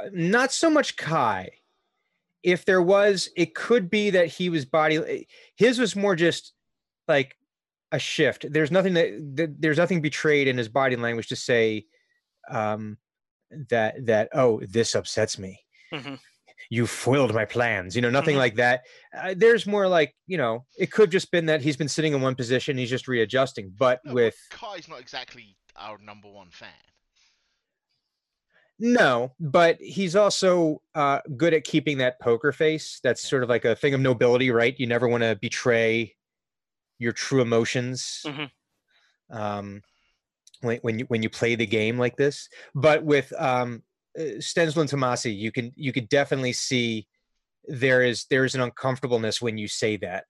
[0.00, 1.50] uh, not so much Kai.
[2.42, 5.26] If there was, it could be that he was body.
[5.56, 6.52] His was more just
[7.08, 7.38] like
[7.90, 8.44] a shift.
[8.52, 11.86] There's nothing that, that there's nothing betrayed in his body language to say
[12.50, 12.98] um,
[13.70, 15.60] that that oh this upsets me.
[15.90, 16.18] Mhm.
[16.70, 17.94] You foiled my plans.
[17.96, 18.38] You know, nothing Mhm.
[18.40, 18.84] like that.
[19.16, 22.20] Uh, there's more like, you know, it could just been that he's been sitting in
[22.20, 23.70] one position, he's just readjusting.
[23.76, 26.68] But No, with Kai's not exactly our number one fan.
[28.78, 33.00] no, but he's also uh, good at keeping that poker face.
[33.02, 33.28] That's Yeah.
[33.30, 34.74] sort of like a thing of nobility, right?
[34.78, 36.16] You never want to betray
[36.98, 38.22] your true emotions.
[38.24, 38.50] Mhm.
[39.30, 39.82] Um,
[40.60, 43.82] when, when you when you play the game like this, but with um,
[44.18, 47.06] uh, Stenslin Tomasi, you can you could definitely see
[47.66, 50.24] there is there is an uncomfortableness when you say that.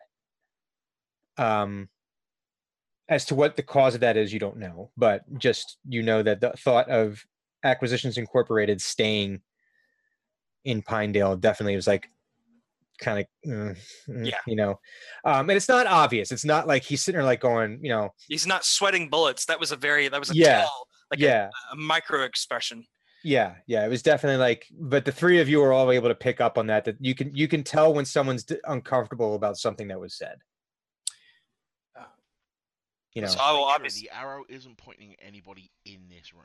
[1.37, 1.89] Um,
[3.09, 6.23] as to what the cause of that is, you don't know, but just you know
[6.23, 7.25] that the thought of
[7.63, 9.41] Acquisitions Incorporated staying
[10.65, 12.09] in Pinedale definitely was like
[12.99, 13.77] kind of
[14.07, 14.39] Yeah.
[14.47, 14.79] you know
[15.25, 18.11] um and it's not obvious it's not like he's sitting there like going you know
[18.29, 19.47] He's not sweating bullets.
[19.47, 22.85] That was a very that was a Yeah, tell, like yeah a, a micro expression.
[23.27, 26.15] Yeah, yeah, it was definitely like, but the three of you are all able to
[26.15, 26.85] pick up on that.
[26.85, 30.43] That you can you can tell when someone's d- uncomfortable about something that was said.
[31.99, 32.05] Uh,
[33.15, 36.45] You know, so I will obviously the arrow isn't pointing at anybody in this room.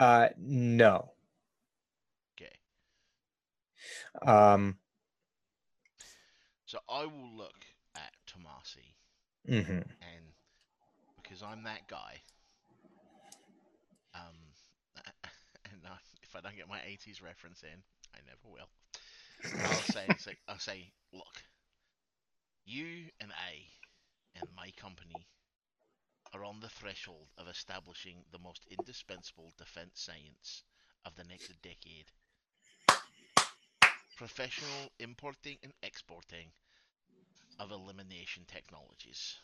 [0.00, 1.12] uh, no.
[2.36, 2.52] Okay.
[4.26, 4.78] Um,
[6.66, 8.96] So I will look at Tomasi
[9.48, 9.84] mhm.
[10.00, 10.24] and
[11.22, 12.22] because I'm that guy,
[14.14, 14.34] um,
[15.72, 15.80] and
[16.36, 17.82] I, don't get my 80s reference in,
[18.14, 18.68] I never will.
[19.64, 21.42] I'll say, like, I'll say, look,
[22.64, 23.62] you and I
[24.34, 25.26] and my company
[26.34, 30.62] are on the threshold of establishing the most indispensable defense science
[31.04, 32.06] of the next decade.
[34.16, 36.48] Professional importing and exporting
[37.58, 39.36] of elimination technologies.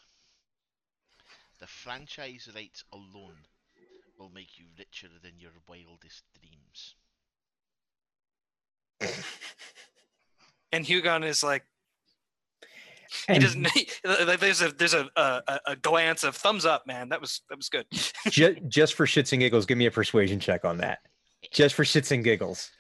[1.61, 3.47] The franchise rights alone
[4.23, 6.95] will make you richer than your wildest dreams.
[10.73, 11.65] and Hugon is like
[13.27, 13.67] he And doesn't.
[13.75, 17.09] He, there's a there's a, a a- a glance of thumbs up, man.
[17.09, 17.85] That was that was good.
[18.31, 21.01] ju- just for shits and giggles, give me a persuasion check on that.
[21.53, 22.71] Just for shits and giggles.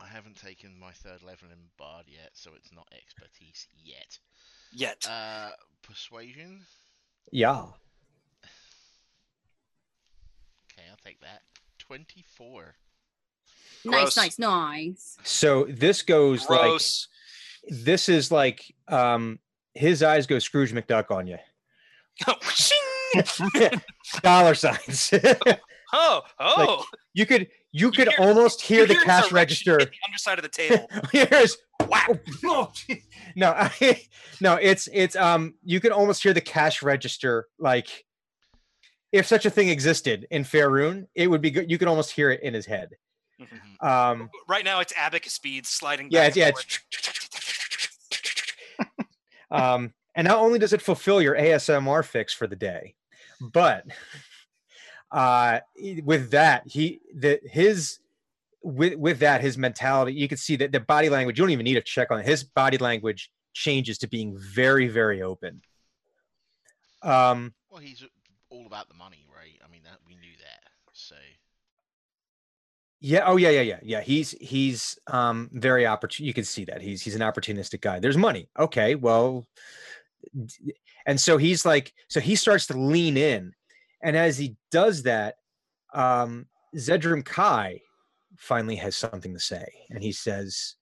[0.00, 4.18] I haven't taken my third level in Bard yet, so it's not expertise yet.
[4.72, 5.50] Yet Uh,
[5.82, 6.66] persuasion.
[7.32, 7.62] Yeah.
[10.72, 11.42] Okay, I'll take that.
[11.78, 12.74] Twenty-four.
[13.86, 14.16] Gross.
[14.16, 15.16] Nice, nice, nice.
[15.22, 17.08] So this goes gross.
[17.68, 19.38] like this is like um
[19.74, 21.38] his eyes go Scrooge McDuck on you.
[24.22, 25.12] Dollar signs.
[25.92, 26.84] oh oh!
[27.14, 27.42] you could
[27.72, 29.78] you You could hear- almost hear You the cash register.
[29.78, 30.88] hit the underside of the table.
[31.12, 31.56] Here's
[31.88, 32.08] Whack.
[33.36, 34.02] No, I,
[34.40, 38.04] no, it's it's um you can almost hear the cash register like
[39.12, 41.70] if such a thing existed in Faerun, it would be good.
[41.70, 42.90] You could almost hear it in his head.
[43.40, 43.86] Mhm.
[43.86, 46.08] Um Right now, it's abacus speed sliding.
[46.10, 46.50] yeah, yeah,
[49.50, 52.94] um and not only does it fulfill your ASMR fix for the day,
[53.40, 53.84] but
[55.12, 55.60] uh
[56.02, 57.98] with that, he the his
[58.66, 61.64] with with that his mentality you can see that the body language you don't even
[61.64, 62.26] need to check on it.
[62.26, 65.62] his body language changes to being very very open
[67.02, 68.04] um Well, he's
[68.50, 69.60] all about the money, right?
[69.64, 70.70] I mean, that we knew that.
[70.92, 71.14] So
[73.00, 76.80] yeah oh yeah yeah yeah yeah he's he's um very opportune you can see that
[76.80, 79.46] he's he's an opportunistic guy there's money okay well
[81.06, 83.52] and so he's like so he starts to lean in
[84.02, 85.36] and as he does that
[85.92, 87.82] um zedrum kai
[88.38, 90.76] finally has something to say and he says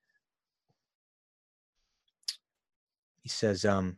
[3.23, 3.97] he says um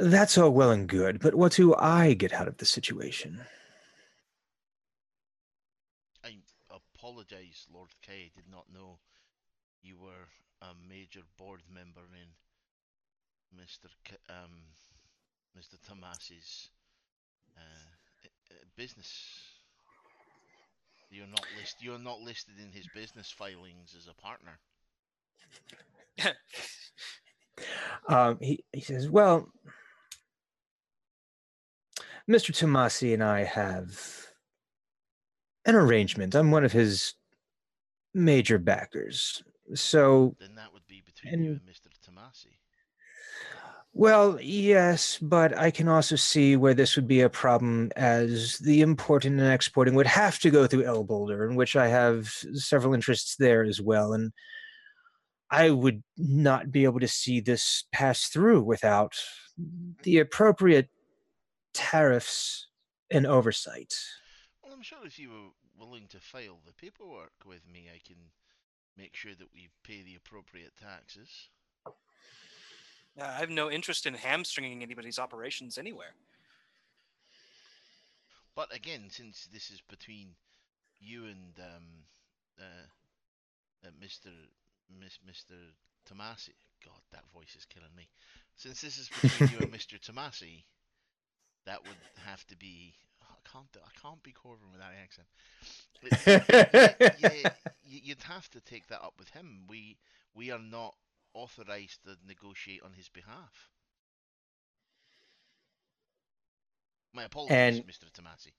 [0.00, 3.40] that's all well and good but what do i get out of the situation
[6.24, 6.36] I
[6.70, 8.12] apologize, Lord K.
[8.12, 8.98] I did not know
[9.82, 10.28] you were
[10.60, 12.28] a major board member in
[13.58, 13.88] Mr.
[14.04, 14.50] K- um,
[15.58, 15.78] Mr.
[15.88, 16.70] Tomasi's
[17.56, 17.90] uh,
[18.76, 19.10] business.
[21.10, 21.76] You're not list.
[21.80, 24.58] You're not listed in his business filings as a partner.
[28.08, 29.48] um, he, he says, Well,
[32.28, 32.50] Mr.
[32.52, 33.98] Tomasi and I have
[35.64, 36.34] an arrangement.
[36.34, 37.14] I'm one of his
[38.12, 39.42] major backers.
[39.74, 41.88] So, Then that would be between you And- and Mr.
[42.06, 42.57] Tomasi.
[43.92, 48.80] Well, yes, but I can also see where this would be a problem as the
[48.80, 52.94] importing and exporting would have to go through El Boulder, in which I have several
[52.94, 54.12] interests there as well.
[54.12, 54.32] And
[55.50, 59.14] I would not be able to see this pass through without
[60.02, 60.90] the appropriate
[61.72, 62.68] tariffs
[63.10, 63.94] and oversight.
[64.62, 68.16] Well, I'm sure if you were willing to file the paperwork with me, I can
[68.96, 71.48] make sure that we pay the appropriate taxes.
[73.18, 76.14] Uh, I have no interest in hamstringing anybody's operations anywhere.
[78.54, 80.34] But again, since this is between
[81.00, 81.84] you and um,
[82.60, 84.30] uh, uh, Mr.
[85.00, 85.54] Miss, Mr.
[86.08, 86.54] Tomasi,
[86.84, 88.08] God, that voice is killing me.
[88.56, 89.98] Since this is between you and Mr.
[90.00, 90.64] Tomasi,
[91.66, 91.96] that would
[92.26, 92.94] have to be.
[93.22, 93.76] I can't.
[93.76, 95.28] I can't be Corbin without accent.
[97.20, 97.50] yeah,
[97.84, 99.64] you'd have to take that up with him.
[99.68, 99.98] We
[100.34, 100.94] we are not
[101.38, 103.70] authorized to negotiate on his behalf.
[107.14, 108.10] My apologies, And- Mr.
[108.12, 108.52] Tomasi.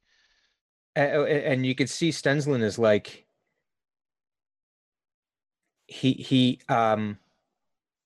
[0.96, 3.26] A- and you can see Stenslin is like
[5.88, 7.18] he he um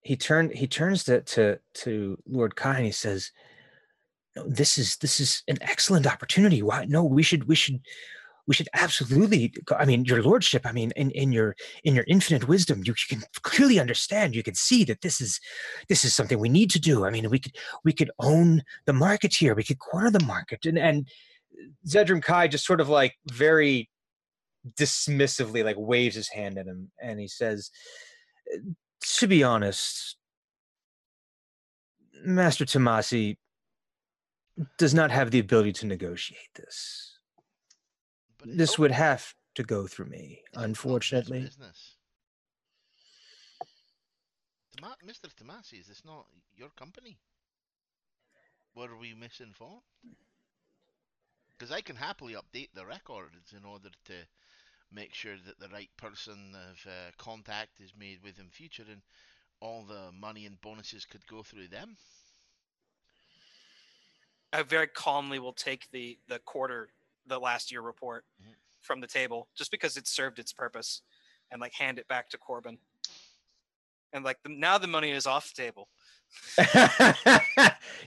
[0.01, 3.31] he turned he turns to to to Lord Kai and he says,
[4.35, 6.61] "No, this is this is an excellent opportunity.
[6.61, 7.79] Why no, we should we should
[8.47, 12.47] we should absolutely I mean your lordship, I mean in, in your in your infinite
[12.47, 15.39] wisdom, you, you can clearly understand, you can see that this is
[15.89, 17.05] this is something we need to do.
[17.05, 20.65] I mean, we could we could own the market here, we could corner the market
[20.65, 21.07] and and
[21.87, 23.89] Zedram Kai just sort of like very
[24.77, 27.69] dismissively like waves his hand at him and he says
[29.01, 30.15] to be honest
[32.23, 33.35] master Tomasi
[34.77, 37.12] does not have the ability to negotiate this
[38.43, 41.95] But this would have to go through me it's unfortunately business.
[44.77, 45.29] Toma- Mr.
[45.33, 46.25] Tomasi, is this not
[46.55, 47.17] your company?
[48.75, 49.81] Were we misinformed?
[51.51, 54.13] Because I can happily update the records in order to
[54.91, 59.01] make sure that the right person of uh, contact is made with in future, and
[59.59, 61.95] all the money and bonuses could go through them.
[64.51, 66.89] I very calmly will take the the quarter,
[67.27, 68.55] the last year report Mhm.
[68.81, 71.01] from the table, just because it served its purpose,
[71.51, 72.77] and like hand it back to Corbin.
[74.11, 75.89] And like the, now the money is off the table.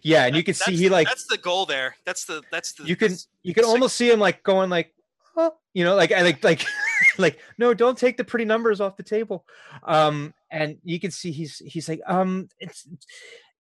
[0.02, 1.96] yeah and you can see that's he like that's the goal there.
[2.04, 4.92] That's the that's the you can you can almost see him like going like
[5.36, 6.64] oh, you know like I like like
[7.18, 9.44] like no don't take the pretty numbers off the table
[9.84, 12.88] um and you can see he's he's like um it's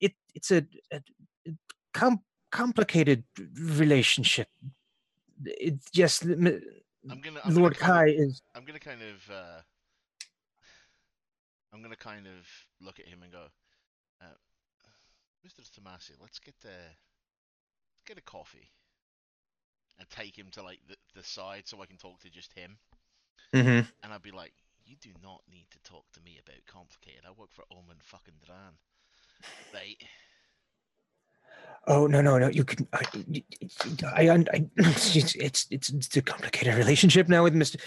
[0.00, 1.00] it it's a, a
[1.94, 3.22] com- complicated
[3.56, 4.48] relationship
[5.44, 6.46] it's just m-
[7.10, 7.40] I'm gonna.
[7.44, 9.60] I'm gonna lord of- kai is I'm gonna kind of uh,
[11.72, 12.46] I'm gonna kind of
[12.80, 13.44] look at him and go,
[14.22, 14.24] uh,
[15.46, 15.60] Mr.
[15.70, 18.70] Tomasi, let's get uh, let's get a coffee
[19.98, 22.78] and take him to like the, the side so I can talk to just him.
[23.54, 23.86] Mhm.
[24.02, 24.52] And I'd be like,
[24.84, 27.22] you do not need to talk to me about complicated.
[27.26, 28.76] I work for Omin fucking Dran.
[29.72, 29.96] Right?
[31.88, 33.02] Oh no no no you can i
[34.16, 37.80] i, I, I it's, it's it's it's a complicated relationship now with mr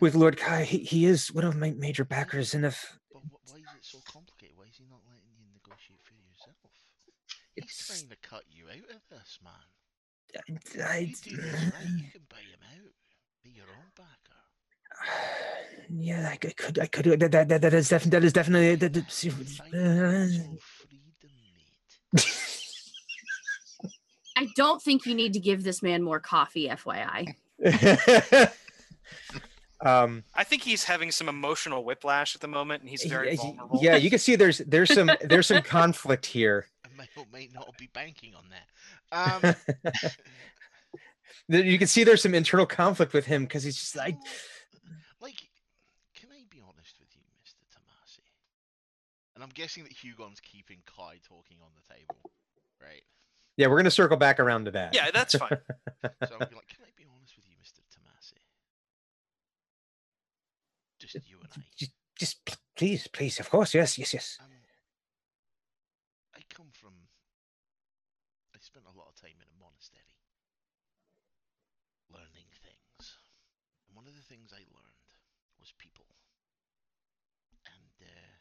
[0.00, 3.50] with lord kai he, he is one of my major backers and if But wh-
[3.50, 4.56] why is it so complicated?
[4.56, 6.56] Why is he not letting you negotiate for yourself?
[7.54, 9.52] He's trying to cut you out of this, man.
[10.88, 12.92] I, You do this right, you can buy him out.
[13.44, 14.40] Be your own backer.
[15.90, 18.92] yeah, I could, I could, that, that, that, that is definitely, that is definitely, that,
[18.94, 21.30] that, see, Financial freedom,
[22.14, 22.38] mate.
[24.36, 27.34] I don't think you need to give this man more coffee, FYI.
[29.84, 33.36] um, I think he's having some emotional whiplash at the moment, and he's very y-
[33.38, 33.80] y- vulnerable.
[33.82, 36.66] yeah, you can see there's, there's some, there's some conflict here.
[36.84, 38.66] I may or may not be banking on that.
[39.12, 39.54] Um,
[41.64, 44.16] you can see there's some internal conflict with him because he's just like,
[45.20, 45.36] like,
[46.14, 47.64] can I be honest with you, Mr.
[47.74, 48.22] Tomasi?
[49.34, 52.30] And I'm guessing that Hugon's keeping Kai talking on the table,
[52.80, 53.02] right?
[53.56, 54.94] Yeah, we're gonna circle back around to that.
[54.94, 55.48] Yeah, that's fine.
[56.02, 57.80] So I'll be like, can I be honest with you, Mr.
[57.94, 58.38] Tomasi?
[60.98, 61.60] Just you and I.
[61.76, 64.38] just, just please, please, of course, yes, yes, yes.
[64.40, 64.50] Um,
[66.34, 66.92] I come from.
[68.54, 70.12] I spent a lot of time in a monastery
[72.12, 73.16] learning things.
[73.88, 75.12] And one of the things I learned
[75.58, 76.06] was people.
[77.66, 78.36] And uh,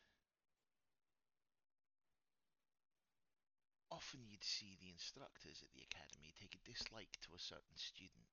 [3.91, 8.31] often you'd see the instructors at the academy take a dislike to a certain student.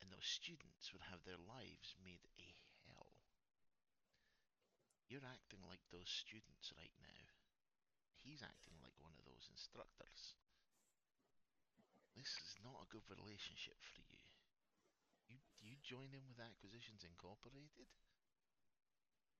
[0.00, 2.48] And those students would have their lives made a
[2.88, 3.12] hell.
[5.12, 7.24] You're acting like those students right now.
[8.24, 10.32] He's acting like one of those instructors.
[12.16, 14.24] This is not a good relationship for you.
[15.28, 17.92] You you join in with Acquisitions Incorporated?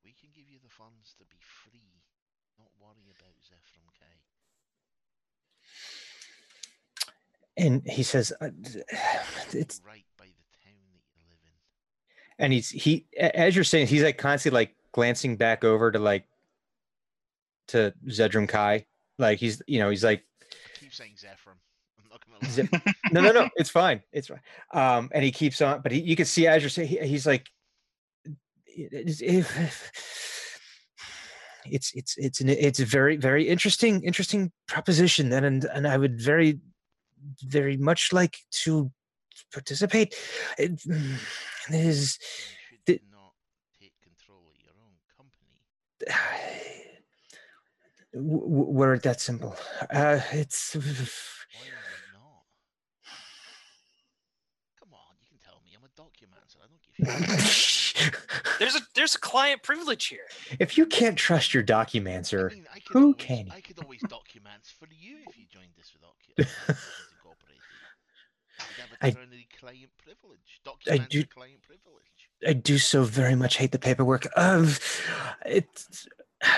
[0.05, 2.05] We can give you the funds to be free.
[2.61, 4.05] Not worry about Zephram K.
[7.57, 8.49] And he says, uh,
[9.53, 12.45] "It's Right by the town that you live in.
[12.45, 16.27] and he's he as you're saying he's like constantly like glancing back over to like
[17.69, 18.87] to Zedrum Kai
[19.19, 21.57] like he's you know he's like I keep saying Zephram.
[21.99, 22.49] I'm not gonna lie.
[22.49, 22.69] Ze-
[23.13, 24.41] no no no it's fine it's fine
[24.73, 27.27] um and he keeps on but he, you can see as you're saying he, he's
[27.27, 27.49] like
[28.67, 29.21] it's
[31.67, 35.97] it's it's it's an, it's a very very interesting interesting proposition and and, and I
[35.97, 36.61] would very
[37.43, 38.91] very much like to
[39.53, 40.14] participate
[40.59, 43.33] it, it is You should the- not
[43.81, 45.61] take control of your own company.
[48.14, 49.57] w- w- word that simple.
[49.91, 50.83] Uh, it's Why
[52.14, 52.45] not?
[54.81, 55.72] Come on, you can tell me.
[55.77, 56.57] I'm a documancer.
[56.62, 58.14] I don't give shit.
[58.59, 60.27] There's a there's a client privilege here.
[60.59, 64.01] if you can't trust your I documancer, mean, I who always, can I could always
[64.09, 66.57] document for you if you joined us with Ocu- Incorporated.
[66.59, 67.16] You'd have
[69.01, 69.11] I-
[69.59, 70.61] client privilege.
[70.64, 72.03] Document do- client privilege.
[72.47, 74.27] I do so very much hate the paperwork.
[74.37, 74.81] Of
[75.45, 76.07] it's.
[76.43, 76.53] And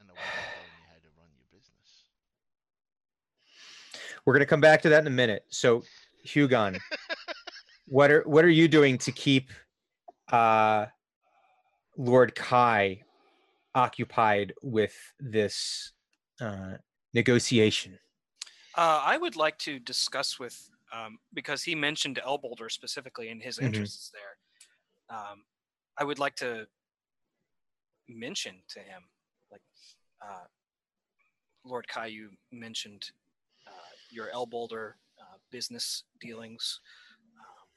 [0.00, 2.04] I wasn't telling you how to run your business.
[4.24, 5.44] We're gonna come back to that in a minute.
[5.48, 5.84] So,
[6.26, 6.78] Hugon,
[7.86, 9.50] what are what are you doing to keep
[10.32, 10.86] uh,
[11.96, 13.02] Lord Kai
[13.74, 15.92] occupied with this
[16.40, 16.74] uh,
[17.14, 17.98] negotiation?
[18.76, 23.58] Uh, I would like to discuss with um, because he mentioned Elbolder specifically in his
[23.58, 23.66] Mhm.
[23.66, 24.38] interests there.
[25.16, 25.44] Um,
[25.96, 26.68] I would like to
[28.08, 29.02] mention to him,
[29.50, 29.62] like
[30.20, 30.46] uh,
[31.64, 33.10] Lord Kai, you mentioned
[33.66, 33.70] uh,
[34.10, 36.80] your Elbolder uh, business dealings.
[37.40, 37.68] Um,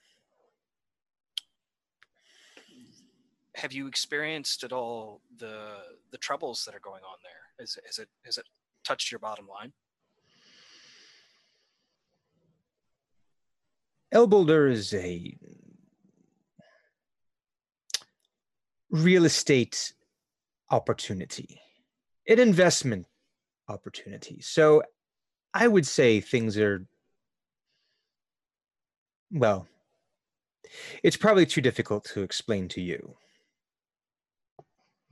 [3.56, 7.64] have you experienced at all the the troubles that are going on there?
[7.64, 8.46] Is, is it has it
[8.88, 9.74] touched your bottom line?
[14.14, 15.38] Elboulder is a
[18.90, 19.94] real estate
[20.72, 21.60] opportunity,
[22.28, 23.06] an investment
[23.68, 24.40] opportunity.
[24.42, 24.84] So
[25.54, 26.86] I would say things are,
[29.32, 29.68] well,
[31.04, 33.18] it's probably too difficult to explain to you.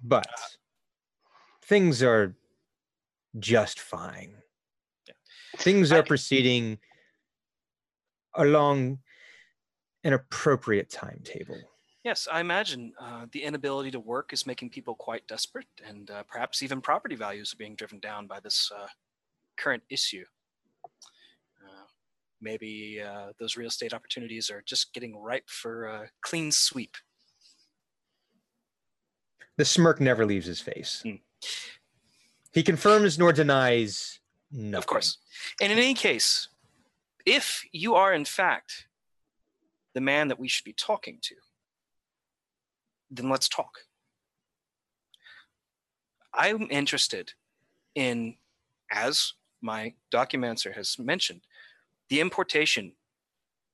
[0.02, 0.28] But
[1.66, 2.36] things are
[3.40, 4.36] just fine.
[5.58, 6.80] Things I- are proceeding
[8.36, 9.00] along
[10.04, 11.58] an appropriate timetable.
[12.04, 16.22] Yes, I imagine uh, the inability to work is making people quite desperate, and uh,
[16.28, 18.86] perhaps even property values are being driven down by this uh,
[19.58, 20.24] current issue.
[20.86, 21.86] Uh,
[22.40, 26.96] maybe uh, those real estate opportunities are just getting ripe for a clean sweep.
[29.58, 31.02] The smirk never leaves his face.
[31.02, 31.16] Hmm.
[32.56, 34.76] He confirms nor denies nothing.
[34.76, 35.18] Of course.
[35.62, 36.48] And in any case,
[37.26, 38.88] if you are in fact
[39.94, 41.36] the man that we should be talking to,
[43.12, 43.80] then let's talk.
[46.34, 47.34] I'm interested
[47.94, 48.36] in,
[48.90, 51.42] as my documancer has mentioned,
[52.08, 52.94] the importation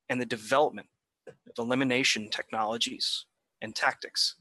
[0.10, 0.88] and the development
[1.28, 3.26] of elimination technologies
[3.62, 4.38] and tactics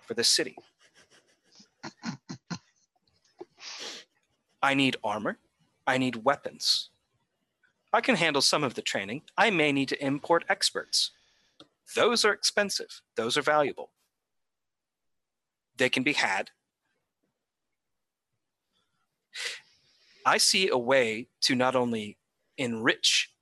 [0.00, 0.56] for the city.
[4.62, 5.38] I need armor.
[5.86, 6.90] I need weapons.
[7.92, 9.22] I can handle some of the training.
[9.36, 11.10] I may need to import experts.
[11.96, 13.90] Those are expensive, those are valuable.
[15.76, 16.50] They can be had.
[20.26, 22.18] I see a way to not only
[22.58, 23.32] enrich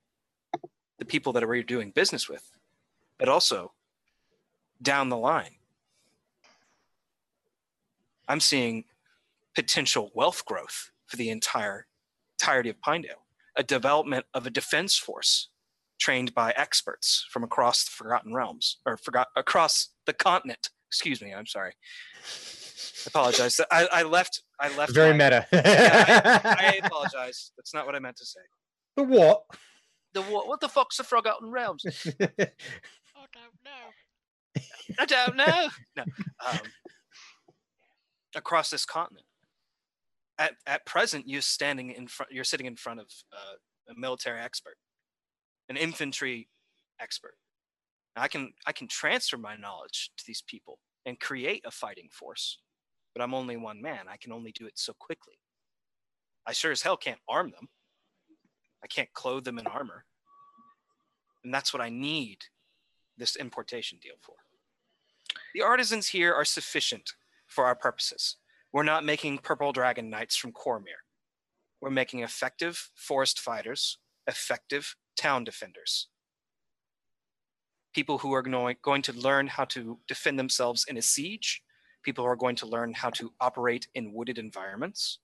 [0.98, 2.50] the people that we're doing business with,
[3.18, 3.72] but also
[4.80, 5.56] down the line.
[8.28, 8.84] I'm seeing
[9.54, 11.86] potential wealth growth for the entire
[12.40, 15.48] entirety of Pinedale, a development of a defense force
[15.98, 20.68] trained by experts from across the Forgotten Realms or forgot across the continent.
[20.88, 21.72] Excuse me, I'm sorry.
[22.24, 23.60] I apologize.
[23.70, 24.42] I, I left.
[24.60, 24.92] I left.
[24.92, 25.46] Very my- meta.
[25.52, 27.50] Yeah, I, I apologize.
[27.56, 28.40] That's not what I meant to say.
[28.96, 29.42] the what?
[30.14, 30.46] The what?
[30.48, 31.84] What the fuck's the Forgotten Realms?
[32.20, 34.62] I don't know.
[34.98, 35.68] I don't know.
[35.96, 36.04] No.
[36.48, 36.58] Um,
[38.34, 39.26] across this continent.
[40.38, 42.32] At, at present, you're standing in front.
[42.32, 43.56] You're sitting in front of uh,
[43.90, 44.76] a military expert,
[45.68, 46.48] an infantry
[47.00, 47.34] expert.
[48.14, 52.08] And I can I can transfer my knowledge to these people and create a fighting
[52.12, 52.58] force,
[53.14, 54.06] but I'm only one man.
[54.08, 55.38] I can only do it so quickly.
[56.46, 57.68] I sure as hell can't arm them.
[58.82, 60.04] I can't clothe them in armor,
[61.44, 62.38] and that's what I need
[63.16, 64.34] this importation deal for.
[65.54, 67.14] The artisans here are sufficient
[67.46, 68.36] for our purposes.
[68.78, 71.02] We're not making purple dragon knights from Cormyr.
[71.80, 73.98] We're making effective forest fighters,
[74.28, 76.06] effective town defenders.
[77.92, 81.60] People who are going, to learn how to defend themselves in a siege,
[82.04, 85.18] people who are going to learn how to operate in wooded environments.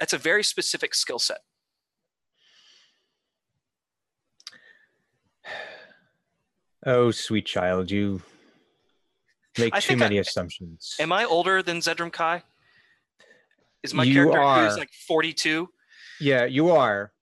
[0.00, 1.42] That's a very specific skill set.
[6.84, 8.22] Oh, sweet child, you
[9.58, 10.96] make I too think I- many assumptions.
[10.98, 12.42] Am I older than Zedram Kai?
[13.82, 15.68] Is my You character who's like 42?
[16.20, 17.12] Yeah, you are,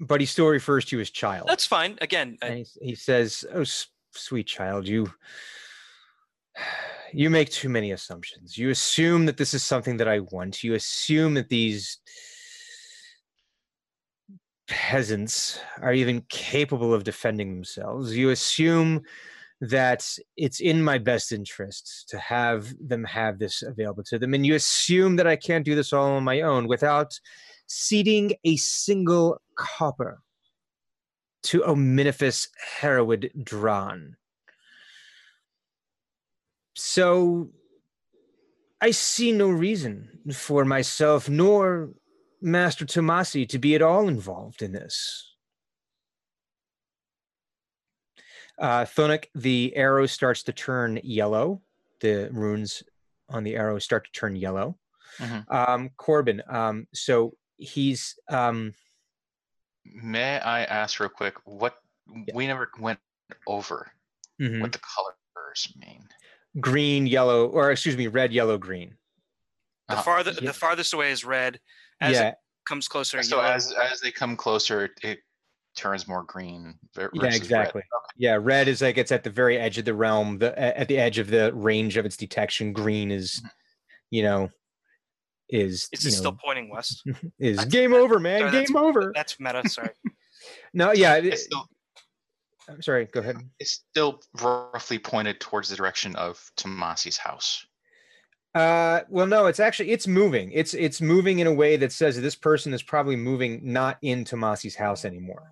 [0.00, 1.48] but he still refers to you as child.
[1.48, 1.98] That's fine.
[2.00, 5.12] Again, I- he, he says, "Oh, s- sweet child, you
[7.14, 8.56] you make too many assumptions.
[8.58, 10.64] You assume that this is something that I want.
[10.64, 11.98] You assume that these
[14.68, 18.16] peasants are even capable of defending themselves.
[18.16, 19.02] You assume
[19.62, 20.04] that
[20.36, 24.56] it's in my best interests to have them have this available to them, and you
[24.56, 27.18] assume that I can't do this all on my own without
[27.66, 30.20] ceding a single copper
[31.44, 32.48] to Ominiphus
[32.80, 34.16] Hereward Dran.
[36.74, 37.50] So
[38.80, 41.90] I see no reason for myself nor
[42.40, 45.31] Master Tomasi to be at all involved in this.
[48.58, 51.62] Uh, Thunuk, the arrow starts to turn yellow.
[52.00, 52.82] The runes
[53.28, 54.78] on the arrow start to turn yellow.
[55.18, 55.44] Mhm.
[55.52, 58.74] Um, Corbin, um, so he's um,
[59.84, 61.76] May I ask real quick what
[62.34, 62.98] we never went
[63.46, 63.92] over
[64.40, 64.60] mhm.
[64.60, 66.08] what the colors mean?
[66.60, 68.96] green, yellow, or excuse me, red, yellow, green.
[69.88, 70.40] the, Uh, farther, yeah.
[70.46, 71.58] the farthest away is red.
[72.00, 72.34] As yeah, it
[72.68, 73.48] comes closer, So yellow.
[73.50, 75.20] as as they come closer, it
[75.76, 76.74] turns more green.
[76.96, 77.34] yeah, versus red.
[77.34, 77.82] exactly.
[78.16, 80.98] Yeah, red is like it's at the very edge of the realm, the at the
[80.98, 82.72] edge of the range of its detection.
[82.72, 83.50] Green is, Mhm.
[84.10, 84.50] you know,
[85.48, 87.02] is is you it still pointing west?
[87.38, 89.12] is that's- game over, man, sorry, game that's- over.
[89.14, 89.68] That's meta.
[89.68, 89.90] Sorry.
[90.74, 91.66] No, yeah, it- It's still
[92.68, 93.04] I'm sorry.
[93.06, 93.36] Go ahead.
[93.60, 97.64] it's still roughly pointed towards the direction of Tomasi's house.
[98.54, 100.50] Uh, well, no, it's actually it's moving.
[100.52, 104.24] It's it's moving in a way that says this person is probably moving not in
[104.24, 105.42] Tomasi's house anymore.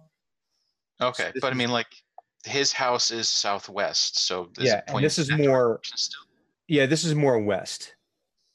[1.00, 1.88] Okay, this but I mean, like
[2.44, 6.22] his house is southwest, so this Yeah, and this is more- Still,
[6.68, 7.94] Yeah, this is more west.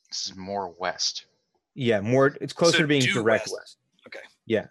[0.10, 1.26] this is more west.
[1.74, 2.38] Yeah, more.
[2.40, 3.54] It's closer So to being direct west.
[3.60, 3.78] west.
[4.08, 4.26] Okay.
[4.46, 4.68] Yeah.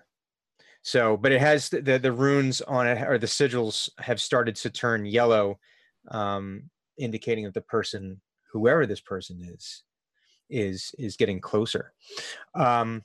[0.82, 4.54] So, but it has the the, the runes on it or the sigils have started
[4.56, 5.58] to turn yellow,
[6.08, 8.20] um, indicating that the person,
[8.52, 9.82] whoever this person is,
[10.50, 11.92] is is getting closer.
[12.54, 13.02] Um,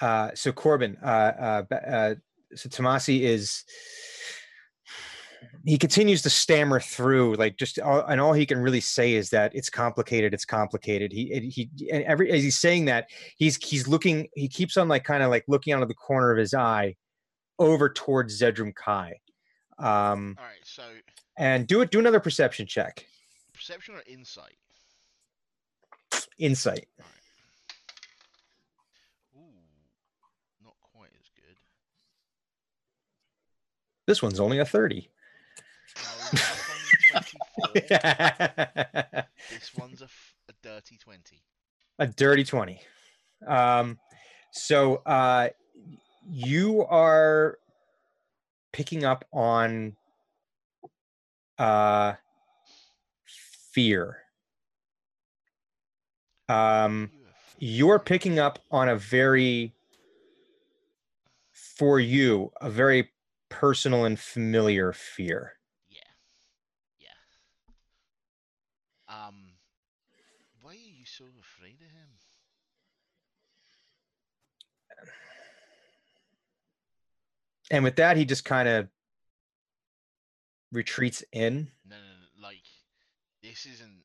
[0.00, 2.14] uh, so Corbin, uh, uh, uh,
[2.54, 3.64] so Tomasi is
[5.64, 9.30] he continues to stammer through like just all, and all he can really say is
[9.30, 11.12] that it's complicated it's complicated.
[11.12, 15.04] He he and every as he's saying that he's he's looking he keeps on like
[15.04, 16.94] kind of like looking out of the corner of his eye
[17.58, 19.14] over towards zedrum kai.
[19.78, 20.82] Um All right, so
[21.38, 23.06] and do it do another perception check.
[23.54, 24.56] Perception or insight?
[26.38, 26.86] insight
[30.66, 31.56] not quite as good.
[34.06, 35.08] This one's only a 30
[35.96, 36.02] No,
[36.32, 36.70] that's
[37.14, 37.32] only
[37.72, 39.24] 24.
[39.50, 41.42] this one's a, f- a dirty 20.
[41.98, 42.80] a dirty 20
[43.46, 43.98] um
[44.52, 45.48] so uh
[46.28, 47.58] you are
[48.72, 49.96] picking up on
[51.58, 52.14] uh
[53.72, 54.18] fear
[56.48, 57.10] um
[57.58, 59.72] you're picking up on a very
[61.52, 63.10] for you a very
[63.48, 65.52] personal and familiar fear
[65.88, 66.00] Yeah.
[66.98, 67.08] Yeah.
[69.08, 69.52] Um,
[70.62, 72.08] why are you so afraid of him?
[77.70, 78.88] and with that he just kind of
[80.72, 82.64] retreats in No, no, no, like
[83.42, 84.02] this isn't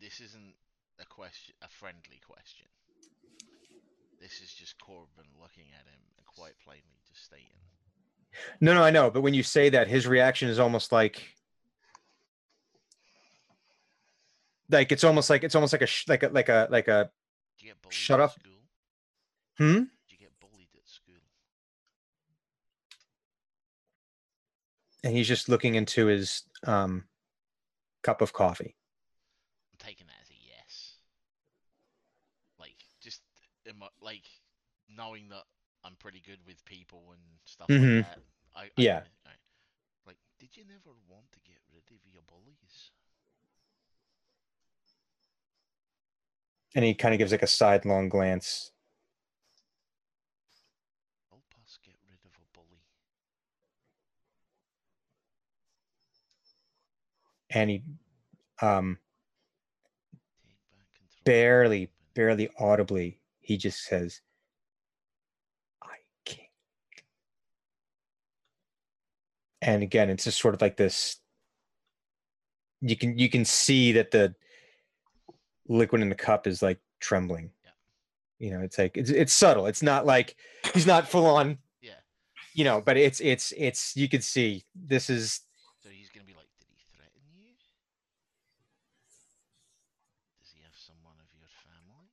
[0.00, 0.54] this isn't
[1.00, 2.66] a question, a friendly question.
[4.20, 7.58] This is just Corbin looking at him and quite plainly just stating.
[8.60, 11.22] No no i know but when you say that his reaction is almost like
[14.70, 17.10] like it's almost like it's almost like a sh- like a like a like a
[17.58, 18.32] you get bullied Shut at up.
[18.32, 18.52] school?
[19.58, 21.14] hmm Do you get bullied at school?
[25.04, 27.04] and he's just looking into his um
[28.02, 28.74] cup of coffee
[29.72, 30.94] I'm taking that as a yes.
[32.58, 33.20] Like just
[33.68, 34.24] emo- like
[34.88, 35.42] knowing that
[35.84, 37.96] I'm pretty good with people and stuff mm-hmm.
[37.96, 38.18] like that.
[38.54, 39.02] I, I Yeah.
[39.26, 39.30] I-
[40.06, 42.90] like, did you never want to get rid of your bullies?
[46.74, 48.72] And he kind of gives like a sidelong glance.
[51.30, 52.82] Help us get rid of a bully.
[57.50, 57.82] And he
[58.62, 58.98] um
[60.46, 61.18] Take back control.
[61.18, 64.20] of barely, barely audibly, he just says,
[65.82, 66.48] I can't.
[69.62, 71.18] And again, it's just sort of like this.
[72.80, 74.34] You can you can see that the
[75.68, 77.52] liquid in the cup is like trembling.
[77.64, 77.70] Yeah.
[78.40, 79.66] You know, it's like it's it's subtle.
[79.66, 80.34] It's not like
[80.74, 81.92] he's not full on, Yeah.
[82.54, 85.42] you know, but it's it's it's you can see this is
[85.80, 87.54] So he's gonna be like, did he threaten you?
[90.40, 92.08] Does he have someone of your family?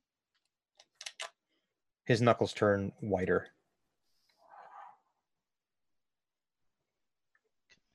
[2.04, 3.48] his knuckles turn whiter.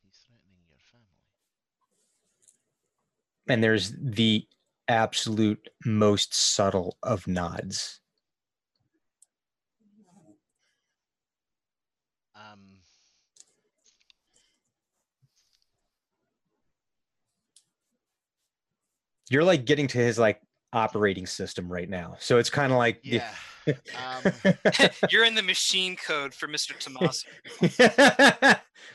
[0.03, 1.25] He's threatening your family.
[3.47, 4.47] And there's the
[4.87, 7.99] absolute most subtle of nods.
[12.35, 12.59] Um.
[19.29, 20.39] You're like getting to his like
[20.73, 22.15] operating system right now.
[22.19, 23.33] So it's kind of like the- Yeah.
[23.97, 24.33] um.
[25.09, 26.73] You're in the machine code for Mr.
[26.77, 27.25] Tomasi.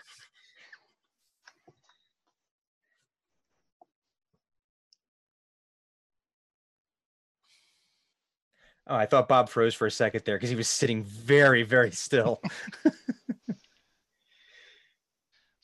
[8.91, 11.93] oh, I thought Bob froze for a second there because he was sitting very, very
[11.93, 12.41] still.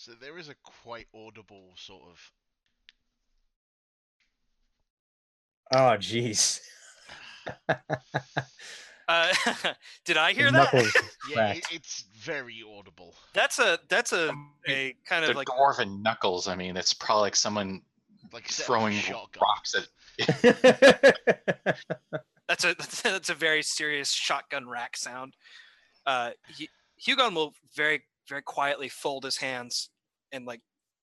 [0.06, 0.54] So there is a
[0.84, 2.32] quite audible sort of.
[5.72, 6.60] oh, jeez.
[9.08, 9.32] Uh,
[10.04, 10.74] did I hear His that?
[11.30, 13.14] Yeah, it, it's very audible.
[13.34, 16.48] That's a that's a Um, a kind They're of like dwarven knuckles.
[16.48, 17.82] I mean, it's probably like someone
[18.32, 19.86] Like set off a throwing rocks at.
[22.48, 25.34] that's a that's a very serious shotgun rack sound.
[26.06, 26.66] Uh, Hu-
[27.14, 29.90] Hugon will very very quietly fold his hands
[30.32, 30.60] and like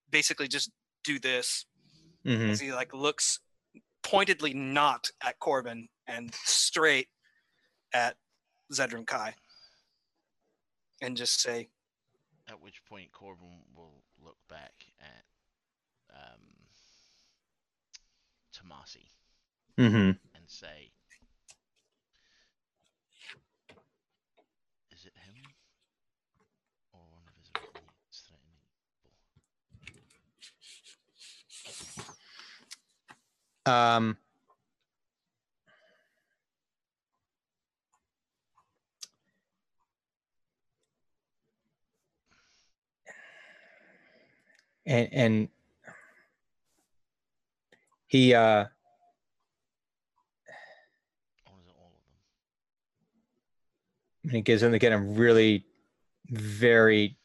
[0.10, 0.72] basically just
[1.04, 1.66] do this
[2.26, 2.50] Mhm.
[2.50, 3.40] as he like looks
[4.04, 7.10] pointedly not at Corbin and straight
[7.94, 8.16] at
[8.72, 9.36] Zedram Kai
[11.02, 11.68] and just say,
[12.48, 15.26] At which point Corbin will look back at
[16.14, 16.42] um,
[18.56, 19.10] Tomasi
[19.78, 20.18] Mhm.
[20.36, 20.92] and say,
[24.92, 25.44] "Is it him
[26.94, 28.60] or one of his retainers threatening
[29.02, 29.14] people?"
[33.66, 34.18] Um,
[44.86, 45.50] and and
[48.08, 48.70] he uh it
[54.24, 55.66] and he gives him again a really
[56.30, 57.18] very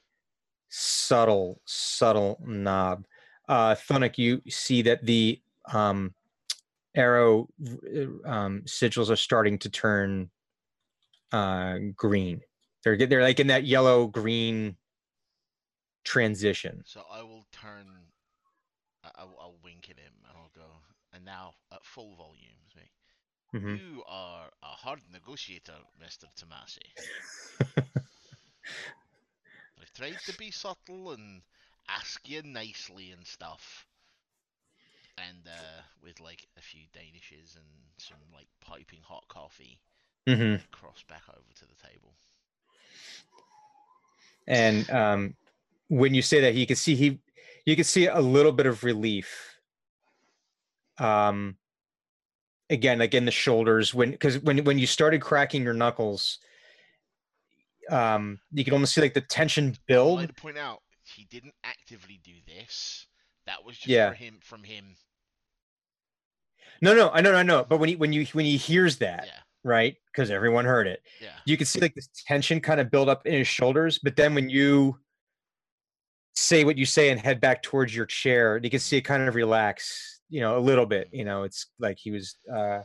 [0.68, 3.04] subtle subtle knob.
[3.48, 5.40] Uh thunuk you see that the
[5.72, 6.14] um
[6.98, 10.30] arrow uh, um sigils are starting to turn
[11.32, 12.40] uh green
[12.84, 14.76] they're they're like in that yellow green
[16.04, 17.86] transition So I will turn.
[19.04, 20.70] I'll, I'll wink at him and I'll go.
[21.12, 22.58] And now at full volume,
[23.54, 23.80] Mhm.
[23.80, 26.84] You are a hard negotiator, Mister Tomasi.
[29.80, 31.42] I've tried to be subtle and
[31.88, 33.87] ask you nicely and stuff.
[35.26, 37.64] And uh, with like a few danishes and
[37.98, 39.80] some like piping hot coffee,
[40.28, 40.60] Mhm.
[40.70, 42.14] cross back over to the table.
[44.46, 45.34] and um
[45.88, 47.18] when you say that you can see he
[47.66, 49.58] you can see a little bit of relief
[50.98, 51.56] um
[52.70, 56.38] again like in the shoulders when because when when you started cracking your knuckles
[57.90, 61.24] um you can almost see like the tension build I'd like to point out he
[61.24, 63.06] didn't actively do this.
[63.46, 64.10] That was just Yeah.
[64.10, 64.96] for him from him.
[66.80, 67.64] No no i know i know.
[67.68, 69.32] But when he when you when he hears that Yeah,
[69.64, 69.96] right?
[70.12, 71.02] Because everyone heard it.
[71.20, 71.30] Yeah.
[71.44, 74.34] you can see like this tension kind of build up in his shoulders but then
[74.34, 74.98] when you
[76.34, 79.22] say what you say and head back towards your chair you can see it kind
[79.28, 81.42] of relax you know a little bit you know?
[81.42, 82.80] It's like he was uh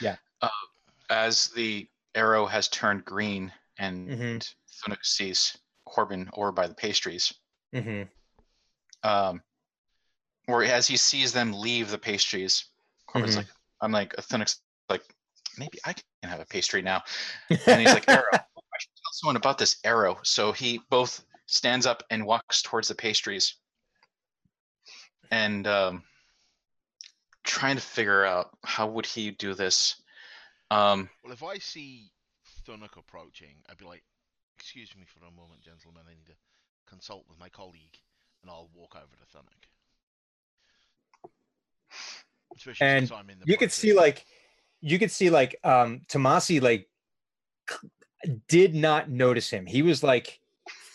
[0.00, 0.16] yeah.
[1.10, 4.54] As the arrow has turned green and Mhm.
[4.82, 7.32] Thunuk sees Corbin over by the pastries,
[7.74, 8.08] mhm.
[9.02, 9.42] um,
[10.48, 12.66] or as he sees them leave the pastries,
[13.06, 13.38] Corbin's Mhm.
[13.38, 13.46] like,
[13.80, 15.02] I'm like, Thunuk's like,
[15.58, 17.02] maybe I can have a pastry now.
[17.66, 18.24] And he's like, arrow.
[18.32, 20.18] I should tell someone about this arrow.
[20.22, 23.56] So he both stands up and walks towards the pastries,
[25.30, 26.02] and um,
[27.44, 30.02] trying to figure out how would he do this.
[30.70, 32.10] Um, Well, if I see
[32.66, 34.02] Thunuk approaching, I'd be like,
[34.58, 36.02] "Excuse me for a moment, gentlemen.
[36.06, 36.36] I need to
[36.86, 37.98] consult with my colleague,"
[38.42, 39.68] and I'll walk over to Thunuk.
[42.56, 44.24] Especially And since I'm in the you could see like
[44.80, 46.88] you could see like um Tomasi like
[48.48, 49.66] did not notice him.
[49.66, 50.40] He was like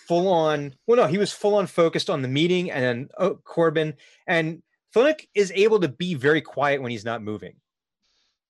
[0.07, 3.36] full on well no, he was full on focused on the meeting and then oh,
[3.36, 3.94] Corbin
[4.27, 4.61] and
[4.95, 7.56] Thunuk is able to be very quiet when he's not moving.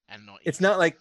[0.07, 0.39] and not.
[0.45, 0.97] It's not like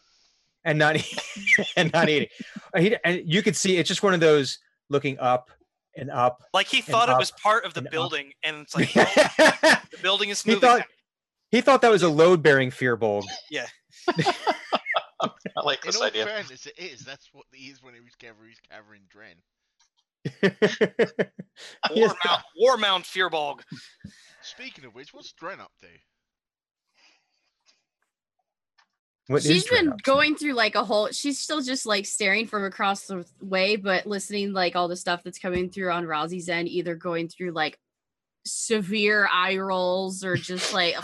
[0.64, 0.96] and not
[1.76, 2.28] and not eating.
[2.74, 4.58] Uh, He, and you could see it's just one of those
[4.88, 5.50] looking up
[5.96, 6.42] and up.
[6.52, 7.92] Like he thought it up was part of the and up.
[7.92, 10.60] building, and it's like he the building is moving.
[10.60, 10.84] thought now.
[11.50, 13.24] He thought that was a load bearing fear bulb.
[14.10, 16.24] I like In this all idea.
[16.26, 17.00] fairness, it is.
[17.00, 19.36] That's what he is when he was covering, he's covering Dren.
[21.92, 23.60] He is- War Mount, War Mount Firbolg.
[24.42, 25.86] Speaking of which, what's Dren up to?
[29.26, 30.02] what is she's Dren been up to?
[30.04, 34.06] going through like a whole she's still just like staring from across the way but
[34.06, 37.78] listening like all the stuff that's coming through on Rosie's end either going through like
[38.52, 40.94] severe eye rolls or just like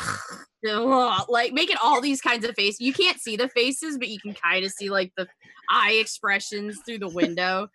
[0.68, 4.18] ugh, like making all these kinds of faces you can't see the faces but you
[4.18, 5.26] can kind of see like the
[5.70, 7.68] eye expressions through the window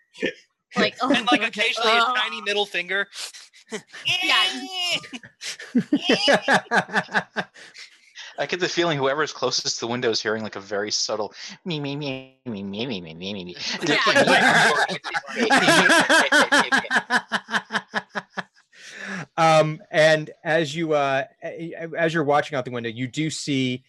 [0.75, 3.07] like and like ugh, occasionally a tiny middle finger.
[3.71, 4.65] Yeah.
[8.37, 10.91] I get the feeling whoever is closest to the window is hearing like a very
[10.91, 11.33] subtle
[11.65, 13.55] me me me me me me me me me me.
[19.37, 21.25] Um, and as you uh,
[21.97, 23.83] as you're watching out the window, you do see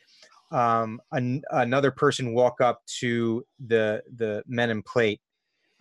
[0.50, 5.20] um, an, another person walk up to the the men in plate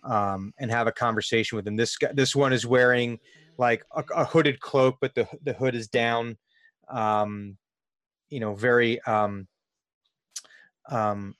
[0.04, 1.76] um, and have a conversation with them.
[1.76, 3.18] This guy, this one is wearing
[3.58, 6.36] like a, a hooded cloak, but the the hood is down.
[6.88, 7.56] Um,
[8.28, 9.48] you know, very um,
[10.88, 11.34] um,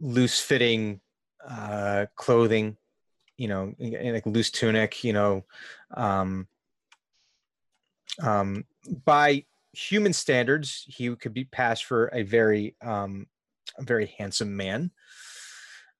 [0.00, 1.00] loose fitting
[1.48, 2.76] uh, clothing.
[3.38, 5.04] You know, like loose tunic.
[5.04, 5.44] You know,
[5.94, 6.48] um,
[8.22, 8.64] um,
[9.04, 13.26] by human standards, he could be passed for a very, um,
[13.78, 14.90] a very handsome man.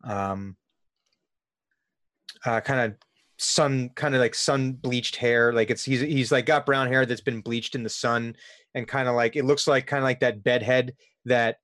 [0.04, 0.56] Um,
[2.44, 2.98] uh, kind of
[3.38, 5.52] sun, kind of like sun bleached hair.
[5.52, 8.36] Like it's he's he's like got brown hair that's been bleached in the sun,
[8.74, 10.94] and kind of like it looks like kind of like that bedhead
[11.24, 11.56] that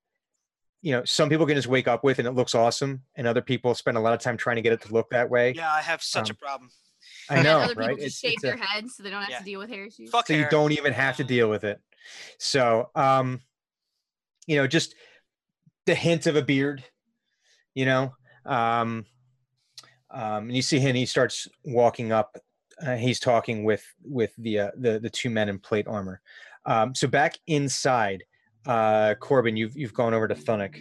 [0.81, 3.41] you know some people can just wake up with and it looks awesome, and other
[3.41, 5.53] people spend a lot of time trying to get it to look that way.
[5.55, 6.69] Yeah, I have such a Um, problem.
[7.29, 7.99] I know, other people right?
[7.99, 9.39] just shave their heads so they don't have Yeah.
[9.39, 10.09] to deal with hair issues.
[10.09, 11.79] Fuck so you don't even have to deal with it.
[12.37, 13.41] So um
[14.47, 14.95] you know just
[15.85, 16.83] the hint of a beard
[17.73, 18.13] you know
[18.45, 19.05] um
[20.11, 22.37] um and you see him he starts walking up
[22.85, 26.19] uh, he's talking with with the uh, the the two men in plate armor.
[26.65, 28.23] Um so back inside
[28.65, 30.75] uh corbin you've you've gone over to thunuk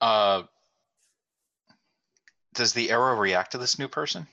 [0.00, 0.42] Uh,
[2.58, 4.26] does the arrow react to this new person?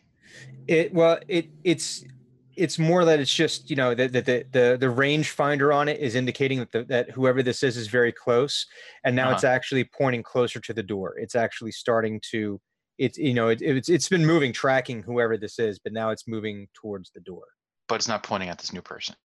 [0.68, 2.04] It well, it it's
[2.58, 5.88] it's more that it's just you know that the, the the the range finder on
[5.88, 8.66] it is indicating that the, that whoever this is is very close,
[9.06, 9.54] and now it's uh-huh.
[9.54, 11.16] actually pointing closer to the door.
[11.18, 12.60] It's actually starting to
[12.98, 16.28] it's you know it, it's it's been moving, tracking whoever this is, but now it's
[16.28, 17.44] moving towards the door.
[17.88, 19.16] But it's not pointing at this new person.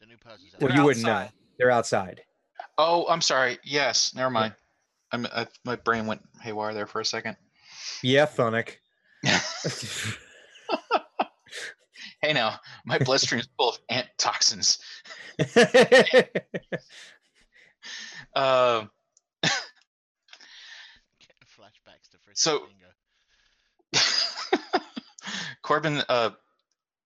[0.00, 0.78] The new person's Well, out.
[0.78, 1.26] you wouldn't know.
[1.58, 2.22] They're outside.
[2.78, 3.58] Oh, I'm sorry.
[3.64, 4.54] Yes, never mind.
[5.12, 7.36] I'm, I, my brain went haywire there for a second.
[8.02, 8.76] Yeah, Thunuk.
[12.22, 14.78] hey, now my bloodstream is full of ant toxins.
[18.36, 18.88] Um,
[19.42, 19.56] Getting
[21.58, 22.86] flashbacks to Frisky So- Bingo.
[25.62, 26.30] Corbin, uh,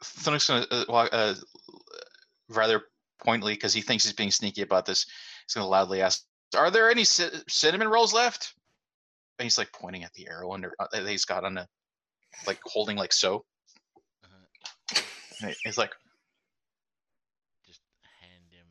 [0.02, 1.34] Thunuk's gonna uh, wa- uh,
[2.50, 2.82] rather
[3.24, 5.06] pointedly because he thinks he's being sneaky about this.
[5.46, 6.22] He's gonna loudly ask,
[6.56, 8.52] "Are there any ci- cinnamon rolls left?"
[9.38, 11.66] And he's like pointing at the arrow under uh, that he's got on a
[12.46, 13.44] like holding like so.
[14.24, 15.02] Uh-huh.
[15.42, 15.90] And he's like,
[17.66, 17.80] Just
[18.20, 18.66] hand him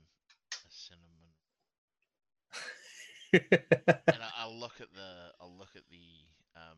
[0.53, 0.57] a
[3.49, 3.99] cinnamon.
[4.07, 5.99] and I, I'll look at the I'll look at the
[6.56, 6.77] um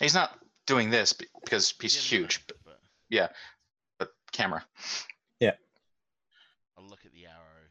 [0.00, 2.80] he's not doing this because he's yeah, no, no, huge, but, but
[3.98, 4.64] but camera.
[5.40, 5.54] Yeah.
[6.76, 7.68] I'll look at the arrow.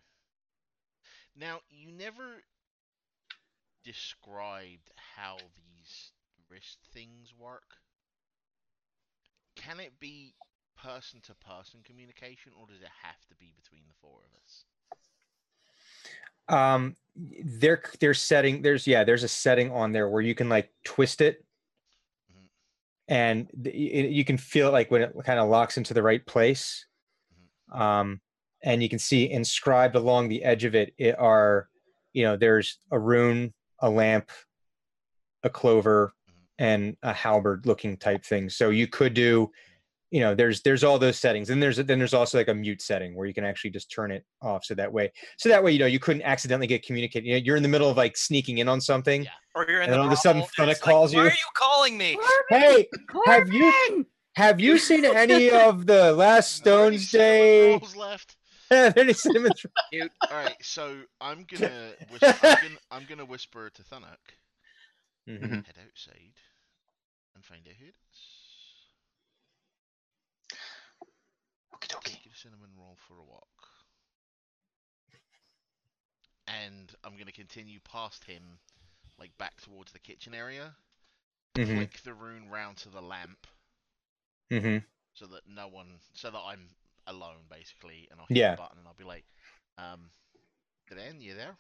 [1.36, 2.44] Now you never
[3.88, 6.12] described how these
[6.50, 7.78] wrist things work.
[9.56, 10.36] Can it be
[10.78, 14.66] person to person communication or does it have to be between the four of us?
[16.50, 20.72] Um, they're they're setting there's yeah there's a setting on there where you can like
[20.84, 21.44] twist it,
[22.32, 22.48] Mhm.
[23.08, 26.26] and th- you can feel it like when it kind of locks into the right
[26.26, 26.86] place.
[27.72, 28.22] Um,
[28.64, 31.70] and you can see inscribed along the edge of it, it are
[32.14, 34.32] you know there's a rune, a lamp,
[35.44, 36.64] a clover, mm-hmm.
[36.64, 38.50] and a halberd looking type thing.
[38.50, 39.52] So you could do
[40.12, 42.82] you know there's there's all those settings and there's then there's also like a mute
[42.82, 45.72] setting where you can actually just turn it off so that way so that way
[45.72, 48.16] you know you couldn't accidentally get communicated you know, you're in the middle of like
[48.16, 49.30] sneaking in on something Yeah.
[49.56, 51.16] Or you're in And the all of a sudden brawl, and Thunuk it's like, calls
[51.16, 52.18] Why you." are you calling me?
[52.50, 52.88] hey
[53.26, 54.06] have you
[54.36, 58.38] have you seen any of the last Are there stones day left.
[58.98, 59.54] any cinnamon
[60.30, 64.36] All right, so I'm gonna whisper, I'm gonna I'm gonna whisper to Thunuk,
[65.28, 65.42] Mhm.
[65.42, 65.66] Mhm.
[65.66, 66.40] head outside,
[67.36, 68.20] and find out who it is.
[71.74, 72.20] Okie dokie.
[72.24, 73.70] Take a cinnamon roll for a walk.
[76.48, 78.60] And I'm gonna continue past him,
[79.20, 80.76] like back towards the kitchen area.
[81.56, 81.76] Mhm.
[81.76, 83.48] Flick the rune round to the lamp
[84.52, 84.84] Mhm.
[85.14, 86.70] so that no one, so that I'm
[87.08, 88.52] alone basically, and I'll hit Yeah.
[88.52, 89.26] the button and I'll be like,
[89.78, 90.10] um,
[90.90, 91.58] Glenn, you there?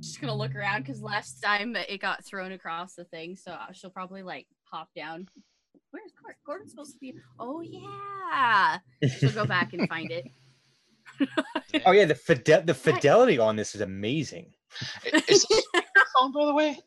[0.00, 3.72] Just gonna look around because last time it got thrown across the thing, so uh,
[3.72, 5.28] she'll probably like pop down.
[5.90, 6.36] Where's Gordon?
[6.44, 7.14] Gordon's supposed to be.
[7.38, 8.78] Oh yeah.
[9.18, 10.26] She'll go back and find it.
[11.86, 14.52] oh yeah the fide- the fidelity on this is amazing
[15.04, 16.78] I- Is this speakerphone, by the way?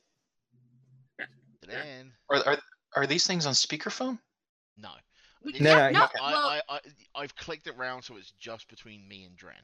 [1.65, 2.11] Glenn?
[2.29, 2.57] Or are
[2.95, 4.19] are these things on speakerphone?
[4.77, 4.89] No.
[5.43, 6.19] We- No, yeah, no, no, okay.
[6.21, 6.79] I, well, I, I,
[7.15, 9.55] I've clicked it round so it's just between me and Dren.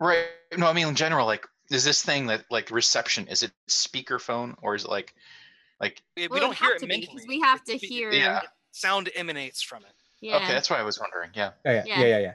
[0.00, 0.26] Right.
[0.58, 3.28] No, I mean in general, like, is this thing that like reception?
[3.28, 5.14] Is it speakerphone or is it like,
[5.80, 6.02] like?
[6.16, 7.86] We, we well, don't it'd hear have it to be, we have to It's be-
[7.86, 8.12] hear.
[8.12, 8.40] Yeah.
[8.72, 9.92] Sound emanates from it.
[10.20, 10.36] Yeah.
[10.36, 11.30] Okay, that's why I was wondering.
[11.34, 11.50] Yeah.
[11.64, 12.00] oh, yeah Yeah.
[12.00, 12.32] yeah yeah yeah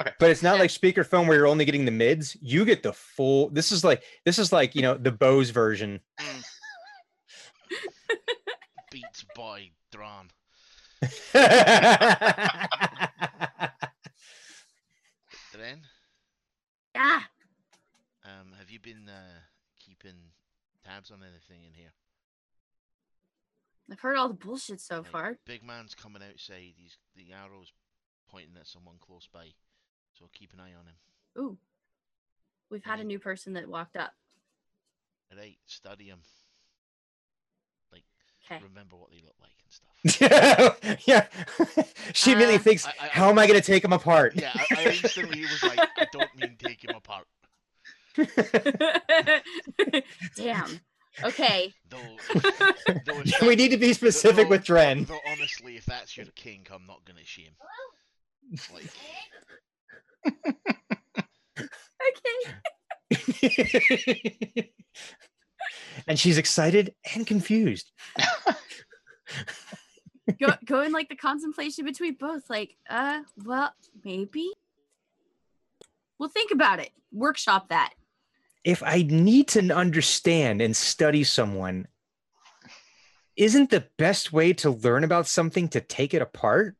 [0.00, 0.10] Okay.
[0.18, 3.50] but it's not like speakerphone where you're only getting the mids you get the full
[3.50, 6.00] this is like this is like you know the bose version
[8.90, 10.30] Beats by Dran.
[15.52, 15.80] Dren,
[16.94, 17.20] Yeah.
[18.24, 19.40] um, have you been uh,
[19.78, 20.32] keeping
[20.84, 21.92] tabs on anything in here?
[23.90, 25.38] I've heard all the bullshit so Like, far.
[25.44, 26.72] Big man's coming outside.
[26.76, 27.72] He's the arrow's
[28.30, 29.48] pointing at someone close by,
[30.18, 30.96] so keep an eye on him.
[31.38, 31.58] Ooh.
[32.70, 34.14] We've had a new person that walked up.
[35.36, 36.20] Right, study him.
[38.52, 38.62] Okay.
[38.64, 40.78] Remember what they look like and stuff.
[41.06, 41.26] yeah.
[41.76, 41.84] yeah.
[42.12, 44.34] she immediately Uh, thinks, I- I- how am I going to take them apart?
[44.36, 47.26] yeah, I, I instantly was like, I don't mean take him apart.
[50.36, 50.80] Damn.
[51.22, 51.72] Okay.
[51.90, 51.98] Though,
[52.34, 55.04] though if we need to be specific though- with Dren.
[55.04, 57.52] Though honestly, if that's your kink, I'm not gonna shame.
[58.72, 58.84] Like,
[63.12, 64.70] Okay.
[66.06, 67.90] And she's excited and confused.
[70.40, 72.48] Go go in like the contemplation between both.
[72.48, 73.72] Like, uh, well,
[74.04, 74.50] maybe.
[76.18, 76.90] We'll think about it.
[77.12, 77.92] Workshop that.
[78.64, 81.88] If I need to understand and study someone,
[83.36, 86.76] isn't the best way to learn about something to take it apart?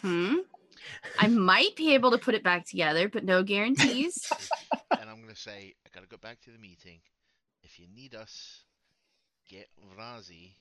[0.00, 0.36] Hmm.
[1.18, 4.30] I might be able to put it back together, but no guarantees.
[4.90, 7.00] and I'm gonna say, I gotta go back to the meeting.
[7.64, 8.62] If you need us,
[9.48, 10.52] get Vrazi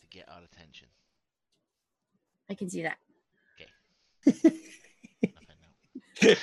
[0.00, 0.88] to get our attention.
[2.48, 2.98] I can see that.
[4.26, 4.60] Nothing
[6.22, 6.34] now.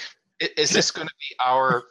[0.42, 1.84] I- Is this going to be our?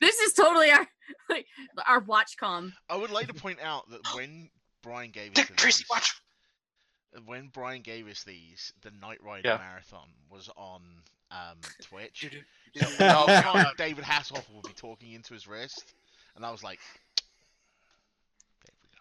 [0.00, 0.86] This is totally our
[1.28, 1.46] like
[1.86, 2.72] our watch com.
[2.88, 4.48] I would like to point out that when
[4.82, 6.22] Brian gave us the Tracy, these- watch.
[7.26, 9.58] when Brian gave us these, the Knight Rider Yeah.
[9.58, 10.82] marathon was on
[11.30, 12.30] um, Twitch.
[12.76, 12.86] So.
[13.00, 13.70] No, every no, time no.
[13.76, 15.92] David Hasselhoff will be talking into his wrist,
[16.36, 16.78] and I was like,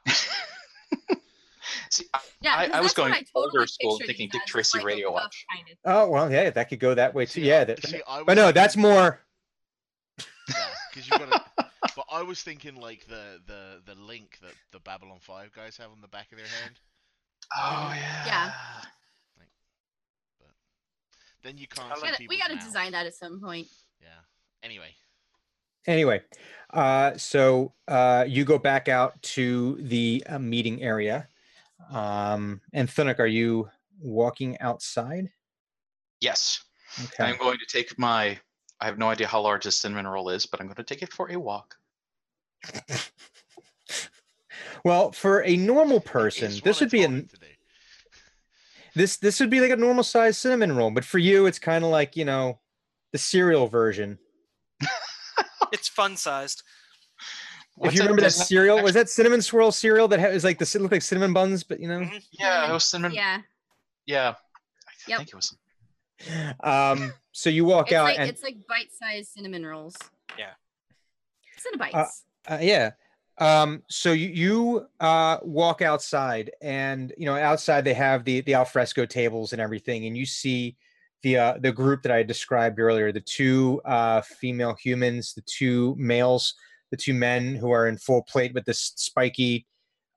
[0.06, 1.22] there we go.
[1.90, 4.86] See, I- Yeah, I- I was going I totally older school thinking Dick Tracy like
[4.88, 5.46] Radio Watch.
[5.54, 7.42] kind of- Oh well, yeah, that could go that way too.
[7.42, 9.20] See, Yeah, I- that, see, I was but no, that's thinking- more.
[10.50, 11.66] Yeah, because you got to.
[11.96, 15.92] But I was thinking like the the the link that the Babylon Five guys have
[15.92, 16.80] on the back of their hand.
[17.58, 18.26] oh yeah.
[18.26, 18.52] Yeah.
[19.38, 19.48] But
[21.44, 21.94] then you can't.
[22.02, 23.68] We gotta, we gotta design that at some point.
[24.02, 24.08] Yeah.
[24.64, 24.94] Anyway,
[25.88, 26.22] Anyway,
[26.72, 31.28] uh, so uh, you go back out to the uh, meeting area,
[31.92, 33.70] um, and Thunuk, are you
[34.00, 35.30] walking outside?
[36.22, 36.64] Yes,
[37.04, 37.24] Okay.
[37.24, 38.38] I'm going to take my.
[38.82, 41.04] I have no idea how large this cinnamon roll is, but I'm going to take
[41.04, 41.78] it for a walk.
[44.86, 47.46] Well, for a normal person, this would be told a him to do.
[48.96, 51.84] this this would be like a normal size cinnamon roll, but for you, it's kind
[51.84, 52.60] of like you know,
[53.12, 54.18] the cereal version.
[55.72, 56.64] It's fun sized.
[57.84, 60.64] if you remember that cereal, was that cinnamon swirl cereal that ha- was like the
[60.76, 62.00] it looked like cinnamon buns, but you know.
[62.00, 62.24] Mhm.
[62.32, 63.14] Yeah, it was cinnamon.
[63.14, 63.42] Yeah.
[64.06, 64.34] Yeah.
[64.88, 65.18] I Yep.
[65.20, 65.56] think it was.
[66.62, 69.96] Um, so you walk It's out like and it's like bite-sized cinnamon rolls.
[70.38, 70.52] Yeah.
[71.58, 72.24] Cinnabites.
[72.48, 72.92] Uh, yeah.
[73.38, 78.54] Um, so you, you uh, walk outside, and you know outside they have the the
[78.56, 80.76] alfresco tables and everything, and you see
[81.22, 85.96] the uh, the group that I described earlier: the two uh, female humans, the two
[85.98, 86.54] males,
[86.92, 89.66] the two men who are in full plate with this spiky,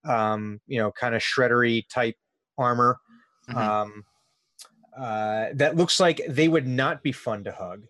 [0.04, 2.16] um, you know, kind of shreddery type
[2.58, 3.00] armor.
[3.48, 3.56] Mhm.
[3.56, 4.04] Um,
[4.96, 7.84] uh, that looks like they would not be fun to hug.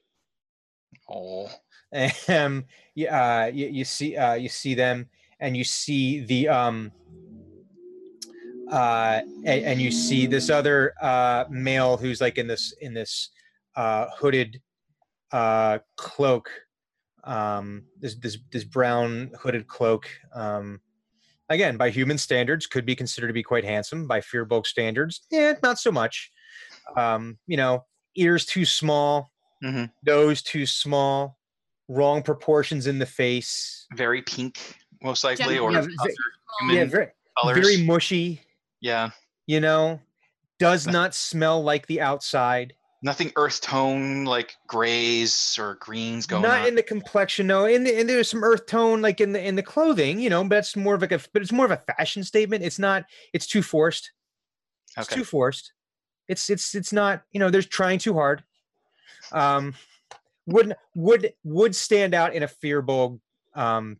[1.08, 1.50] Oh.
[2.28, 2.64] um
[2.94, 5.06] yeah uh, you, you see uh you see them
[5.40, 6.90] and you see the um
[8.72, 13.30] uh and, and you see this other uh male who's like in this in this
[13.76, 14.60] uh hooded
[15.32, 16.50] uh cloak
[17.24, 20.80] um this this this brown hooded cloak um
[21.48, 25.52] again by human standards could be considered to be quite handsome by firbolg standards yeah
[25.62, 26.30] not so much
[26.96, 27.84] um you know
[28.16, 29.30] ears too small
[29.62, 29.92] Mhm.
[30.04, 31.38] nose too small
[31.88, 34.58] wrong proportions in the face Very pink,
[35.02, 36.10] most likely, or Generally, Yeah,
[36.68, 37.08] ve- yeah very,
[37.38, 37.58] colors.
[37.60, 38.40] very mushy
[38.82, 39.10] yeah.
[39.46, 40.00] you know
[40.58, 46.60] does not smell like the outside Nothing earth tone like grays or greens going not
[46.60, 46.68] on.
[46.68, 49.56] in the complexion no in the, and there's some earth tone like in the in
[49.56, 51.82] the clothing you know but it's more of like a but it's more of a
[51.96, 54.12] fashion statement it's not it's too forced
[54.96, 55.16] it's okay.
[55.16, 55.72] too forced
[56.28, 58.44] it's it's it's not you know there's trying too hard
[59.32, 59.74] um
[60.46, 63.18] wouldn't would would stand out in a firbolg
[63.54, 63.98] um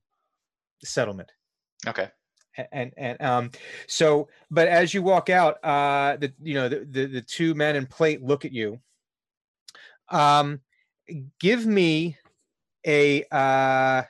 [0.85, 1.33] settlement
[1.87, 2.09] Okay.
[2.73, 3.51] And and um
[3.87, 7.77] so but as you walk out uh the you know the, the the two men
[7.77, 8.79] in plate look at you
[10.11, 10.61] um
[11.41, 12.19] give me
[12.87, 14.03] a uh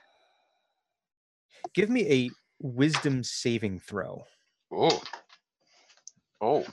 [1.73, 2.29] give me a
[2.59, 4.25] wisdom saving throw
[4.71, 5.01] Oh.
[6.41, 6.65] Oh.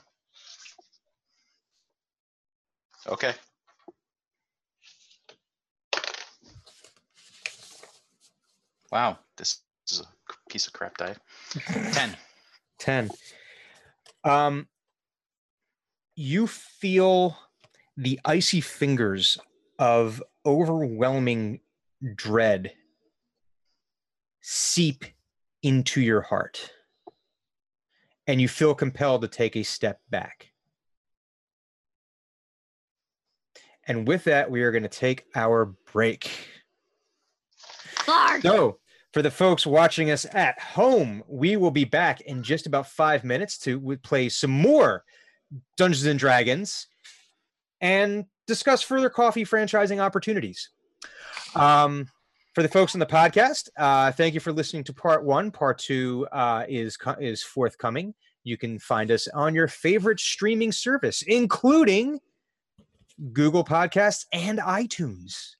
[3.07, 3.33] Okay.
[8.91, 11.15] Wow, this is a piece of crap die.
[11.93, 12.15] Ten.
[12.81, 13.11] 10
[14.23, 14.67] um
[16.15, 17.37] you feel
[17.95, 19.37] the icy fingers
[19.77, 21.59] of overwhelming
[22.15, 22.73] dread
[24.41, 25.05] seep
[25.61, 26.71] into your heart
[28.25, 30.47] and you feel compelled to take a step back
[33.85, 36.31] and with that we are going to take our break
[37.95, 38.41] Clark.
[38.41, 38.80] so,
[39.13, 43.23] for the folks watching us at home, we will be back in just about five
[43.23, 45.03] minutes to play some more
[45.75, 46.87] Dungeons and Dragons
[47.81, 50.69] and discuss further coffee franchising opportunities.
[51.55, 52.07] Um,
[52.53, 55.51] for the folks on the podcast, uh, thank you for listening to part one.
[55.51, 58.13] Part two uh, is is forthcoming.
[58.43, 62.19] You can find us on your favorite streaming service, including
[63.33, 65.55] Google Podcasts and iTunes.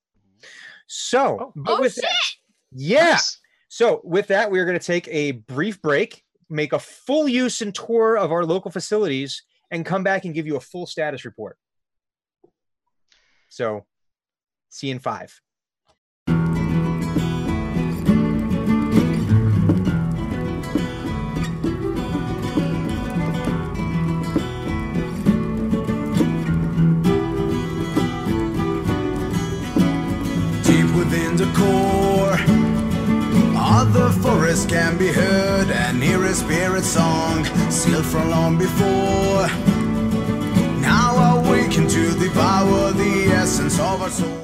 [0.87, 2.03] So, but Oh with shit!
[2.03, 2.31] that,
[2.73, 3.03] yeah.
[3.11, 3.40] Nice.
[3.73, 7.61] So, with that, we are going to take a brief break, make a full use
[7.61, 11.23] and tour of our local facilities, and come back and give you a full status
[11.23, 11.57] report.
[13.48, 13.85] So,
[14.68, 15.39] see you in five.
[34.51, 39.47] Forests can be heard and hear a spirit song, sealed from long before.
[40.81, 44.41] Now awaken to devour the essence of our soul.